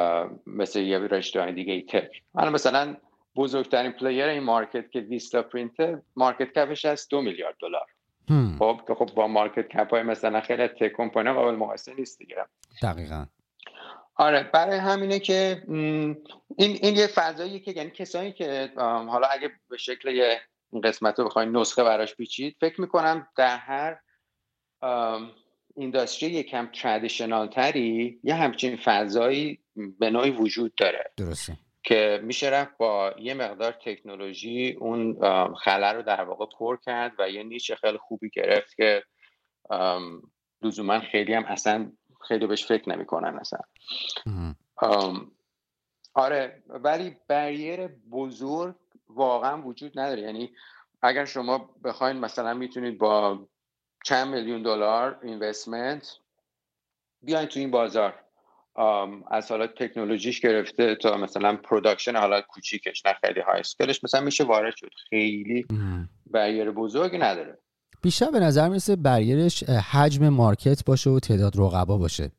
مثل 0.48 0.80
یه 0.80 0.98
رشته 0.98 1.52
دیگه 1.52 1.74
ای 1.74 1.82
tech. 1.82 2.22
مثلا 2.34 2.96
بزرگترین 3.36 3.92
player 3.92 4.26
این 4.26 4.44
market 4.44 4.92
که 4.92 5.00
ویستا 5.00 5.42
پرینت 5.42 6.04
market 6.16 6.52
cap 6.52 6.72
ش 6.72 6.86
از 6.86 7.08
دو 7.10 7.22
میلیارد 7.22 7.56
دلار. 7.62 7.88
خب 8.60 8.82
که 8.88 8.94
خب 8.96 9.10
با 9.16 9.28
market 9.28 9.68
cap 9.68 9.90
های 9.90 10.04
مثلا 10.04 10.42
خیلی 10.42 10.68
tech 10.68 10.94
company 10.98 11.34
قابل 11.34 11.56
مقایسه 11.56 11.94
نیست 11.94 12.18
دیگه. 12.18 12.36
دقیقا. 12.82 13.26
آره 14.16 14.44
برای 14.44 14.78
همینه 14.78 15.20
که 15.20 15.64
این 15.68 16.18
این 16.58 16.96
یه 16.96 17.08
فضایی 17.08 17.60
که 17.60 17.72
یعنی 17.72 17.90
کسایی 17.90 18.32
که 18.32 18.72
حالا 18.78 19.28
اگه 19.28 19.52
به 19.70 19.78
شکل 19.78 20.10
یه 20.10 20.42
قسمت 20.84 21.20
رو 21.20 21.26
بخواین 21.26 21.58
نسخه 21.58 21.84
براش 21.84 22.16
بیچید 22.16 22.58
فکر 22.60 22.82
می‌کنم 22.82 23.28
در 23.36 23.58
هر 23.58 24.00
اینداستری 25.76 26.30
یکم 26.30 26.70
تردیشنال 26.74 27.48
تری 27.48 28.20
یه 28.24 28.36
همچین 28.36 28.78
فضایی 28.78 29.60
به 30.00 30.10
نوعی 30.10 30.32
وجود 30.32 30.76
داره. 30.76 31.12
درسته. 31.18 31.58
که 31.84 32.20
میشه 32.24 32.50
رفت 32.50 32.78
با 32.78 33.14
یه 33.20 33.34
مقدار 33.34 33.72
تکنولوژی 33.72 34.78
اون 34.80 35.20
خلا 35.56 35.92
رو 35.92 36.02
در 36.02 36.24
واقع 36.24 36.46
پر 36.60 36.78
کرد 36.78 37.14
و 37.20 37.30
یه 37.30 37.44
نیچه 37.44 37.76
خیلی 37.76 37.98
خوبی 37.98 38.30
گرفت 38.30 38.76
که 38.76 39.04
لزوما 40.62 41.00
خیلی 41.00 41.34
هم 41.34 41.46
اصلا 41.46 41.92
خیلی 42.28 42.48
بهش 42.48 42.66
فکر 42.66 42.90
نمی‌کنن 42.90 43.40
اصلا. 43.40 43.60
آره 46.14 46.64
ولی 46.68 47.18
barrier 47.28 47.88
بزرگ 47.88 48.76
واقعا 49.10 49.62
وجود 49.62 50.00
نداره. 50.00 50.22
یعنی 50.22 50.56
اگر 51.02 51.26
شما 51.26 51.76
بخواین 51.84 52.18
مثلا 52.18 52.54
می‌تونید 52.54 52.98
با 52.98 53.48
چند 54.06 54.28
میلیون 54.28 54.62
دلار 54.62 55.20
investment 55.24 56.18
بیاین 57.22 57.48
تو 57.48 57.60
این 57.60 57.72
بازار. 57.72 58.20
از 59.32 59.52
حالا 59.52 59.68
تکنولوژیش 59.68 60.40
گرفته 60.40 60.96
تا 60.96 61.18
مثلا 61.18 61.56
production 61.56 62.16
حالا 62.16 62.42
کوچیکش 62.42 63.06
نه 63.06 63.14
خیلی 63.22 63.40
های 63.40 63.60
scale 63.60 63.91
ش 63.91 64.04
مثلا 64.04 64.22
میشه 64.22 64.44
وارد 64.44 64.76
شد. 64.76 64.90
خیلی 65.10 65.66
barrier 66.32 66.72
بزرگی 66.72 67.18
نداره. 67.18 67.58
بیشتر 68.02 68.32
به 68.32 68.40
نظر 68.40 68.70
می‌رسه 68.70 68.96
barrier 68.96 69.49
ش 69.49 69.64
حجم 69.64 70.30
market 70.30 70.86
باشه 70.86 71.10
و 71.10 71.20
تعداد 71.20 71.54
رقبا 71.58 71.98
باشه. 71.98 72.32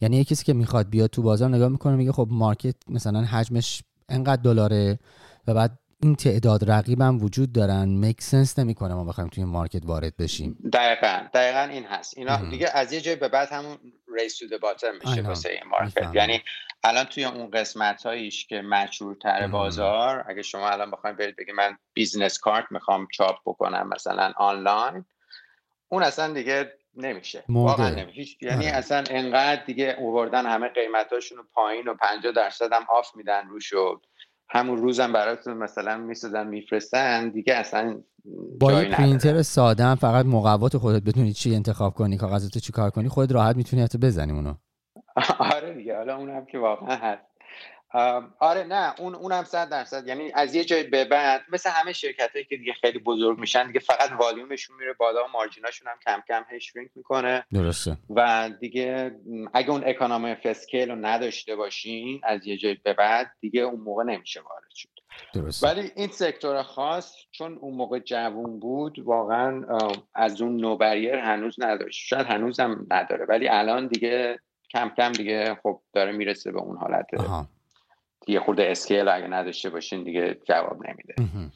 یعنی 0.00 0.16
یه 0.16 0.24
کسی 0.24 0.44
که 0.44 0.52
می‌خواد 0.52 0.90
بیاد 0.90 1.10
تو 1.10 1.22
بازار 1.22 1.48
نگاه 1.48 1.68
می‌کنه 1.68 1.96
میگه 1.96 2.12
خب 2.12 2.28
market 2.30 2.74
مثلا 2.88 3.20
حجمش 3.20 3.82
انقدر 4.08 4.42
دلاره 4.42 4.98
و 5.46 5.54
بعد 5.54 5.78
این 6.02 6.14
تعداد 6.14 6.70
رقیبم 6.70 7.22
وجود 7.22 7.52
دارن. 7.52 7.88
make 7.88 8.20
sense 8.20 8.58
نمی‌کنه 8.58 8.94
ما 8.94 9.04
بخوایم 9.04 9.30
توی 9.30 9.44
market 9.44 9.82
وارد 9.84 10.16
بشیم. 10.16 10.58
دقیقا 10.72 11.26
دقیقا 11.34 11.72
این 11.72 11.84
هست. 11.84 12.18
اینا 12.18 12.36
دیگه 12.50 12.70
از 12.74 12.92
یه 12.92 13.00
جای 13.00 13.16
به 13.16 13.28
بعد 13.28 13.52
همون 13.52 13.76
race 14.14 14.38
to 14.38 14.58
bottom 14.58 14.92
میشه 15.04 15.22
واسه 15.22 15.48
این 15.48 15.62
market 15.70 16.14
یعنی 16.14 16.42
الان 16.84 17.04
توی 17.04 17.24
اون 17.24 17.50
قسمت 17.50 18.06
هاییش 18.06 18.46
که 18.46 18.64
تر 19.20 19.46
بازار 19.46 20.24
اگه 20.28 20.42
شما 20.42 20.68
الان 20.70 20.90
بخواید 20.90 21.16
برید 21.16 21.36
بگید 21.36 21.54
من 21.54 21.78
business 21.94 22.38
card 22.38 22.64
می‌خوام 22.70 23.08
چاپ 23.12 23.36
بکنم 23.46 23.88
مثلا 23.88 24.32
آنلاین 24.36 25.04
اون 25.88 26.02
اصلا 26.02 26.32
دیگه 26.32 26.72
نمیشه. 26.96 27.44
واقعا 27.48 27.90
نمیشه. 27.90 28.36
یعنی 28.40 28.68
آره. 28.68 28.76
اصلا 28.76 29.04
انقدر 29.10 29.64
دیگه 29.64 29.96
اووردن 29.98 30.46
همه 30.46 30.68
قیمتاشون 30.68 31.38
رو 31.38 31.44
پایین 31.52 31.88
و 31.88 31.94
50 31.94 32.32
درصد 32.32 32.72
هم 32.72 32.86
off 32.88 33.16
میدن 33.16 33.48
روش 33.48 33.72
همون 34.48 34.76
روزم 34.76 35.12
براتون 35.12 35.56
مثلا 35.56 35.96
می‌سازن 35.96 36.46
میفرستن 36.46 37.28
دیگه 37.28 37.54
اصلا 37.54 38.02
با 38.60 38.72
یه 38.72 38.88
پرینتر 38.88 39.42
ساده 39.42 39.84
هم 39.84 39.94
فقط 39.94 40.26
مقوات 40.26 40.76
خودت 40.76 41.02
بتونی 41.02 41.32
چی 41.32 41.54
انتخاب 41.54 41.94
کنی 41.94 42.16
کاغذاتو 42.16 42.60
چی 42.60 42.72
کار 42.72 42.90
کنی 42.90 43.08
خودت 43.08 43.32
راحت 43.32 43.56
می‌تونی 43.56 43.82
حتی 43.82 43.98
بزنی 43.98 44.32
اونو. 44.32 44.54
آره 45.54 45.74
دیگه 45.74 45.96
حالا 45.96 46.16
اونم 46.16 46.44
که 46.44 46.58
واقعا 46.58 46.96
هست. 46.96 47.31
آره 48.38 48.64
نه 48.64 48.94
اون 48.98 49.14
اونم 49.14 49.44
صد 49.44 49.68
درصد. 49.68 50.06
یعنی 50.06 50.32
از 50.34 50.54
یه 50.54 50.64
جای 50.64 50.82
به 50.82 51.04
بعد 51.04 51.42
مثل 51.52 51.70
همه 51.70 51.92
شرکت 51.92 52.30
هایی 52.32 52.44
که 52.44 52.56
دیگه 52.56 52.72
خیلی 52.72 52.98
بزرگ 52.98 53.38
میشن 53.38 53.66
دیگه 53.66 53.80
فقط 53.80 54.10
والیومشون 54.18 54.76
میره 54.76 54.92
بالا 54.92 55.24
و 55.24 55.28
margin 55.32 55.66
اشون 55.66 55.88
هم 55.88 55.98
کم 56.06 56.22
کم 56.28 56.56
shrink 56.56 56.90
می‌کنه. 56.94 57.44
درسته. 57.52 57.96
و 58.10 58.50
دیگه 58.60 59.16
اگه 59.54 59.70
اون 59.70 59.82
اکانومی 59.86 60.34
فسکیل 60.34 60.90
رو 60.90 60.96
نداشته 60.96 61.56
باشین 61.56 62.20
از 62.24 62.46
یه 62.46 62.56
جای 62.56 62.74
به 62.74 62.92
بعد 62.92 63.30
دیگه 63.40 63.60
اون 63.60 63.80
موقع 63.80 64.04
نمیشه 64.04 64.40
وارد 64.40 64.70
شد. 64.74 64.88
درسته. 65.34 65.66
ولی 65.66 65.90
این 65.96 66.08
سکتور 66.08 66.62
خاص 66.62 67.16
چون 67.30 67.58
اون 67.60 67.74
موقع 67.74 67.98
جوون 67.98 68.60
بود 68.60 68.98
واقعا 68.98 69.64
از 70.14 70.42
اون 70.42 70.56
نوبریر 70.56 71.14
هنوز 71.14 71.56
نداشت. 71.58 72.06
شاید 72.06 72.26
هنوز 72.26 72.60
هم 72.60 72.86
نداره 72.90 73.24
ولی 73.28 73.48
الان 73.48 73.86
دیگه 73.86 74.40
کم 74.70 74.92
کم 74.96 75.12
دیگه 75.12 75.58
خب 75.62 75.80
داره 75.92 76.12
می‌رسه 76.12 76.52
به 76.52 76.58
اون 76.58 76.76
حالت. 76.76 77.06
دیگه 78.26 78.40
خورده 78.40 78.66
اسکیل 78.70 79.08
اگه 79.08 79.26
نداشته 79.26 79.70
باشین 79.70 80.04
دیگه 80.04 80.38
جواب 80.48 80.78
نمیده. 80.86 81.50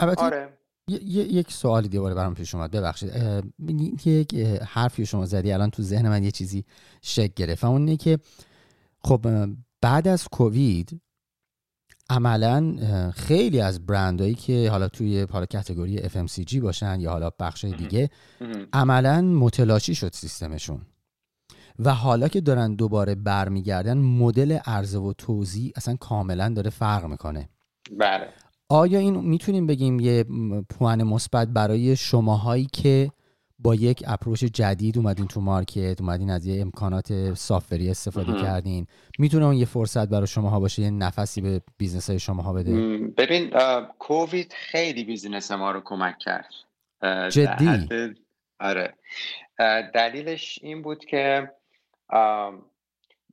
آره. 0.00 0.58
یک 0.88 1.52
سوالی 1.52 1.88
دیواره 1.88 2.14
برام 2.14 2.34
پیش 2.34 2.54
اومد 2.54 2.70
ببخشید. 2.70 3.12
یک 4.04 4.34
حرفی 4.68 5.06
شما 5.06 5.26
زدی 5.26 5.52
الان 5.52 5.70
تو 5.70 5.82
ذهن 5.82 6.08
من 6.08 6.24
یه 6.24 6.30
چیزی 6.30 6.64
شک 7.02 7.34
گرفت. 7.34 7.64
اون 7.64 7.80
اینه 7.80 7.96
که 7.96 8.18
خب 9.04 9.46
بعد 9.82 10.08
از 10.08 10.28
کووید 10.28 11.00
عملا 12.10 12.76
خیلی 13.14 13.60
از 13.60 13.86
برندهایی 13.86 14.34
که 14.34 14.70
حالا 14.70 14.88
توی 14.88 15.20
حالا 15.20 15.46
کتگوری 15.46 15.98
FMCG 15.98 16.56
باشن 16.56 17.00
یا 17.00 17.10
حالا 17.10 17.30
بخش 17.40 17.64
دیگه 17.64 18.10
عملا 18.72 19.22
متلاشی 19.22 19.94
شد 19.94 20.12
سیستمشون. 20.12 20.86
و 21.78 21.94
حالا 21.94 22.28
که 22.28 22.40
دارن 22.40 22.74
دوباره 22.74 23.14
برمیگردن 23.14 23.98
مدل 23.98 24.52
عرضه 24.52 24.98
و 24.98 25.12
توزیع 25.12 25.72
اصلا 25.76 25.96
کاملا 25.96 26.48
داره 26.48 26.70
فرق 26.70 27.04
می‌کنه. 27.04 27.48
بله. 27.98 28.28
آیا 28.68 28.98
این 28.98 29.20
می‌تونیم 29.20 29.66
بگیم 29.66 30.00
یه 30.00 30.24
point 30.70 31.02
مثبت 31.02 31.48
برای 31.48 31.96
شماهایی 31.96 32.68
که 32.72 33.10
با 33.58 33.74
یک 33.74 34.04
approach 34.06 34.44
جدید 34.44 34.98
اومدین 34.98 35.26
تو 35.26 35.40
market 35.40 36.00
اومدین 36.00 36.30
از 36.30 36.46
یه 36.46 36.60
امکانات 36.60 37.34
software 37.34 37.84
ی 37.84 37.90
استفاده 37.90 38.32
کردین؟ 38.32 38.86
می‌تونه 39.18 39.44
اون 39.44 39.54
یه 39.54 39.64
فرصت 39.64 40.08
برای 40.08 40.26
شماها 40.26 40.60
باشه 40.60 40.82
یه 40.82 40.90
نفسی 40.90 41.40
به 41.40 41.60
business 41.78 42.10
های 42.10 42.18
شماها 42.18 42.52
بده؟ 42.52 42.98
ببین 43.16 43.50
کووید 43.98 44.52
خیلی 44.56 45.04
business 45.04 45.50
ما 45.50 45.70
رو 45.70 45.80
کمک 45.84 46.18
کرد. 46.18 46.48
جدی؟ 47.30 47.88
آره. 48.60 48.94
دلیلش 49.94 50.58
این 50.62 50.82
بود 50.82 51.04
که 51.04 51.50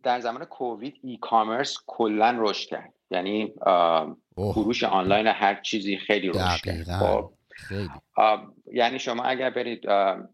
در 0.03 0.19
زمان 0.19 0.45
کووید 0.45 0.99
e-commerce 1.03 1.77
کلا 1.87 2.35
رشد 2.37 2.69
کرد. 2.69 2.93
یعنی 3.11 3.53
فروش 4.35 4.83
آنلاین 4.83 5.27
هر 5.27 5.61
چیزی 5.61 5.97
خیلی 5.97 6.29
رشد 6.29 6.61
کرد. 6.63 6.85
خب. 6.99 7.31
یعنی 8.73 8.99
شما 8.99 9.23
اگر 9.23 9.49
برید 9.49 9.83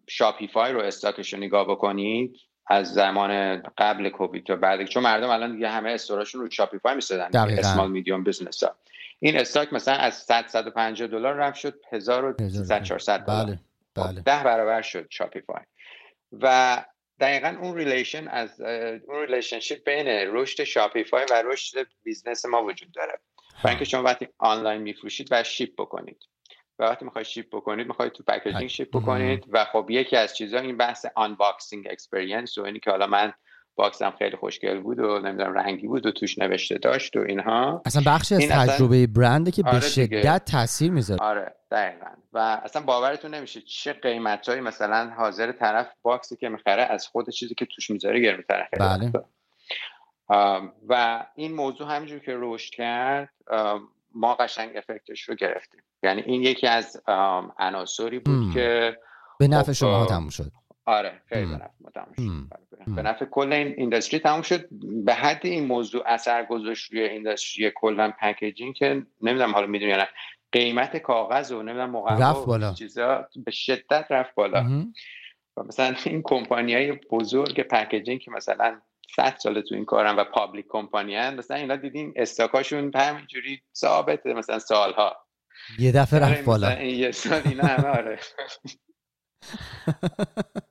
شاپیفای 0.08 0.74
رو 0.74 0.80
stock 0.80 1.18
ش 1.18 1.34
رو 1.34 1.40
نگاه 1.40 1.68
بکنید 1.68 2.36
از 2.68 2.94
زمان 2.94 3.62
قبل 3.78 4.10
کووید 4.10 4.46
تا 4.46 4.56
بعد 4.56 4.86
چون 4.86 5.04
مردم 5.04 5.30
الان 5.30 5.54
دیگه 5.54 5.70
همه 5.70 5.90
store 5.90 6.19
اشون 6.19 6.42
رو 6.42 6.50
شاپیفای 6.50 6.96
میسدن 6.96 7.30
اسمال 7.36 7.92
میدیوم 7.92 8.24
بیزنس 8.24 8.64
ها. 8.64 8.76
این 9.20 9.38
stock 9.38 9.74
مثلا 9.74 9.94
از 9.94 10.14
100 10.14 10.48
150 10.48 11.08
دلار 11.08 11.34
رفت 11.34 11.60
شد 11.60 11.82
1300 11.92 12.84
400 12.84 13.20
دلار. 13.20 13.46
بله 13.46 13.60
خب، 13.96 14.12
بله. 14.12 14.22
ده 14.22 14.44
برابر 14.44 14.82
شد 14.82 15.08
شاپیفای 15.10 15.62
و 16.32 16.78
دقیقا 17.20 17.58
اون 17.62 17.78
relation 17.78 18.28
از 18.28 18.62
اون 19.08 19.22
relationship 19.28 19.84
بین 19.84 20.08
رشد 20.08 20.64
شاپیفای 20.64 21.26
و 21.32 21.44
رشد 21.46 21.88
business 22.04 22.46
ما 22.46 22.64
وجود 22.64 22.92
داره. 22.92 23.20
برای 23.64 23.76
اینکه 23.76 23.86
شما 23.86 24.04
وقتی 24.04 24.28
آنلاین 24.38 24.82
میفروشید 24.82 25.28
و 25.32 25.44
ship 25.44 25.74
بکنید. 25.78 26.24
و 26.80 26.84
وقتی 26.84 27.06
می‌خواید 27.06 27.28
ship 27.28 27.48
بکنید 27.56 27.88
می‌خواید 27.88 28.12
تو 28.12 28.24
packaging 28.24 28.68
ship 28.68 28.90
بکنید. 28.90 29.46
و 29.50 29.66
خب 29.66 29.88
یکی 29.90 30.16
از 30.16 30.38
چیزها 30.38 30.60
این 30.60 30.78
بحث 30.78 31.06
unboxing 31.16 31.88
experience 31.90 32.58
و 32.58 32.64
اینی 32.64 32.80
که 32.80 32.92
حالا 32.92 33.08
من 33.08 33.34
box 33.76 34.04
م 34.04 34.14
خیلی 34.20 34.38
خوشگل 34.38 34.80
بود 34.80 35.00
و 35.00 35.20
نمی‌دونم 35.20 35.54
رنگی 35.54 35.88
بود 35.88 36.06
و 36.06 36.12
توش 36.12 36.38
نوشته 36.38 36.78
داشت 36.78 37.16
و 37.16 37.20
اینها. 37.20 37.82
اصلا 37.86 38.02
بخشی 38.06 38.36
از 38.36 38.48
تجربه 38.50 39.08
برند 39.08 39.43
ه 39.43 39.52
که 39.52 39.64
به 39.64 39.70
آره 39.70 39.80
شدت 39.80 40.46
تاثیر 40.46 40.92
می‌ذاره. 40.92 41.24
آره 41.24 41.56
دقیقا. 41.72 42.06
و 42.34 42.38
اصلا 42.64 42.82
باورتون 42.82 43.34
نمیشه 43.34 43.62
چه 43.62 43.94
قیمتهایی 43.94 44.62
مثلا 44.62 45.12
حاضر 45.18 45.52
طرف 45.52 45.88
box 46.02 46.27
ی 46.27 46.36
که 46.36 46.50
می‌خره 46.50 46.82
از 46.82 47.08
خود 47.08 47.30
چیزی 47.30 47.56
که 47.56 47.66
توش 47.66 47.90
می‌ذاره 47.90 48.20
گرونتره 48.20 48.70
بله. 48.80 49.12
و 50.90 51.26
این 51.36 51.56
موضوع 51.56 51.96
همینجور 51.96 52.20
که 52.20 52.36
رشد 52.38 52.74
کرد 52.74 53.30
ما 54.16 54.36
قشنگ 54.36 54.78
effect 54.78 55.11
ش 55.11 55.22
رو 55.22 55.36
گرفتیم. 55.36 55.82
یعنی 56.04 56.22
این 56.22 56.42
یکی 56.42 56.68
از 56.68 57.02
عناصری 57.60 58.20
بود 58.20 58.54
که 58.54 58.98
به 59.40 59.48
نفع 59.48 59.66
خب، 59.66 59.74
شما 59.74 60.06
تموم 60.06 60.30
شد. 60.30 60.52
آره 60.86 61.22
خیلی 61.26 61.46
به 61.46 61.56
نفع 61.56 61.72
ما 61.80 61.90
تموم 61.90 62.14
شد. 62.16 62.69
به 62.88 63.02
نفع 63.02 63.26
کل 63.26 63.54
این 63.54 63.74
industry 63.78 64.20
تموم 64.20 64.42
شد. 64.42 64.68
به 65.06 65.14
حد 65.14 65.40
این 65.44 65.66
موضوع 65.66 66.04
اثر 66.06 66.46
گذاشت 66.46 66.94
روی 66.94 67.04
industry 67.04 67.72
کلا 67.76 68.14
packaging 68.22 68.76
که 68.76 69.04
نمی‌دونم 69.22 69.52
حالا 69.52 69.68
می‌دونی 69.68 69.92
نه. 69.92 70.08
قیمت 70.52 70.98
کاغذ 70.98 71.52
و 71.52 71.64
نمی‌دونم 71.64 71.90
مقوا 71.90 72.74
چیزا 72.74 73.28
به 73.46 73.52
شدت 73.52 74.06
رفت 74.10 74.36
بالا. 74.36 74.86
و 75.58 75.64
مثلا 75.64 75.96
این 76.06 76.22
کمپانی 76.26 76.74
های 76.74 76.92
بزرگ 76.92 77.62
packaging 77.62 78.20
که 78.20 78.32
مثلا 78.32 78.82
100 79.16 79.36
سال 79.38 79.62
تو 79.62 79.76
این 79.76 79.86
کارن 79.86 80.16
و 80.16 80.24
public 80.24 80.66
company 80.70 81.16
ان 81.16 81.36
مثلا 81.36 81.58
اینا 81.58 81.76
دیدین 81.76 82.14
stock 82.16 82.58
اشون 82.58 82.92
همینجوری 82.96 83.62
ثابته 83.76 84.34
مثلا 84.34 84.60
سالها. 84.60 85.16
یه 85.80 85.92
دفعه 85.92 86.20
رفت 86.20 86.46
بالا. 86.46 86.70
این 86.70 87.00
یه 87.00 87.12
سال 87.12 87.42
اینا 87.46 87.64
همه 87.64 87.88
آره. 87.88 88.20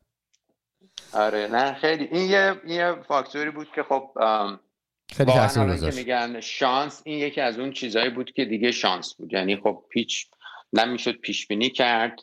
آره. 1.12 1.48
نه 1.52 1.74
خیلی. 1.74 2.04
این 2.04 2.30
یه, 2.30 2.54
یه 2.66 2.94
فاکتوری 3.08 3.50
بود 3.50 3.68
که 3.74 3.82
خب 3.82 4.10
خیلی 5.12 5.32
تاثیر 5.32 5.64
گذاشت. 5.64 5.98
میگن 5.98 6.40
شانس 6.40 7.02
این 7.04 7.18
یکی 7.18 7.40
از 7.40 7.58
اون 7.58 7.72
چیزهایی 7.72 8.10
بود 8.10 8.32
که 8.32 8.44
دیگه 8.44 8.70
شانس 8.70 9.14
بود. 9.14 9.32
یعنی 9.32 9.56
خب 9.56 9.84
پیچ 9.90 10.26
نمی‌شد 10.72 11.12
پیش 11.12 11.46
بینی 11.46 11.70
کرد 11.70 12.20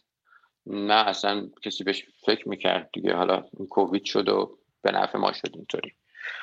نه 0.65 1.07
اصلا 1.07 1.49
کسی 1.63 1.83
بهش 1.83 2.03
فکر 2.25 2.49
می‌کرد 2.49 2.89
دیگه. 2.93 3.13
حالا 3.13 3.43
این 3.57 3.67
کووید 3.67 4.05
شد 4.05 4.29
و 4.29 4.57
به 4.81 4.91
نفع 4.91 5.17
ما 5.17 5.33
شد 5.33 5.51
اینطوری. 5.53 5.91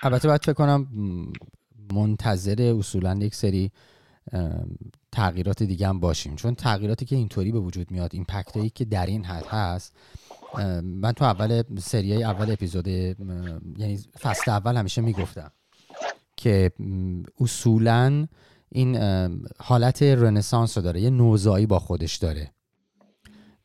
البته 0.03 0.29
باید 0.29 0.45
فکر 0.45 0.53
کنم 0.53 0.87
منتظر 1.93 2.75
اصولا 2.79 3.19
یک 3.23 3.35
سری 3.35 3.71
تغییرات 5.13 5.63
دیگه 5.63 5.89
هم 5.89 6.01
باشیم. 6.01 6.37
چون 6.37 6.55
تغییراتی 6.55 7.05
که 7.05 7.17
اینطوری 7.17 7.53
به 7.53 7.59
وجود 7.59 7.91
میاد 7.91 8.11
این 8.13 8.27
هایی 8.55 8.71
که 8.71 8.85
در 8.85 9.07
این 9.07 9.25
حد 9.25 9.47
هست 9.47 9.97
من 10.83 11.13
تو 11.13 11.25
اول 11.25 11.63
سریای 11.79 12.25
اول 12.25 12.51
اپیزود 12.51 12.89
یعنی 12.89 13.99
فصل 14.21 14.51
اول 14.51 14.77
همیشه 14.77 15.01
می‌گفتم 15.01 15.53
که 16.37 16.71
اصولا 17.41 18.27
این 18.69 18.97
حالت 19.59 20.03
رنسانس 20.03 20.77
رو 20.77 20.83
داره 20.85 21.01
یه 21.01 21.11
نوزایی 21.11 21.67
با 21.67 21.79
خودش 21.79 22.17
داره 22.17 22.53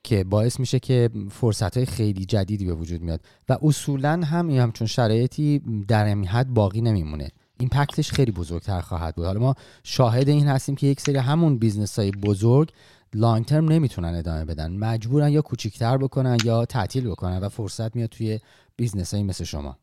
که 0.03 0.23
باعث 0.23 0.59
میشه 0.59 0.79
که 0.79 1.09
فرصت 1.31 1.77
های 1.77 1.85
خیلی 1.85 2.25
جدیدی 2.25 2.65
به 2.65 2.73
وجود 2.73 3.01
میاد 3.01 3.21
و 3.49 3.57
اصولا 3.61 4.21
هم 4.23 4.47
این 4.47 4.59
همچون 4.59 4.87
شرایطی 4.87 5.61
در 5.87 6.05
این 6.05 6.25
حد 6.25 6.47
باقی 6.53 6.81
نمیمونه. 6.81 7.29
impact 7.59 7.98
ش 7.98 8.11
خیلی 8.11 8.31
بزرگتر 8.31 8.81
خواهد 8.81 9.15
بود. 9.15 9.25
حالا 9.25 9.39
ما 9.39 9.55
شاهد 9.83 10.29
این 10.29 10.47
هستیم 10.47 10.75
که 10.75 10.87
یک 10.87 11.01
سری 11.01 11.17
همون 11.17 11.57
business 11.57 11.99
های 11.99 12.11
بزرگ 12.11 12.69
long 13.13 13.45
term 13.45 13.71
نمی‌تونن 13.71 14.15
ادامه 14.15 14.45
بدن. 14.45 14.71
مجبورن 14.71 15.29
یا 15.29 15.41
کوچیکتر 15.41 15.97
بکنن 15.97 16.37
یا 16.43 16.65
تعطیل 16.65 17.09
بکنن 17.09 17.39
و 17.39 17.49
فرصت 17.49 17.95
میاد 17.95 18.09
توی 18.09 18.39
business 18.75 19.13
های 19.13 19.23
مثل 19.23 19.43
شما. 19.43 19.77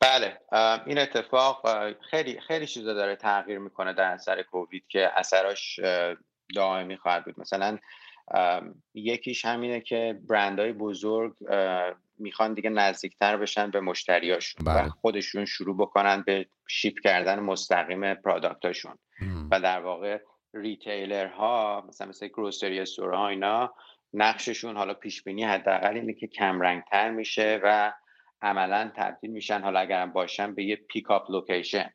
بله 0.00 0.38
این 0.86 0.98
اتفاق 0.98 1.62
خیلی 2.10 2.40
خیلی 2.40 2.66
چیزا 2.66 2.94
داره 2.94 3.16
تغییر 3.16 3.58
می‌کنه 3.58 3.92
در 3.92 4.12
اثر 4.12 4.42
کووید 4.42 4.84
که 4.88 5.10
اثراش 5.16 5.80
دائمی 6.54 6.96
خواهد 6.96 7.24
بود. 7.24 7.40
مثلا 7.40 7.78
یکیش 8.94 9.44
همینه 9.44 9.80
که 9.80 10.20
برندهای 10.28 10.72
بزرگ 10.72 11.34
می‌خوان 12.18 12.54
دیگه 12.54 12.70
نزدیکتر 12.70 13.36
بشن 13.36 13.70
به 13.70 13.80
مشتریاشون 13.80 14.66
و 14.66 14.74
بله. 14.74 14.88
خودشون 14.88 15.44
شروع 15.44 15.76
بکنن 15.76 16.22
به 16.22 16.46
ship 16.68 16.94
کردن 17.04 17.40
مستقیم 17.40 18.14
product 18.14 18.68
اشون 18.68 18.98
و 19.50 19.60
در 19.60 19.80
واقع 19.80 20.18
retailer 20.54 21.26
ها 21.26 21.84
مثلا 21.88 22.08
مثل 22.08 22.26
grocery 22.26 22.80
store 22.80 23.14
ها 23.14 23.28
اینا 23.28 23.72
نقششون 24.12 24.76
حالا 24.76 24.94
پیش 24.94 25.22
بینی 25.22 25.44
حداقل 25.44 25.94
اینه 25.94 26.12
که 26.12 26.26
کم 26.26 26.60
رنگ 26.60 26.82
تر 26.90 27.10
میشه 27.10 27.60
و 27.64 27.92
عملا 28.42 28.92
تبدیل 28.96 29.30
میشن 29.30 29.60
حالا 29.60 29.80
اگرم 29.80 30.12
باشن 30.12 30.54
به 30.54 30.64
یه 30.64 30.76
pick 30.76 31.10
up 31.10 31.30
location 31.30 31.90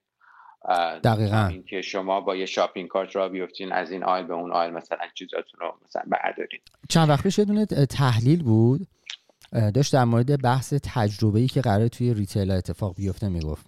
دقیقا. 1.04 1.48
اینکه 1.48 1.82
شما 1.82 2.22
با 2.22 2.36
یه 2.36 2.46
shopping 2.46 2.88
cart 2.88 3.16
راه 3.16 3.30
بیفتین 3.30 3.72
از 3.72 3.92
این 3.92 4.04
aisle 4.04 4.26
به 4.26 4.34
اون 4.34 4.52
aisle 4.52 4.72
مثلا 4.72 4.98
چیزاتون 5.16 5.60
رو 5.60 5.80
مثلا 5.86 6.04
بردارین. 6.08 6.60
چند 6.90 7.10
وقت 7.10 7.24
پیش 7.24 7.40
یه 7.40 7.46
دونه 7.46 7.66
تحلیل 7.66 8.44
بود. 8.44 8.82
داشت 9.74 9.94
در 9.94 10.04
مورد 10.04 10.42
بحث 10.42 10.74
تجربه‌ای 10.84 11.48
که 11.48 11.62
قرار 11.62 11.88
توی 11.88 12.14
retail 12.14 12.52
اتفاق 12.52 12.96
بیفته 12.96 13.30
می‌گفت. 13.30 13.66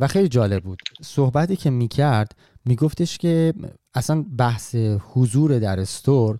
و 0.00 0.06
خیلی 0.06 0.28
جالب 0.28 0.62
بود. 0.62 0.78
صحبتی 1.02 1.56
که 1.56 1.70
می‌کرد 1.70 2.32
میگفتش 2.64 3.18
که 3.18 3.52
اصلا 3.96 4.24
بحث 4.38 4.74
حضور 5.12 5.58
در 5.58 5.80
استور 5.80 6.38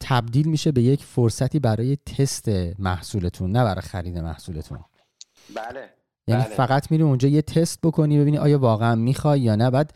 تبدیل 0.00 0.48
میشه 0.48 0.72
به 0.72 0.82
یک 0.82 1.04
فرصتی 1.04 1.58
برای 1.58 1.96
تست 1.96 2.48
محصولتون 2.78 3.52
نه 3.52 3.64
برای 3.64 3.80
خرید 3.80 4.18
محصولتون. 4.18 4.78
بله 5.54 5.90
یعنی 6.26 6.42
بله. 6.42 6.54
فقط 6.54 6.90
میری 6.90 7.02
اونجا 7.02 7.28
یه 7.28 7.42
تست 7.42 7.78
بکنی 7.82 8.18
ببینی 8.18 8.38
آیا 8.38 8.58
واقعا 8.58 8.94
می‌خوای 8.94 9.40
یا 9.40 9.56
نه. 9.56 9.70
بعد 9.70 9.92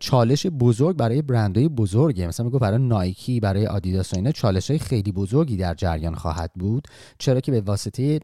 چالش 0.00 0.46
بزرگ 0.46 0.96
برای 0.96 1.22
برندهای 1.22 1.68
بزرگه. 1.68 2.26
مثلا 2.26 2.46
میگو 2.46 2.58
برای 2.58 2.78
نایکی 2.78 3.40
برای 3.40 3.66
آدیداس 3.66 4.12
و 4.12 4.16
اینا 4.16 4.32
چالش 4.32 4.70
های 4.70 4.78
خیلی 4.78 5.12
بزرگی 5.12 5.56
در 5.56 5.74
جریان 5.74 6.14
خواهد 6.14 6.52
بود. 6.54 6.88
چرا 7.18 7.40
که 7.40 7.52
به 7.52 7.60
واسطه 7.60 8.20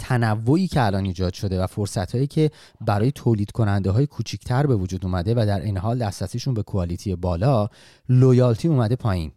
تنوعی 0.00 0.68
که 0.68 0.82
الان 0.82 1.04
ایجاد 1.04 1.34
شده 1.34 1.62
و 1.62 1.66
فرصت 1.66 2.14
هایی 2.14 2.26
که 2.26 2.50
برای 2.80 3.12
تولید 3.12 3.50
کننده 3.50 3.90
های 3.90 4.06
کوچیکتر 4.06 4.66
به 4.66 4.76
وجود 4.76 5.04
اومده 5.04 5.34
و 5.34 5.46
در 5.46 5.60
این 5.60 5.78
حال 5.78 5.98
دسترسیشون 5.98 6.54
به 6.54 6.62
quality 6.62 7.16
بالا 7.16 7.68
loyalty 8.08 8.68
اومده 8.68 8.96
پایین. 8.96 9.32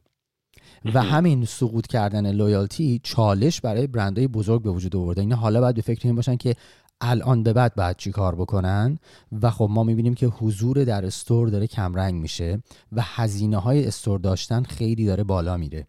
و 0.94 1.02
همین 1.02 1.46
سقوط 1.46 1.88
کردن 1.88 2.32
loyalty 2.32 3.00
چالش 3.04 3.62
برای 3.62 3.88
برندهای 3.88 4.28
بزرگ 4.28 4.64
به 4.64 4.70
وجود 4.70 4.96
آورده. 4.96 5.22
اینا 5.22 5.36
حالا 5.36 5.62
باید 5.62 5.76
به 5.76 5.82
فکر 5.82 6.08
این 6.08 6.16
باشن 6.16 6.36
که 6.36 6.56
الان 7.02 7.44
به 7.44 7.54
بعد 7.54 7.76
باید 7.76 7.98
چی 7.98 8.12
کار 8.12 8.36
بکنن؟ 8.36 8.98
و 9.42 9.52
خب 9.52 9.68
ما 9.72 9.84
می‌بینیم 9.84 10.14
که 10.14 10.28
حضور 10.28 10.84
در 10.84 11.06
store 11.06 11.48
داره 11.48 11.68
کمرنگ 11.68 12.22
میشه 12.22 12.64
و 12.92 13.02
هزینه 13.02 13.58
های 13.58 13.88
store 13.88 14.20
داشتن 14.20 14.64
خیلی 14.64 15.06
داره 15.06 15.24
بالا 15.24 15.58
میره. 15.58 15.88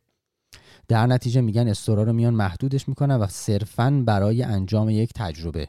در 0.88 1.06
نتیجه 1.06 1.40
میگن 1.40 1.68
store 1.68 1.97
ا 1.97 2.02
رو 2.02 2.12
میان 2.12 2.34
محدودش 2.34 2.88
می‌کنن 2.88 3.16
و 3.16 3.26
صرفا 3.26 4.02
برای 4.06 4.42
انجام 4.42 4.90
یک 4.90 5.10
تجربه. 5.16 5.68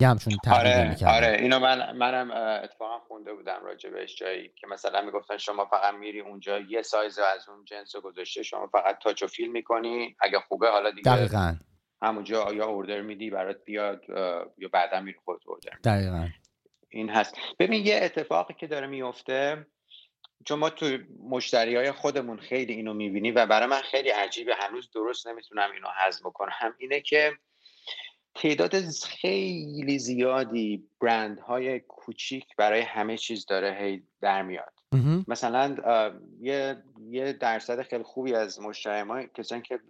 یه 0.00 0.08
همچون 0.08 0.36
آره 0.52 0.96
آره 1.06 1.36
اینو 1.40 1.58
من 1.58 1.96
منم 1.96 2.30
اتفاقا 2.64 2.98
خونده 2.98 3.34
بودم 3.34 3.60
راجع 3.64 3.90
بهش 3.90 4.16
جایی 4.16 4.50
که 4.56 4.66
مثلا 4.66 5.02
می‌گفتن 5.02 5.36
شما 5.36 5.64
فقط 5.64 5.94
میری 5.94 6.20
اونجا 6.20 6.58
یه 6.58 6.82
سایز 6.82 7.18
از 7.18 7.48
اون 7.48 7.64
جنس 7.64 7.96
رو 7.96 8.00
گذاشته 8.00 8.42
شما 8.42 8.66
فقط 8.66 8.98
تاچ 9.02 9.22
و 9.22 9.26
فیل 9.26 9.52
می‌کنی. 9.52 10.16
اگه 10.20 10.38
خوبه 10.48 10.70
حالا 10.70 10.90
دیگه 10.90 11.16
دقیقاً. 11.16 11.56
همونجا 12.02 12.52
یا 12.52 12.66
اوردر 12.66 13.00
میدی 13.00 13.30
برات 13.30 13.64
بیاد 13.64 14.04
یا 14.58 14.68
بعدا 14.72 15.00
میری 15.00 15.18
خودت 15.24 15.46
اوردر 15.46 15.78
دقیقا. 15.84 16.28
این 16.88 17.10
هست. 17.10 17.34
ببین 17.58 17.86
یه 17.86 18.00
اتفاقی 18.02 18.54
که 18.54 18.66
داره 18.66 18.86
میفته 18.86 19.66
چون 20.44 20.58
ما 20.58 20.70
تو 20.70 20.98
مشتری 21.28 21.76
های 21.76 21.92
خودمون 21.92 22.38
خیلی 22.38 22.72
اینو 22.72 22.94
می‌بینی 22.94 23.30
و 23.30 23.46
برای 23.46 23.66
من 23.66 23.80
خیلی 23.80 24.08
عجیبه. 24.08 24.54
هنوز 24.54 24.90
درست 24.90 25.26
نمی‌تونم 25.26 25.70
اینو 25.72 25.88
هضم 25.96 26.28
بکنم. 26.28 26.74
اینه 26.78 27.00
که 27.00 27.32
تعداد 28.34 28.90
خیلی 28.90 29.98
زیادی 29.98 30.88
برند 31.00 31.40
های 31.40 31.80
کوچیک 31.80 32.46
برای 32.58 32.80
همه 32.80 33.16
چیز 33.16 33.46
داره 33.46 33.76
هی 33.80 34.02
در 34.20 34.42
میاد. 34.42 34.72
مثلا 35.28 35.76
یه 36.40 36.82
یه 37.08 37.32
درصد 37.32 37.82
خیلی 37.82 38.02
خوبی 38.04 38.34
از 38.34 38.60
مشتری 38.60 39.02
ما 39.02 39.22
کسانی 39.22 39.62
که 39.62 39.80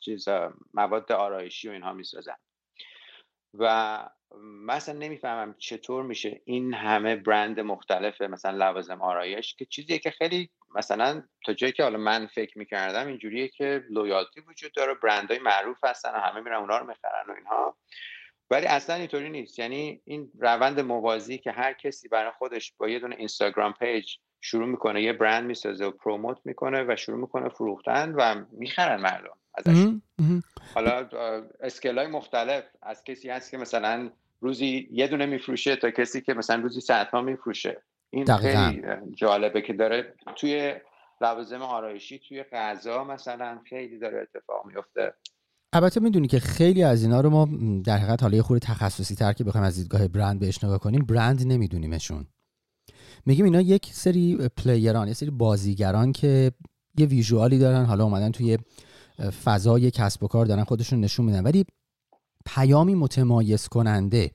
چیز 0.00 0.28
مواد 0.74 1.12
آرایشی 1.12 1.68
و 1.68 1.72
اینها 1.72 1.92
می‌سازن. 1.92 2.36
و 3.54 3.98
مثلا 4.42 4.98
نمی‌فهمم 4.98 5.54
چطور 5.58 6.02
میشه 6.02 6.40
این 6.44 6.74
همه 6.74 7.16
برند 7.16 7.60
مختلف 7.60 8.22
مثلا 8.22 8.56
لوازم 8.56 9.02
آرایش 9.02 9.54
که 9.54 9.64
چیزیه 9.64 9.98
که 9.98 10.10
خیلی 10.10 10.50
مثلا 10.74 11.22
تا 11.46 11.52
جایی 11.52 11.72
که 11.72 11.82
حالا 11.82 11.98
من 11.98 12.26
فکر 12.26 12.58
می‌کردم 12.58 13.06
اینجوریه 13.06 13.48
که 13.48 13.84
لویالتی 13.90 14.40
وجود 14.40 14.72
داره 14.72 14.94
برندهای 14.94 15.38
معروف 15.40 15.78
هستن 15.84 16.10
و 16.10 16.18
همه 16.18 16.40
میرن 16.40 16.56
اونا 16.56 16.78
رو 16.78 16.86
می‌خرن 16.86 17.24
و 17.28 17.32
اینها. 17.32 17.76
ولی 18.50 18.66
اصلا 18.66 18.96
اینطوری 18.96 19.30
نیست. 19.30 19.58
یعنی 19.58 20.02
این 20.04 20.32
روند 20.40 20.80
موازی 20.80 21.38
که 21.38 21.50
هر 21.52 21.72
کسی 21.72 22.08
برای 22.08 22.32
خودش 22.38 22.74
با 22.78 22.88
یه 22.88 22.98
دونه 22.98 23.16
اینستاگرام 23.18 23.72
page 23.72 24.16
شروع 24.40 24.66
می‌کنه 24.66 25.02
یه 25.02 25.12
برند 25.12 25.44
می‌سازه 25.44 25.84
و 25.86 25.90
promote 25.90 26.38
می‌کنه 26.44 26.84
و 26.88 26.96
شروع 26.96 27.18
می‌کنه 27.18 27.48
فروختن 27.48 28.14
و 28.14 28.44
می‌خرن 28.52 29.00
مردم. 29.00 29.39
ازش. 29.54 29.92
حالا 30.74 31.08
scale 31.60 31.98
های 31.98 32.06
مختلف. 32.06 32.64
از 32.82 33.04
کسی 33.04 33.30
هست 33.30 33.50
که 33.50 33.56
مثلا 33.58 34.10
روزی 34.40 34.88
یه 34.92 35.08
دونه 35.08 35.26
میفروشه 35.26 35.76
تا 35.76 35.90
کسی 35.90 36.20
که 36.20 36.34
مثلا 36.34 36.62
روزی 36.62 36.80
صدها 36.80 37.22
میفروشه. 37.22 37.82
این 38.10 38.36
خیلی 38.36 38.82
جالبه 39.14 39.62
که 39.62 39.72
داره 39.72 40.14
توی 40.36 40.74
لوازم 41.20 41.62
آرایشی 41.62 42.20
توی 42.28 42.42
غذا 42.42 43.04
مثلا 43.04 43.58
خیلی 43.68 43.98
داره 43.98 44.20
اتفاق 44.20 44.66
میفته. 44.66 45.14
البته 45.72 46.00
می‌دونی 46.00 46.28
که 46.28 46.40
خیلی 46.40 46.82
از 46.82 47.02
اینا 47.02 47.20
رو 47.20 47.30
ما 47.30 47.48
در 47.84 47.96
حقیقت 47.96 48.22
حالا 48.22 48.36
یه 48.36 48.42
خورده 48.42 48.66
تخصصی 48.66 49.14
تر 49.14 49.32
که 49.32 49.44
بخوایم 49.44 49.66
از 49.66 49.76
دیدگاه 49.76 50.08
برند 50.08 50.40
بهش 50.40 50.64
نگاه 50.64 50.78
کنیم 50.78 51.04
برند 51.04 51.46
نمیدونیمشون. 51.46 52.26
میگیم 53.26 53.44
اینا 53.44 53.60
یک 53.60 53.86
سری 53.86 54.48
پلیران 54.56 55.08
یه 55.08 55.14
سری 55.14 55.30
بازیگران 55.30 56.12
که 56.12 56.52
یه 56.98 57.06
ویژوالی 57.06 57.58
دارن 57.58 57.84
حالا 57.84 58.04
اومدن 58.04 58.30
توی 58.30 58.58
فضای 59.44 59.90
کسب 59.90 60.24
و 60.24 60.28
کار 60.28 60.46
دارن 60.46 60.64
خودشون 60.64 61.00
نشون 61.00 61.26
میدن. 61.26 61.42
ولی 61.42 61.64
پیامی 62.46 62.94
متمایز 62.94 63.68
کننده 63.68 64.30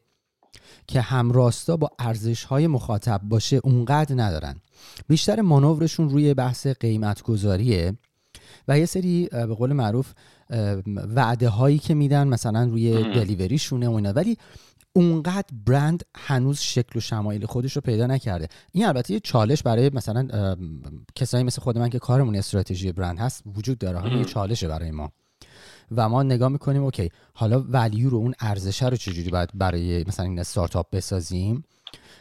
که 0.88 1.01
همراستا 1.01 1.77
با 1.77 1.89
ارزش 1.99 2.43
های 2.43 2.67
مخاطب 2.67 3.21
باشه 3.23 3.59
اونقدر 3.63 4.15
ندارن. 4.23 4.55
بیشتر 5.07 5.41
مانورشون 5.41 6.09
روی 6.09 6.33
بحث 6.33 6.67
قیمت 6.67 7.21
گذاریه 7.21 7.93
و 8.67 8.79
یه 8.79 8.86
سری 8.86 9.29
به 9.31 9.45
قول 9.45 9.73
معروف 9.73 10.13
وعده 11.15 11.49
هایی 11.49 11.77
که 11.77 11.93
میدن 11.93 12.27
مثلا 12.27 12.63
روی 12.63 13.13
delivery 13.13 13.60
شونه 13.60 13.89
و 13.89 13.93
اینا. 13.93 14.13
ولی 14.13 14.38
اونقدر 14.96 15.48
برند 15.66 16.04
هنوز 16.16 16.60
شکل 16.60 16.98
و 16.98 17.00
شمایل 17.00 17.46
خودش 17.46 17.76
رو 17.76 17.82
پیدا 17.82 18.08
نکرده. 18.08 18.48
این 18.72 18.86
البته 18.86 19.14
یه 19.14 19.20
چالش 19.20 19.64
برای 19.64 19.89
مثلا 19.93 20.56
کسایی 21.16 21.43
مثل 21.43 21.62
خود 21.62 21.78
من 21.78 21.89
که 21.89 22.00
کارمون 22.00 22.36
استراتژی 22.36 22.91
برند 22.91 23.20
هست 23.20 23.43
وجود 23.56 23.78
داره. 23.78 24.18
یه 24.18 24.26
چالشه 24.26 24.68
برای 24.68 24.91
ما. 24.91 25.12
و 25.91 26.10
ما 26.10 26.24
نگاه 26.24 26.50
می‌کنیم 26.50 26.84
okay 26.84 27.09
حالا 27.34 27.66
value 27.70 28.09
رو 28.10 28.18
اون 28.18 28.34
ارزشه 28.39 28.89
رو 28.89 28.98
چجوری 28.98 29.30
باید 29.30 29.50
برای 29.54 30.04
مثلا 30.08 30.26
این 30.26 30.39
استارتاپ 30.39 30.89
بسازیم؟ 30.91 31.64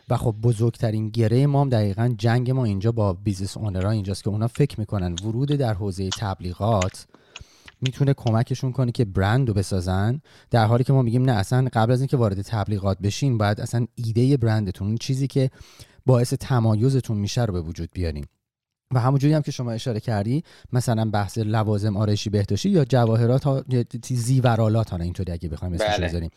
و 0.08 0.16
خب 0.16 0.34
بزرگترین 0.42 1.08
گره 1.08 1.46
ما 1.46 1.60
هم 1.60 1.68
دقیقا 1.68 2.14
جنگ 2.18 2.50
ما 2.50 2.64
اینجا 2.64 2.92
با 2.92 3.12
business 3.12 3.56
owner 3.56 3.85
ها 3.85 3.90
اینجاست 3.90 4.24
که 4.24 4.30
اونا 4.30 4.48
فکر 4.48 4.80
می‌کنن 4.80 5.16
ورود 5.24 5.48
در 5.48 5.74
حوزه 5.74 6.10
تبلیغات 6.10 7.06
می‌تونه 7.84 8.14
کمکشون 8.14 8.72
کنه 8.72 8.92
که 8.92 9.04
برند 9.04 9.48
رو 9.48 9.54
بسازن 9.54 10.20
در 10.50 10.64
حالی 10.64 10.84
که 10.84 10.92
ما 10.92 11.02
میگیم 11.02 11.24
نه 11.24 11.32
اصلا 11.32 11.68
قبل 11.72 11.92
از 11.92 12.00
اینکه 12.00 12.16
وارد 12.16 12.42
تبلیغات 12.42 12.98
بشین 12.98 13.38
باید 13.38 13.60
اصلا 13.60 13.86
ایده 13.94 14.36
برندتون 14.36 14.88
اون 14.88 14.96
چیزی 14.96 15.26
که 15.26 15.50
باعث 16.06 16.34
تمایزتون 16.34 17.16
میشه 17.16 17.44
رو 17.44 17.52
به 17.52 17.60
وجود 17.60 17.88
بیاریم. 17.92 18.24
و 18.94 19.00
همونجوری 19.00 19.34
هم 19.34 19.42
که 19.42 19.50
شما 19.50 19.70
اشاره 19.72 20.00
کردی 20.00 20.42
مثلا 20.72 21.10
بحث 21.10 21.38
لوازم 21.38 21.96
آرایشی 21.96 22.30
بهداشتی 22.30 22.68
یا 22.68 22.84
جواهرات 22.84 23.44
ها 23.44 23.64
زیورالات 24.10 24.90
ها 24.90 24.96
اینطوری 24.96 25.32
اگه 25.32 25.48
بخوایم 25.48 25.74
اسمش 25.74 25.96
بله. 25.96 26.08
بذاریم. 26.08 26.30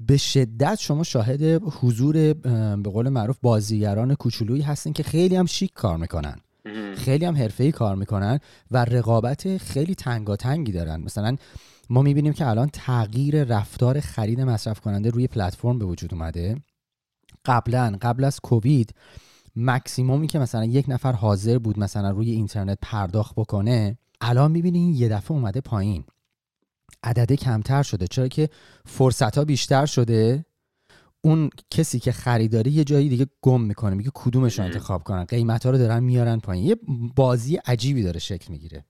به 0.00 0.16
شدت 0.16 0.78
شما 0.80 1.02
شاهد 1.02 1.42
حضور 1.80 2.32
به 2.76 2.90
قول 2.90 3.08
معروف 3.08 3.38
بازیگران 3.42 4.14
کوچولویی 4.14 4.62
هستین 4.62 4.92
که 4.92 5.02
خیلی 5.02 5.36
هم 5.36 5.46
شیک 5.46 5.72
کار 5.72 5.96
می‌کنن. 5.96 6.36
خیلی 6.96 7.24
هم 7.24 7.36
حرفه‌ای 7.36 7.72
کار 7.72 7.96
می‌کنن 7.96 8.40
و 8.70 8.84
رقابت 8.84 9.56
خیلی 9.56 9.94
تنگاتنگی 9.94 10.72
دارن. 10.72 11.00
مثلا 11.00 11.36
ما 11.90 12.02
می‌بینیم 12.02 12.32
که 12.32 12.46
الان 12.46 12.68
تغییر 12.72 13.44
رفتار 13.44 14.00
خرید 14.00 14.40
مصرف 14.40 14.80
کننده 14.80 15.10
روی 15.10 15.26
پلتفرم 15.26 15.78
به 15.78 15.84
وجود 15.84 16.14
اومده. 16.14 16.56
قبلا 17.44 17.98
قبل 18.02 18.24
از 18.24 18.40
کووید 18.40 18.94
مکسیمومی 19.56 20.26
که 20.26 20.38
مثلا 20.38 20.64
یک 20.64 20.84
نفر 20.88 21.12
حاضر 21.12 21.58
بود 21.58 21.78
مثلا 21.78 22.10
روی 22.10 22.30
اینترنت 22.30 22.78
پرداخت 22.82 23.34
بکنه 23.34 23.98
الان 24.20 24.50
می‌بینی 24.50 24.92
یه 24.92 25.08
دفعه 25.08 25.32
اومده 25.32 25.60
پایین. 25.60 26.04
عدده 27.02 27.36
کمتر 27.36 27.82
شده. 27.82 28.06
چرا 28.06 28.28
که 28.28 28.48
فرصت 28.86 29.38
ها 29.38 29.44
بیشتر 29.44 29.86
شده. 29.86 30.44
اون 31.28 31.50
کسی 31.70 31.98
که 31.98 32.12
خریداری 32.12 32.70
یه 32.70 32.84
جایی 32.84 33.08
دیگه 33.08 33.26
گم 33.42 33.60
می‌کنه 33.60 33.94
میگه 33.94 34.10
کدومش 34.14 34.58
رو 34.58 34.64
انتخاب 34.64 35.02
کنن. 35.02 35.24
قیمت 35.24 35.66
ها 35.66 35.72
رو 35.72 35.78
دارن 35.78 36.02
میارن 36.02 36.38
پایین. 36.38 36.64
یه 36.64 36.76
بازی 37.16 37.56
عجیبی 37.56 38.02
داره 38.02 38.18
شکل 38.18 38.52
می‌گیره. 38.52 38.84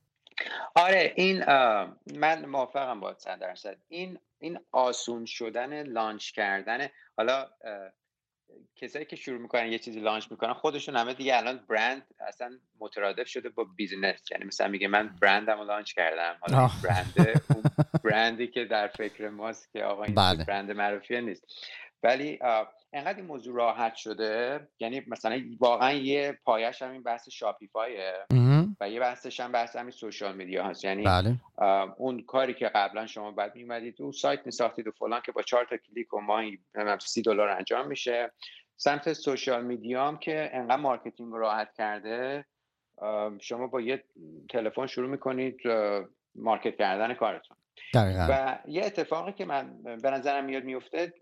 آره 0.74 1.12
این 1.16 1.44
من 2.14 2.44
موافقم 2.46 3.00
با 3.00 3.14
صد 3.18 3.38
درصد 3.38 3.76
این 3.88 4.18
این 4.38 4.58
آسون 4.72 5.24
شدن 5.26 5.82
launch 5.82 6.30
کردن 6.30 6.88
حالا 7.16 7.46
کسایی 8.76 9.04
که 9.04 9.16
شروع 9.16 9.40
می‌کنن 9.40 9.72
یه 9.72 9.78
چیزی 9.78 10.00
launch 10.00 10.24
می‌کنن 10.30 10.52
خودشون 10.52 10.96
همه 10.96 11.14
دیگه 11.14 11.36
الان 11.36 11.60
برند 11.68 12.02
اصلا 12.28 12.50
مترادف 12.80 13.28
شده 13.28 13.48
با 13.48 13.64
business 13.76 14.30
یعنی 14.30 14.44
مثلا 14.44 14.68
میگه 14.68 14.88
من 14.88 15.16
برندم 15.20 15.58
رو 15.58 15.64
launch 15.64 15.92
کردم. 15.92 16.36
حالا 16.40 16.70
برند 16.84 17.14
برندی 18.04 18.46
که 18.46 18.64
در 18.64 18.88
فکر 18.88 19.28
ماست 19.28 19.72
که 19.72 19.84
آقا 19.84 20.04
این 20.04 20.14
بله. 20.14 20.44
برند 20.44 20.70
معروفی 20.70 21.20
نیست. 21.20 21.44
ولی 22.02 22.38
انقدر 22.92 23.16
این 23.16 23.26
موضوع 23.26 23.56
راحت 23.56 23.94
شده 23.94 24.60
یعنی 24.80 25.02
مثلا 25.06 25.42
واقعا 25.60 25.92
یه 25.92 26.38
پایش 26.44 26.82
هم 26.82 26.90
این 26.90 27.02
بحث 27.02 27.28
شاپیفایه 27.28 28.12
و 28.80 28.90
یه 28.90 29.00
بحثش 29.00 29.40
هم 29.40 29.52
بحث 29.52 29.76
همین 29.76 29.90
social 29.90 30.36
media 30.36 30.64
هست 30.64 30.84
یعنی 30.84 31.04
بله. 31.04 31.36
اون 31.96 32.22
کاری 32.22 32.54
که 32.54 32.68
قبلا 32.68 33.06
شما 33.06 33.30
باید 33.30 33.54
میومدید 33.56 34.02
اون 34.02 34.12
سایت 34.12 34.46
میساختید 34.46 34.86
و 34.86 34.90
فلان 34.90 35.20
که 35.26 35.32
با 35.32 35.42
چهار 35.42 35.64
تا 35.64 35.76
کلیک 35.76 36.14
و 36.14 36.20
ماهی 36.20 36.58
سی 37.00 37.22
دلار 37.22 37.48
انجام 37.48 37.86
میشه. 37.86 38.32
سمت 38.76 39.12
social 39.12 39.64
media 39.64 40.08
هم 40.08 40.18
که 40.18 40.50
انقدر 40.52 40.76
marketing 40.76 41.34
راحت 41.34 41.74
کرده 41.74 42.44
شما 43.40 43.66
با 43.66 43.80
یه 43.80 44.04
تلفن 44.50 44.86
شروع 44.86 45.10
می‌کنید 45.10 45.56
market 46.34 46.76
کردن 46.76 47.14
کارتون. 47.14 47.56
دقیقا. 47.94 48.26
و 48.30 48.58
یه 48.68 48.84
اتفاقی 48.84 49.32
که 49.32 49.44
من 49.44 49.82
به 49.82 50.10
نظرم 50.10 50.44
میاد 50.44 50.64
میفته 50.64 51.12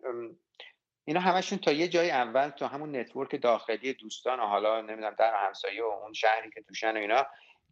اینا 1.05 1.21
همشون 1.21 1.59
تا 1.59 1.73
یه 1.73 1.89
جای 1.89 2.11
اول 2.11 2.49
تا 2.49 2.69
همون 2.69 2.97
network 2.97 3.43
داخلی 3.43 3.93
دوستان 3.93 4.41
و 4.41 4.43
حالا 4.43 4.81
نمی‌دونم 4.81 5.15
در 5.19 5.29
و 5.29 5.35
همسایه 5.47 5.83
و 5.83 5.87
اون 5.87 6.13
شهری 6.13 6.51
که 6.51 6.63
توشن 6.63 6.97
و 6.97 7.01
اینا 7.01 7.27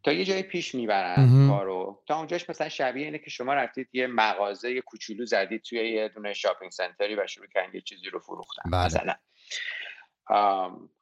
تا 0.05 0.13
یه 0.13 0.25
جای 0.25 0.43
پیش 0.43 0.75
می‌برن 0.75 1.49
کارو 1.49 2.03
تا 2.07 2.17
اونجاش 2.17 2.51
مثلا 2.51 2.69
شبیه 2.69 3.05
اینه 3.05 3.19
که 3.19 3.31
شما 3.31 3.55
رفتید 3.55 3.89
یه 3.93 4.07
مغازه 4.07 4.81
کوچولو 4.81 5.25
زدید 5.25 5.63
توی 5.63 5.91
یه 5.91 6.09
دونه 6.09 6.33
shopping 6.33 6.71
center 6.71 7.09
ی 7.09 7.15
و 7.15 7.27
شروع 7.27 7.47
کردید 7.47 7.75
یه 7.75 7.81
چیزی 7.81 8.11
رو 8.11 8.21
فروختن 8.21 8.71
بله. 8.71 8.85
مثلا 8.85 9.15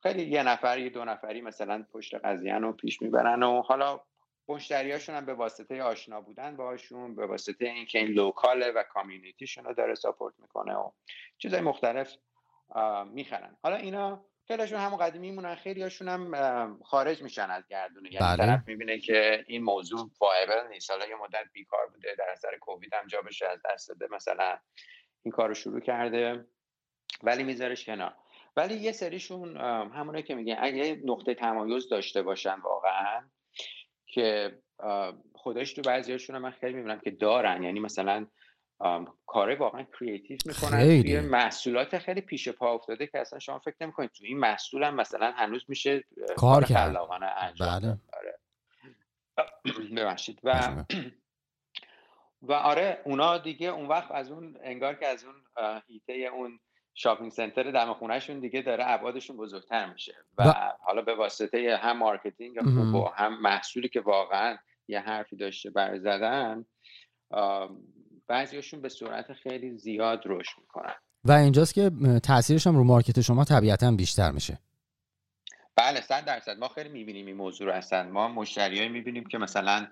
خیلی 0.02 0.22
یه 0.22 0.42
نفر 0.42 0.78
یه 0.78 0.90
دو 0.90 1.04
نفری 1.04 1.40
مثلا 1.40 1.84
پشت 1.92 2.14
قضیه 2.14 2.54
رو 2.54 2.72
پیش 2.72 3.02
می‌برن 3.02 3.42
و 3.42 3.62
حالا 3.62 4.00
مشتریاشون 4.48 5.14
هم 5.14 5.26
به 5.26 5.34
واسطه 5.34 5.82
آشنا 5.82 6.20
بودن 6.20 6.56
باشون 6.56 7.14
به 7.14 7.26
واسطه 7.26 7.64
اینکه 7.64 7.98
این 7.98 8.08
local 8.08 8.60
ه 8.60 8.70
و 8.70 8.82
community 8.82 9.39
شون 9.39 9.64
رو 9.64 9.74
داره 9.74 9.94
support 9.94 10.34
می‌کنه 10.38 10.74
و 10.74 10.90
چیزای 11.38 11.60
مختلف 11.60 12.16
می‌خرن. 13.06 13.56
حالا 13.62 13.76
اینا 13.76 14.24
خیلیشون 14.48 14.78
هم 14.78 14.96
قدیمی 14.96 15.30
میمونن 15.30 15.54
خیلی 15.54 15.82
هاشون 15.82 16.08
هم 16.08 16.80
خارج 16.84 17.22
میشن 17.22 17.50
از 17.50 17.68
گردونه 17.68 18.12
یعنی 18.12 18.26
بله. 18.26 18.46
طرف 18.46 18.68
می‌بینه 18.68 18.98
که 18.98 19.44
این 19.46 19.62
موضوع 19.62 20.10
viable 20.20 20.68
نیست. 20.70 20.90
حالا 20.90 21.06
یه 21.06 21.16
مدت 21.16 21.44
بیکار 21.52 21.86
بوده 21.86 22.14
در 22.18 22.30
اثر 22.32 22.58
کووید 22.60 22.94
هم 22.94 23.06
جا 23.06 23.22
بشه 23.22 23.46
از 23.46 23.60
دست 23.70 23.88
داده 23.88 24.14
مثلا 24.14 24.58
این 25.22 25.32
کار 25.32 25.48
رو 25.48 25.54
شروع 25.54 25.80
کرده 25.80 26.46
ولی 27.22 27.42
میذارش 27.42 27.84
کنار. 27.84 28.14
ولی 28.56 28.74
یه 28.74 28.92
سریشون 28.92 29.56
همونه 29.94 30.22
که 30.22 30.34
میگن 30.34 30.56
اگه 30.58 31.00
نقطه 31.04 31.34
تمایز 31.34 31.88
داشته 31.88 32.22
باشن 32.22 32.60
واقعا 32.60 33.28
که 34.12 34.58
خودش 35.34 35.72
تو 35.72 35.82
بعضیاشون 35.82 36.38
من 36.38 36.50
خیلی 36.50 36.74
می‌بینم 36.74 37.00
که 37.00 37.10
دارن. 37.10 37.62
یعنی 37.62 37.80
مثلا 37.80 38.26
کار 39.26 39.54
واقعا 39.54 39.86
کریتیو 39.98 40.38
می‌کنن. 40.46 41.02
توی 41.02 41.20
محصولات 41.20 41.98
خیلی 41.98 42.20
پیش 42.20 42.48
پا 42.48 42.74
افتاده 42.74 43.06
که 43.06 43.18
اصلا 43.18 43.38
شما 43.38 43.58
فکر 43.58 43.76
نمی‌کنید. 43.80 44.10
تو 44.10 44.24
این 44.24 44.38
محصول 44.38 44.84
هم 44.84 44.94
مثلا 44.94 45.32
هنوز 45.32 45.64
میشه 45.68 46.04
کار 46.36 46.64
کرد. 46.64 46.96
انجام 46.96 47.80
بله. 47.80 47.98
آره. 48.12 48.38
ببخشید. 49.96 50.40
و 50.44 50.84
و 52.48 52.52
آره 52.52 53.02
اونا 53.04 53.38
دیگه 53.38 53.68
اون 53.68 53.88
وقت 53.88 54.10
از 54.10 54.30
اون 54.30 54.56
انگار 54.62 54.94
که 54.94 55.06
از 55.06 55.24
اون 55.24 55.34
هیته 55.86 56.12
اون 56.12 56.60
shopping 56.94 57.30
center 57.30 57.70
دم 57.70 57.94
خونهشون 57.94 58.40
دیگه 58.40 58.62
داره 58.62 58.84
ابعادشون 58.86 59.36
بزرگتر 59.36 59.92
میشه. 59.92 60.14
و, 60.38 60.54
حالا 60.80 61.02
به 61.02 61.14
واسطه 61.14 61.78
هم 61.82 61.98
marketing 61.98 62.56
و 62.94 63.08
هم 63.16 63.42
محصولی 63.42 63.88
که 63.88 64.00
واقعا 64.00 64.56
یه 64.88 65.00
حرفی 65.00 65.36
داشته 65.36 65.70
بر 65.70 65.98
زدن 65.98 66.64
بعضیشون 68.26 68.80
به 68.80 68.88
صورت 68.88 69.32
خیلی 69.32 69.78
زیاد 69.78 70.22
رشد 70.26 70.60
می‌کنن. 70.60 70.94
و 71.24 71.32
اینجاست 71.32 71.74
که 71.74 71.90
تاثیرش 72.22 72.66
هم 72.66 72.76
رو 72.76 72.84
market 72.84 73.20
شما 73.20 73.44
طبیعتا 73.44 73.90
بیشتر 73.90 74.30
میشه. 74.30 74.58
بله 75.76 76.00
صد 76.00 76.24
درصد. 76.24 76.58
ما 76.58 76.68
خیلی 76.68 76.88
می‌بینیم 76.88 77.26
این 77.26 77.36
موضوع 77.36 77.66
رو 77.66 77.72
اصلا. 77.72 78.02
ما 78.02 78.28
مشتریایی 78.28 78.88
می‌بینیم 78.88 79.24
که 79.24 79.38
مثلا 79.38 79.86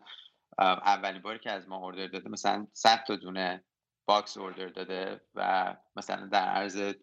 اولین 0.58 1.22
باری 1.22 1.38
که 1.38 1.50
از 1.50 1.68
ما 1.68 1.76
order 1.76 2.06
داده 2.06 2.28
مثلا 2.28 2.66
100 2.72 3.04
تا 3.06 3.16
دونه 3.16 3.64
box 4.10 4.38
order 4.38 4.68
داده 4.68 5.20
و 5.34 5.74
مثلا 5.96 6.26
در 6.26 6.48
عرض 6.48 6.94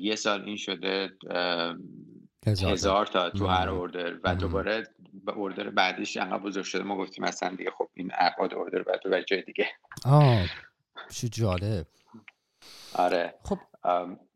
یه 0.00 0.16
سال 0.16 0.42
این 0.42 0.56
شده 0.56 1.10
هزار 2.46 3.06
تا. 3.06 3.30
تو 3.30 3.46
هر 3.46 3.68
order 3.68 4.18
و 4.24 4.34
دوباره 4.34 4.86
به 5.24 5.32
order 5.32 5.70
بعدیش 5.70 6.16
انقدر 6.16 6.42
بزرگ 6.42 6.64
شده. 6.64 6.82
ما 6.82 6.96
گفتیم 6.96 7.24
مثلا 7.24 7.56
دیگه 7.56 7.70
خب 7.70 7.88
این 7.94 8.10
ابعاد 8.14 8.54
order 8.54 8.82
بعد 8.82 9.00
و 9.06 9.20
جای 9.20 9.42
دیگه. 9.42 9.66
آه 10.04 10.46
چه 11.10 11.28
جالب. 11.28 11.86
آره. 12.94 13.34
خب. 13.44 13.58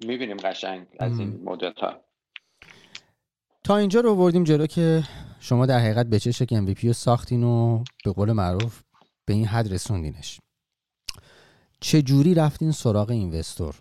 می‌بینیم 0.07 0.37
قشنگ 0.37 0.87
از 1.01 1.19
این 1.19 1.41
مدل 1.45 1.73
ها 1.73 2.01
تا 3.65 3.77
اینجا 3.77 4.01
رو 4.01 4.15
اوردیم 4.15 4.45
جلو 4.45 4.67
که 4.67 5.03
شما 5.41 5.67
در 5.67 5.79
حقیقت 5.79 6.07
به 6.07 6.19
چه 6.19 6.33
شکل 6.33 6.67
MVP 6.67 6.85
رو 6.85 6.93
ساختین 6.93 7.45
و 7.45 7.85
به 8.05 8.13
قول 8.13 8.33
معروف 8.33 8.83
به 9.25 9.35
این 9.35 9.47
حد 9.47 9.73
رسوندینش. 9.73 10.41
چه 11.83 12.03
جوری 12.03 12.35
رفتین 12.35 12.73
سراغ 12.73 13.11
investor؟ 13.11 13.75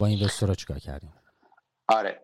با 0.00 0.06
investor 0.06 0.49
ها 0.49 0.54
چیکار 0.54 0.78
کردین؟ 0.78 1.10
آره 1.88 2.20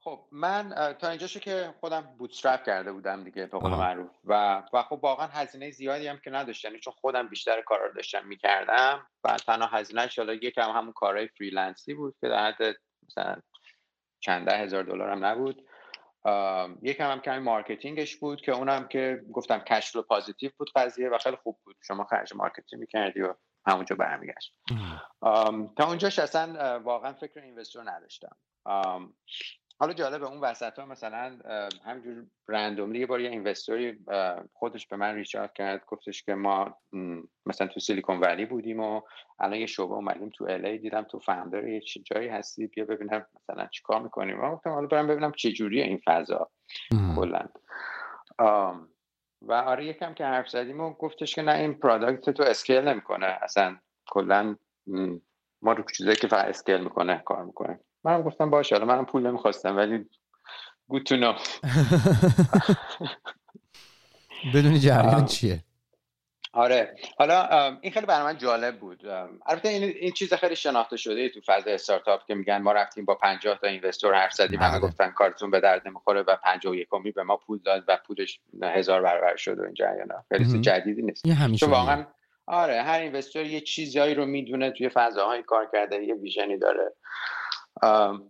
خب 0.00 0.20
من 0.32 0.94
تا 0.98 1.08
اینجاشو 1.08 1.40
که 1.40 1.74
خودم 1.80 2.00
bootstrap 2.18 2.64
کرده 2.64 2.92
بودم 2.92 3.24
دیگه 3.24 3.46
به 3.46 3.58
قول 3.58 3.70
معروف. 3.70 4.10
و 4.24 4.62
و 4.72 4.82
خب 4.82 4.98
واقعا 5.02 5.26
هزینه 5.26 5.70
زیادی 5.70 6.06
هم 6.06 6.18
که 6.24 6.30
نداشتم 6.30 6.68
یعنی 6.68 6.80
چون 6.80 6.92
خودم 7.00 7.28
بیشتر 7.28 7.62
کارا 7.62 7.86
رو 7.86 7.94
داشتم 7.94 8.26
می‌کردم 8.26 9.06
و 9.24 9.36
تنها 9.36 9.66
هزینه 9.66 10.08
حالا 10.16 10.34
یکم 10.34 10.70
همون 10.70 10.92
کارهای 10.92 11.28
freelance 11.28 11.87
ی 11.87 11.94
بود 11.94 12.14
که 12.20 12.28
در 12.28 12.46
حد 12.46 12.76
مثلا 13.08 13.36
چند 14.20 14.46
ده 14.46 14.58
هزار 14.58 14.82
دلار 14.82 15.10
هم 15.10 15.24
نبود. 15.24 15.66
یکم 16.82 17.10
هم 17.10 17.20
کمی 17.20 17.38
marketing 17.38 18.02
ش 18.02 18.16
بود 18.16 18.40
که 18.40 18.52
اونم 18.52 18.88
که 18.88 19.22
گفتم 19.32 19.58
cash 19.58 19.80
flow 19.80 20.02
positive 20.02 20.50
بود 20.58 20.70
قضیه 20.76 21.08
و 21.08 21.18
خیلی 21.18 21.36
خوب 21.36 21.58
بود. 21.64 21.76
شما 21.82 22.04
خرج 22.04 22.34
marketing 22.34 22.80
می‌کردی 22.80 23.20
و 23.20 23.34
همونجا 23.66 23.96
برمیگشت. 23.96 24.54
تا 25.76 25.86
اونجاش 25.86 26.18
اصلا 26.18 26.80
واقعا 26.80 27.12
فکر 27.12 27.40
investor 27.40 27.90
نداشتم. 27.90 28.36
حالا 29.78 29.92
جالبه 29.92 30.26
اون 30.26 30.40
وسط 30.40 30.78
ها 30.78 30.86
مثلا 30.86 31.38
همینجور 31.84 32.26
randomly 32.48 32.98
یه 32.98 33.06
بار 33.06 33.20
یه 33.20 33.30
investor 33.30 33.90
ی 33.90 33.98
خودش 34.52 34.86
به 34.86 34.96
من 34.96 35.14
reach 35.14 35.38
out 35.38 35.52
کرد 35.52 35.84
گفتش 35.86 36.22
که 36.22 36.34
ما 36.34 36.76
مثلا 37.46 37.66
تو 37.66 37.80
سیلیکون 37.80 38.20
ولی 38.20 38.46
بودیم 38.46 38.80
و 38.80 39.00
الان 39.38 39.58
یه 39.58 39.66
شعبه 39.66 39.94
اومدیم 39.94 40.30
تو 40.30 40.44
LA 40.48 40.78
دیدم 40.78 41.02
تو 41.02 41.18
founder 41.18 41.68
یه 41.68 41.80
جایی 41.80 42.28
هستی 42.28 42.66
بیا 42.66 42.84
ببینم 42.84 43.26
مثلا 43.34 43.66
چیکار 43.66 44.02
می‌کنیم. 44.02 44.40
و 44.40 44.54
گفتم 44.54 44.70
حالا 44.70 44.86
برم 44.86 45.06
ببینم 45.06 45.32
چه 45.32 45.52
جوریه 45.52 45.84
این 45.84 46.00
فضا. 46.04 46.50
کلا. 47.16 47.48
و 49.42 49.52
آره 49.52 49.86
یکم 49.86 50.14
که 50.14 50.24
حرف 50.24 50.48
زدیم 50.48 50.80
و 50.80 50.92
گفتش 50.92 51.34
که 51.34 51.42
نه 51.42 51.52
این 51.54 51.74
product 51.74 52.30
تو 52.30 52.42
scale 52.42 52.80
نمی‌کنه. 52.80 53.26
اصلا 53.26 53.76
کلا 54.06 54.56
ما 55.62 55.72
رو 55.72 55.84
چیزایی 55.96 56.16
که 56.16 56.28
فقط 56.28 56.44
scale 56.44 56.80
می‌کنه 56.80 57.22
کار 57.24 57.44
می‌کنه 57.44 57.80
منم 58.04 58.22
گفتم 58.22 58.50
باشه 58.50 58.74
حالا 58.74 58.86
منم 58.86 59.06
پول 59.06 59.26
نمی‌خواستم 59.26 59.76
ولی 59.76 60.06
good 60.88 61.02
to 61.02 61.16
know 61.16 61.34
بدونی 64.54 64.78
جریان 64.78 65.24
چیه. 65.24 65.60
آره. 66.52 66.96
حالا 67.18 67.48
این 67.80 67.92
خیلی 67.92 68.06
برای 68.06 68.24
من 68.24 68.38
جالب 68.38 68.78
بود. 68.78 69.06
البته 69.46 69.68
این, 69.68 69.82
این 69.82 70.12
چیز 70.12 70.34
خیلی 70.34 70.56
شناخته 70.56 70.96
شده 70.96 71.28
تو 71.28 71.40
فضای 71.46 71.74
استارتاپ 71.74 72.26
که 72.26 72.34
میگن 72.34 72.58
ما 72.58 72.72
رفتیم 72.72 73.04
با 73.04 73.14
50 73.14 73.58
تا 73.58 73.66
اینوستور 73.66 74.14
حرف 74.14 74.32
زدیم 74.32 74.60
همه 74.60 74.70
بله. 74.70 74.80
گفتن 74.80 75.10
کارتون 75.10 75.50
به 75.50 75.60
درد 75.60 75.88
نمی‌خوره 75.88 76.22
و 76.22 76.36
51 76.44 76.88
کمی 76.90 77.10
به 77.10 77.22
ما 77.22 77.36
پول 77.36 77.58
داد 77.64 77.84
و 77.88 77.98
پولش 78.06 78.40
هزار 78.62 79.02
برابر 79.02 79.36
شد 79.36 79.58
و 79.58 79.62
این 79.62 79.74
جریانا 79.74 80.24
خیلی 80.28 80.60
جدیدی 80.60 81.02
نیست. 81.02 81.22
چون 81.60 81.70
واقعا 81.70 82.06
آره 82.46 82.82
هر 82.82 82.98
اینوستور 82.98 83.42
یه 83.42 83.60
چیزایی 83.60 84.14
رو 84.14 84.26
می‌دونه 84.26 84.70
توی 84.70 84.88
فضاهای 84.88 85.42
کار 85.42 85.68
کرده 85.72 86.04
یه 86.04 86.14
ویژنی 86.14 86.58
داره. 86.58 86.92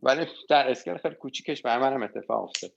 ولی 0.02 0.26
در 0.48 0.70
اسکیل 0.70 0.98
خیلی 0.98 1.14
کوچیکش 1.14 1.62
بر 1.62 1.78
منم 1.78 2.02
اتفاق 2.02 2.42
افتاد. 2.42 2.70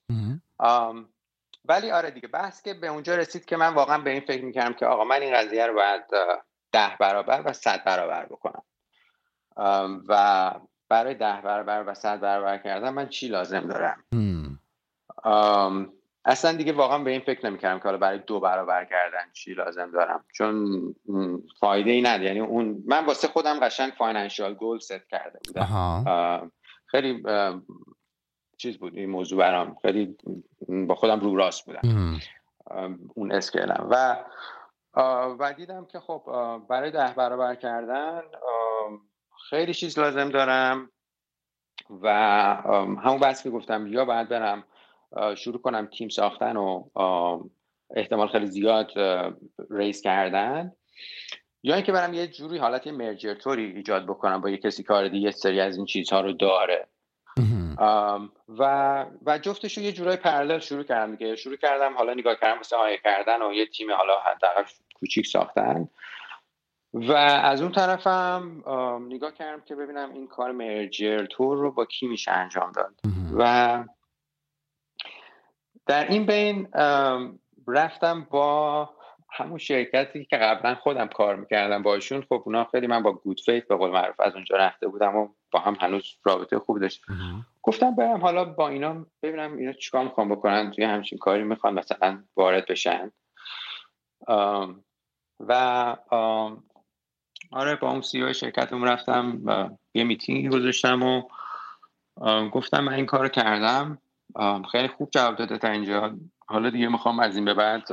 ولی 1.66 1.92
آره 1.92 2.12
دیگه 2.12 2.28
بحث 2.28 2.62
که 2.62 2.74
به 2.74 2.88
اونجا 2.88 3.16
رسید 3.16 3.46
که 3.46 3.58
من 3.58 3.74
واقعا 3.74 3.98
به 3.98 4.10
این 4.10 4.22
فکر 4.22 4.46
می‌کردم 4.46 4.74
که 4.74 4.86
آقا 4.86 5.04
من 5.04 5.22
این 5.22 5.36
قضیه 5.36 5.68
رو 5.68 5.74
باید 5.74 6.04
ده 6.72 6.98
برابر 7.00 7.42
و 7.46 7.54
صد 7.54 7.84
برابر 7.84 8.26
بکنم. 8.26 8.64
و 10.08 10.52
برای 10.90 11.14
ده 11.14 11.42
برابر 11.44 11.84
و 11.88 11.94
صد 11.94 12.20
برابر 12.20 12.58
کردن 12.58 12.90
من 12.90 13.10
چی 13.10 13.28
لازم 13.28 13.68
دارم؟ 13.68 14.04
اصلا 16.26 16.58
دیگه 16.58 16.74
واقعا 16.74 16.98
به 16.98 17.12
این 17.12 17.22
فکر 17.22 17.46
نمی‌کردم 17.46 17.78
که 17.78 17.84
حالا 17.84 17.98
برای 17.98 18.20
دو 18.20 18.40
برابر 18.40 18.86
کردن 18.86 19.32
چی 19.34 19.54
لازم 19.54 19.92
دارم. 19.92 20.26
چون 20.34 20.72
فایده 21.60 21.92
ای 21.92 22.02
نداره. 22.02 22.26
یعنی 22.26 22.40
اون 22.40 22.84
من 22.86 23.06
واسه 23.06 23.28
خودم 23.28 23.60
قشنگ 23.60 23.94
financial 23.98 24.54
goal 24.54 24.80
set 24.80 25.10
کرده 25.10 25.40
بودم. 25.48 26.52
خیلی 26.88 27.24
چیز 28.58 28.78
بود 28.78 28.96
این 28.96 29.10
موضوع 29.10 29.40
برام. 29.40 29.78
خیلی 29.82 30.18
با 30.88 30.96
خودم 30.96 31.20
رو 31.20 31.36
راست 31.36 31.66
بودم. 31.66 32.20
اون 33.16 33.32
اسکیلم. 33.32 33.88
و 33.90 34.16
و 35.40 35.54
دیدم 35.54 35.86
که 35.86 36.00
خب 36.00 36.24
برای 36.70 36.92
ده 36.92 37.14
برابر 37.14 37.56
کردن 37.56 38.22
خیلی 39.50 39.74
چیز 39.74 40.00
لازم 40.00 40.30
دارم 40.30 40.92
و 42.02 42.10
همون 43.04 43.20
بحث 43.20 43.44
که 43.44 43.50
گفتم 43.50 43.88
یا 43.88 44.06
باید 44.06 44.30
برم 44.30 44.64
شروع 45.36 45.62
کنم 45.62 45.86
تیم 45.86 46.10
ساختن 46.10 46.58
و 46.58 46.90
احتمال 47.90 48.28
خیلی 48.28 48.48
زیاد 48.48 48.92
ریس 49.70 50.02
کردن. 50.02 50.72
یا 51.68 51.76
اینکه 51.76 51.92
برم 51.92 52.14
یه 52.14 52.28
جوری 52.28 52.58
حالت 52.58 52.88
مرجر 52.88 53.34
توری 53.34 53.66
ایجاد 53.66 54.06
بکنم 54.06 54.42
با 54.42 54.50
یه 54.50 54.58
کسی 54.58 54.84
کار 54.84 55.08
دیگه 55.08 55.32
سری 55.32 55.60
از 55.60 55.78
این 55.78 55.86
چیزها 55.86 56.22
رو 56.22 56.34
داره. 56.34 56.88
و 58.48 59.06
و 59.26 59.38
جفتش 59.38 59.78
رو 59.78 59.84
یه 59.84 59.92
جورای 59.92 60.18
پرلل 60.18 60.60
شروع 60.60 60.84
کردم 60.84 61.16
دیگه. 61.16 61.36
شروع 61.36 61.56
کردم 61.56 61.98
حالا 61.98 62.14
نگاه 62.14 62.36
کردم 62.36 62.60
مثل 62.60 62.76
آیه 62.76 62.98
کردن 63.04 63.42
و 63.42 63.54
یه 63.54 63.66
تیم 63.66 63.92
حالا 63.92 64.20
حداقل 64.20 64.64
کوچیک 64.96 65.28
ساختن. 65.28 65.90
و 66.94 67.12
از 67.12 67.62
اون 67.62 67.72
طرفم 67.72 68.64
نگاه 69.10 69.34
کردم 69.34 69.62
که 69.62 69.76
ببینم 69.76 70.12
این 70.14 70.28
کار 70.28 70.52
مرجر 70.52 71.26
تور 71.26 71.58
رو 71.58 71.72
با 71.72 71.86
کی 71.86 72.08
میشه 72.08 72.32
انجام 72.32 72.72
داد. 72.72 72.94
و 73.38 73.84
در 75.86 76.08
این 76.08 76.26
بین 76.26 76.68
رفتم 77.68 78.28
با 78.30 78.90
همون 79.32 79.58
شرکتی 79.58 80.26
که 80.26 80.38
قبلا 80.38 80.76
خودم 80.76 81.08
کار 81.08 81.36
می‌کردم 81.36 81.84
باشون 81.84 82.22
خب 82.22 82.44
اونا 82.46 82.64
خیلی 82.64 82.88
من 82.88 83.04
با 83.04 83.12
گود 83.12 83.42
فیت 83.42 83.68
به 83.68 83.76
قول 83.76 83.92
معروف 83.92 84.20
از 84.20 84.36
اونجا 84.36 84.58
رفته 84.58 84.88
بودم 84.88 85.16
و 85.16 85.30
با 85.52 85.60
هم 85.60 85.78
هنوز 85.82 86.18
رابطه 86.24 86.60
خوب 86.60 86.80
داشت 86.80 87.06
گفتم 87.62 87.96
برم 87.96 88.22
حالا 88.22 88.46
با 88.46 88.70
اینا 88.70 89.06
ببینم 89.24 89.58
اینا 89.58 89.74
چیکار 89.74 90.04
می‌خوام 90.04 90.30
بکنن 90.30 90.72
توی 90.72 90.84
همچین 90.84 91.18
کاری 91.18 91.44
می‌خوان 91.44 91.74
مثلا 91.74 92.24
وارد 92.36 92.66
بشن. 92.66 93.12
و 95.40 95.96
آره 97.52 97.76
با 97.76 97.92
اون 97.92 98.02
سی 98.02 98.34
شرکتم 98.34 98.84
رفتم 98.84 99.42
یه 99.94 100.04
میتینگی 100.04 100.50
گذاشتم 100.50 101.04
و 101.04 101.24
گفتم 102.50 102.84
من 102.84 102.94
این 102.94 103.06
کار 103.06 103.28
کردم. 103.28 103.98
خیلی 104.72 104.88
خوب 104.88 105.10
جواب 105.12 105.36
داده 105.36 105.58
تا 105.58 105.68
اینجا. 105.68 106.18
حالا 106.48 106.70
دیگه 106.70 106.88
می‌خوام 106.88 107.20
از 107.20 107.36
این 107.36 107.46
به 107.46 107.54
بعد 107.54 107.84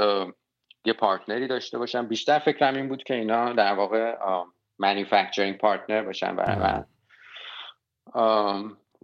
یه 0.84 0.92
پارتنری 0.92 1.46
داشته 1.46 1.78
باشم. 1.78 2.06
بیشتر 2.06 2.38
فکرم 2.38 2.74
این 2.74 2.88
بود 2.88 3.02
که 3.02 3.14
اینا 3.14 3.52
در 3.52 3.72
واقع 3.74 4.16
manufacturing 4.78 5.58
partner 5.58 6.02
باشن 6.02 6.36
برای 6.36 6.56
من 6.58 6.84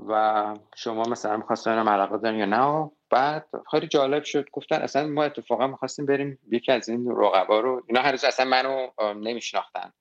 و 0.08 0.54
شما 0.76 1.02
مثلا 1.02 1.36
می‌خواستن 1.36 1.88
علاقه 1.88 2.18
دارین 2.18 2.38
یا 2.38 2.46
نه. 2.46 2.90
بعد 3.10 3.46
خیلی 3.70 3.86
جالب 3.86 4.24
شد. 4.24 4.50
گفتن 4.52 4.76
اصلا 4.76 5.06
ما 5.06 5.24
اتفاقا 5.24 5.66
می‌خواستیم 5.66 6.06
بریم 6.06 6.38
یکی 6.50 6.72
از 6.72 6.88
این 6.88 7.10
رقبا 7.16 7.60
رو. 7.60 7.82
اینا 7.88 8.00
هر 8.00 8.14
اصلا 8.14 8.46
منو 8.46 8.88
نمیشناختن. 9.14 9.92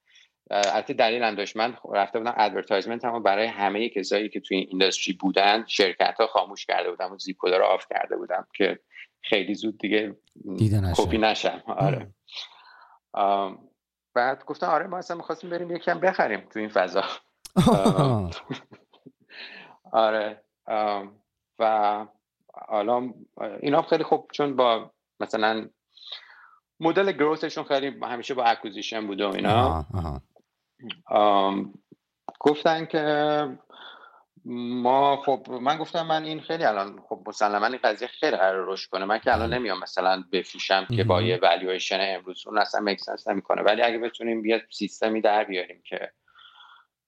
البته 0.51 0.93
دلیل 0.93 1.23
هم 1.23 1.36
داشت. 1.36 1.57
من 1.57 1.77
رفته 1.93 2.19
بودم 2.19 2.34
advertisement 2.38 3.05
هم 3.05 3.23
برای 3.23 3.45
همه 3.45 3.89
کسایی 3.89 4.30
که 4.30 4.39
توی 4.39 4.57
این 4.57 4.67
industry 4.70 5.14
بودن 5.13 5.65
شرکت 5.67 6.15
ها 6.19 6.27
خاموش 6.27 6.65
کرده 6.65 6.89
بودم 6.89 7.11
و 7.11 7.17
زیپ 7.17 7.45
رو 7.45 7.63
off 7.64 7.86
کرده 7.89 8.17
بودم 8.17 8.47
که 8.53 8.80
خیلی 9.22 9.53
زود 9.53 9.78
دیگه 9.78 10.15
کپی 10.97 11.17
نشم. 11.17 11.63
آره. 11.67 12.13
بعد 14.13 14.45
گفتم 14.45 14.67
آره 14.67 14.88
ما 14.88 14.97
اصلا 14.97 15.17
می‌خواستیم 15.17 15.49
بریم 15.49 15.72
یکم 15.72 15.99
بخریم 15.99 16.47
تو 16.53 16.59
این 16.59 16.70
فضا. 16.70 17.03
آره. 19.91 20.43
و 21.59 22.05
حالا 22.53 23.13
اینا 23.61 23.82
خیلی 23.82 24.03
خوب 24.03 24.28
چون 24.34 24.55
با 24.55 24.91
مثلا 25.20 25.70
مدل 26.80 27.11
growth 27.12 27.43
شون 27.43 27.64
خیلی 27.63 27.99
همیشه 28.03 28.34
با 28.34 28.43
acquisition 28.43 29.07
بوده 29.07 29.28
و 29.28 29.36
اینا. 29.36 29.86
گفتن 32.39 32.86
که 32.86 33.57
ما 34.46 35.18
خب 35.26 35.48
من 35.62 35.78
گفتم 35.78 36.08
من 36.08 36.24
این 36.24 36.40
خیلی 36.40 36.64
الان 36.64 37.00
خب 37.10 37.22
مسلما 37.28 37.66
این 37.66 37.80
قضیه 37.84 38.08
خیلی 38.08 38.38
قرار 38.38 38.74
رشد 38.74 38.90
کنه. 38.90 39.06
من 39.06 39.20
که 39.20 39.34
الان 39.34 39.54
نمیام 39.54 39.80
مثلا 39.80 40.24
بفروشم 40.32 40.88
که 40.96 41.04
با 41.04 41.22
یه 41.22 41.40
والویشن 41.42 42.00
امروز. 42.02 42.48
اون 42.48 42.58
اصلا 42.58 42.82
make 42.82 43.02
sense 43.02 43.28
نمی‌کنه. 43.28 43.62
ولی 43.62 43.82
اگه 43.82 43.98
بتونیم 43.98 44.46
یه 44.46 44.64
سیستمی 44.70 45.22
در 45.22 45.44
بیاریم 45.44 45.82
که 45.86 46.12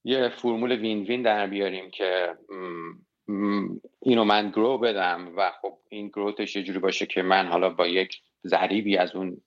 یه 0.04 0.30
فرمول 0.30 0.72
وین 0.72 1.04
وین 1.04 1.22
در 1.22 1.48
بیاریم 1.48 1.92
که 1.92 2.38
اینو 4.02 4.24
من 4.24 4.50
گرو 4.50 4.78
بدم 4.78 5.34
و 5.38 5.52
خب 5.62 5.78
این 5.90 6.08
گروتش 6.08 6.56
یه 6.56 6.64
جوری 6.64 6.80
باشه 6.80 7.06
که 7.06 7.22
من 7.22 7.48
حالا 7.48 7.70
با 7.70 7.88
یک 7.88 8.22
ضریبی 8.46 8.98
از 8.98 9.16
اون 9.16 9.42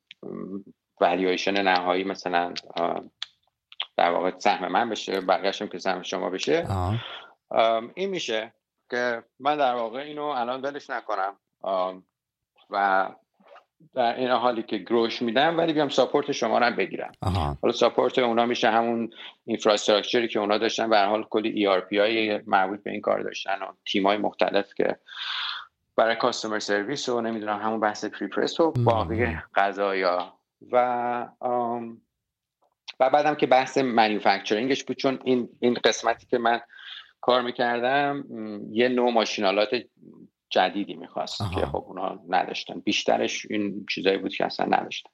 والویشن 1.00 1.62
نهایی 1.62 2.04
مثلا 2.04 2.54
در 3.96 4.10
واقع 4.10 4.38
سهم 4.38 4.72
من 4.72 4.90
بشه 4.90 5.20
بقیه‌شم 5.20 5.66
که 5.66 5.78
سهم 5.78 6.02
شما 6.02 6.30
بشه. 6.30 6.66
این 7.94 8.10
میشه 8.10 8.52
که 8.90 9.22
من 9.40 9.56
در 9.56 9.74
واقع 9.74 10.00
اینو 10.00 10.24
الان 10.24 10.62
ولش 10.62 10.90
نکنم. 10.90 11.36
و 12.70 13.08
در 13.94 14.16
این 14.16 14.30
حالی 14.30 14.62
که 14.62 14.78
گروش 14.78 15.22
میدم 15.22 15.58
ولی 15.58 15.72
بیام 15.72 15.88
ساپورت 15.88 16.32
شما 16.32 16.58
رو 16.58 16.76
بگیرم. 16.76 17.12
حالا 17.62 17.72
support 17.72 18.18
اونا 18.18 18.46
میشه 18.46 18.70
همون 18.70 19.10
infrastructure 19.44 20.23
ی 20.23 20.28
که 20.28 20.38
اونا 20.40 20.58
داشتن 20.58 20.90
به 20.90 20.98
حال 20.98 21.22
کلی 21.22 21.48
ERP 21.48 21.98
های 21.98 22.40
مربوط 22.46 22.82
به 22.82 22.90
این 22.90 23.00
کار 23.00 23.20
داشتن 23.20 23.62
و 23.62 23.66
تیم 23.86 24.06
های 24.06 24.16
مختلف 24.16 24.74
که 24.74 24.96
برای 25.96 26.16
customer 26.16 26.58
service 26.58 27.08
و 27.08 27.20
نمی‌دونم 27.20 27.58
همون 27.58 27.80
بحث 27.80 28.04
prepress 28.04 28.60
و 28.60 28.70
باقی 28.70 29.38
قضایا. 29.54 30.32
و 30.72 31.28
و 33.00 33.10
بعدم 33.10 33.34
که 33.34 33.46
بحث 33.46 33.78
manufacturing 33.78 34.70
ش 34.70 34.84
بود 34.84 34.96
چون 34.96 35.18
این 35.24 35.48
این 35.60 35.74
قسمتی 35.74 36.26
که 36.26 36.38
من 36.38 36.60
کار 37.24 37.42
می‌کردم 37.42 38.24
یه 38.70 38.88
نوع 38.88 39.12
ماشین‌آلات 39.12 39.70
جدیدی 40.50 40.94
می‌خواست 40.94 41.42
که 41.54 41.66
خب 41.66 41.84
اونا 41.86 42.20
نداشتن. 42.28 42.80
بیشترش 42.80 43.46
این 43.50 43.86
چیزایی 43.90 44.18
بود 44.18 44.34
که 44.34 44.44
اصلا 44.44 44.66
نداشتن. 44.66 45.10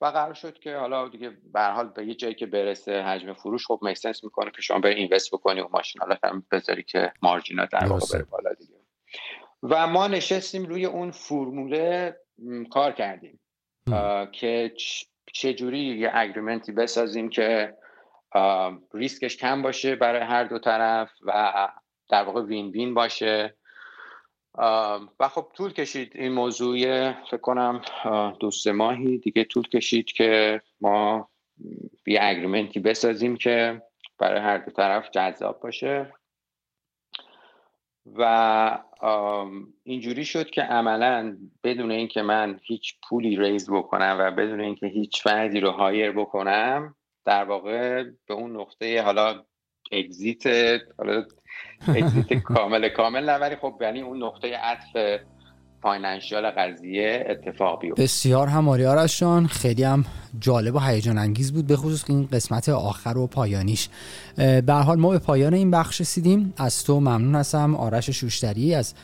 و 0.00 0.06
قرار 0.06 0.34
شد 0.34 0.58
که 0.58 0.76
حالا 0.76 1.08
دیگه 1.08 1.30
به 1.52 1.62
حال 1.62 1.88
به 1.88 2.06
یه 2.06 2.14
جایی 2.14 2.34
که 2.34 2.46
برسه 2.46 3.02
حجم 3.02 3.32
فروش 3.32 3.66
خب 3.66 3.78
make 3.82 4.01
sense 4.01 4.24
می‌کنه 4.24 4.50
که 4.50 4.62
شما 4.62 4.78
بری 4.78 4.94
invest 4.94 5.34
بکنی 5.34 5.60
و 5.60 5.68
ماشین‌آلات 5.72 6.24
هم 6.24 6.46
بذاری 6.50 6.82
که 6.82 7.12
margin 7.22 7.61
ات 7.61 7.68
در 7.72 7.86
واقع 7.86 8.06
بره 8.12 8.24
بالا 8.24 8.52
دیگه. 8.52 8.74
و 9.62 9.86
ما 9.86 10.08
نشستیم 10.08 10.64
روی 10.64 10.84
اون 10.84 11.10
فرموله 11.10 12.16
کار 12.70 12.92
کردیم. 12.92 13.40
که 14.32 14.72
چجوری 15.32 15.98
یه 15.98 16.10
agreement 16.14 16.66
ی 16.66 16.72
بسازیم 16.72 17.28
که 17.28 17.74
ریسکش 18.94 19.36
کم 19.36 19.62
باشه 19.62 19.96
برای 19.96 20.20
هر 20.20 20.44
دو 20.44 20.58
طرف 20.58 21.10
و 21.22 21.52
در 22.08 22.22
واقع 22.22 22.42
win-win 22.42 22.94
باشه 22.94 23.56
و 25.20 25.28
خب 25.30 25.46
طول 25.54 25.72
کشید 25.72 26.12
این 26.14 26.32
موضوع 26.32 27.12
فکر 27.12 27.36
کنم 27.36 27.82
دو 28.40 28.50
سه 28.50 28.72
ماهی 28.72 29.18
دیگه 29.18 29.44
طول 29.44 29.68
کشید 29.68 30.06
که 30.06 30.60
ما 30.80 31.28
یه 32.06 32.18
اگریمنتی 32.22 32.80
بسازیم 32.80 33.36
که 33.36 33.82
برای 34.18 34.40
هر 34.40 34.58
دو 34.58 34.70
طرف 34.70 35.10
جذاب 35.10 35.60
باشه. 35.60 36.12
و 38.06 38.78
اینجوری 39.84 40.24
شد 40.24 40.50
که 40.50 40.62
عملا 40.62 41.36
بدون 41.64 41.90
اینکه 41.90 42.22
من 42.22 42.60
هیچ 42.62 42.94
پولی 43.08 43.36
ریز 43.36 43.70
بکنم 43.70 44.16
و 44.20 44.30
بدون 44.30 44.60
اینکه 44.60 44.86
هیچ 44.86 45.22
فردی 45.22 45.60
رو 45.60 45.70
هایر 45.70 46.12
بکنم 46.12 46.94
در 47.24 47.44
واقع 47.44 48.04
به 48.28 48.34
اون 48.34 48.56
نقطه 48.56 49.02
حالا 49.02 49.44
اگزیت 49.92 50.46
حالا 50.98 51.24
exit 51.88 52.32
کامل 52.54 52.88
کامل 52.88 53.30
نه 53.30 53.38
ولی 53.38 53.56
خب 53.56 53.78
یعنی 53.80 54.00
اون 54.00 54.22
نقطه 54.22 54.56
عطف 54.56 55.20
financial 55.82 56.50
قضیه 56.50 57.26
اتفاق 57.28 57.80
بیفته 57.80 58.02
بسیار 58.02 58.46
هم 58.46 58.68
آرش 58.68 59.20
جان 59.20 59.46
خیلی 59.46 59.82
هم 59.82 60.04
جالب 60.40 60.74
و 60.74 60.78
هیجان 60.78 61.18
انگیز 61.18 61.52
بود 61.52 61.66
به 61.66 61.76
خصوص 61.76 62.04
این 62.08 62.28
قسمت 62.32 62.68
آخر 62.68 63.18
و 63.18 63.26
پایانیش. 63.26 63.88
به 64.36 64.72
حال 64.72 64.98
ما 64.98 65.10
به 65.10 65.18
پایان 65.18 65.54
این 65.54 65.70
بخش 65.70 66.00
رسیدیم. 66.00 66.54
از 66.56 66.84
تو 66.84 67.00
ممنون 67.00 67.34
هستم. 67.34 67.74
آرش 67.74 68.10
شوشتری 68.10 68.74
از 68.74 68.94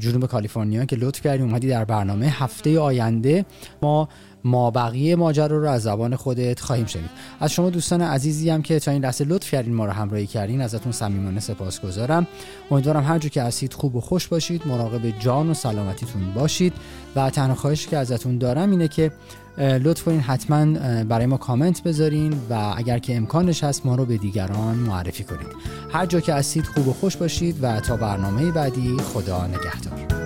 جنوب 0.00 0.26
کالیفرنیا 0.26 0.84
که 0.84 0.96
لطف 0.96 1.20
کردی 1.20 1.42
اومدی 1.42 1.68
در 1.68 1.84
برنامه 1.84 2.26
هفته 2.26 2.80
آینده. 2.80 3.44
ما 3.82 4.08
ما 4.46 4.70
بقیه 4.70 5.16
ماجرا 5.16 5.58
رو 5.58 5.68
از 5.68 5.82
زبان 5.82 6.16
خودت 6.16 6.60
خواهیم 6.60 6.86
شنید. 6.86 7.10
از 7.40 7.52
شما 7.52 7.70
دوستان 7.70 8.02
عزیزی 8.02 8.50
هم 8.50 8.62
که 8.62 8.80
تا 8.80 8.90
این 8.90 9.04
لحظه 9.04 9.24
لطف 9.24 9.50
کردین 9.50 9.74
ما 9.74 9.86
رو 9.86 9.92
همراهی 9.92 10.26
کردین 10.26 10.60
ازتون 10.60 10.92
صمیمانه 10.92 11.40
سپاسگزارم. 11.40 12.26
امیدوارم 12.70 13.04
هر 13.04 13.18
جو 13.18 13.28
که 13.28 13.42
هستید 13.42 13.72
خوب 13.72 13.96
و 13.96 14.00
خوش 14.00 14.28
باشید 14.28 14.66
مراقب 14.66 15.18
جان 15.18 15.50
و 15.50 15.54
سلامتیتون 15.54 16.32
باشید 16.34 16.72
و 17.16 17.30
تنها 17.30 17.54
خواهشی 17.54 17.88
که 17.88 17.96
ازتون 17.96 18.38
دارم 18.38 18.70
اینه 18.70 18.88
که 18.88 19.12
لطف 19.58 20.02
کنین 20.02 20.20
حتما 20.20 20.64
برای 21.04 21.26
ما 21.26 21.36
کامنت 21.36 21.82
بذارین 21.82 22.32
و 22.50 22.74
اگر 22.76 22.98
که 22.98 23.16
امکانش 23.16 23.64
هست 23.64 23.86
ما 23.86 23.94
رو 23.94 24.04
به 24.04 24.16
دیگران 24.16 24.76
معرفی 24.76 25.24
کنید 25.24 25.56
هر 25.92 26.06
جا 26.06 26.20
که 26.20 26.34
هستید 26.34 26.64
خوب 26.64 26.88
و 26.88 26.92
خوش 26.92 27.16
باشید 27.16 27.56
و 27.62 27.80
تا 27.80 27.96
برنامه 27.96 28.50
بعدی 28.50 28.96
خدا 28.96 29.46
نگهدار. 29.46 30.25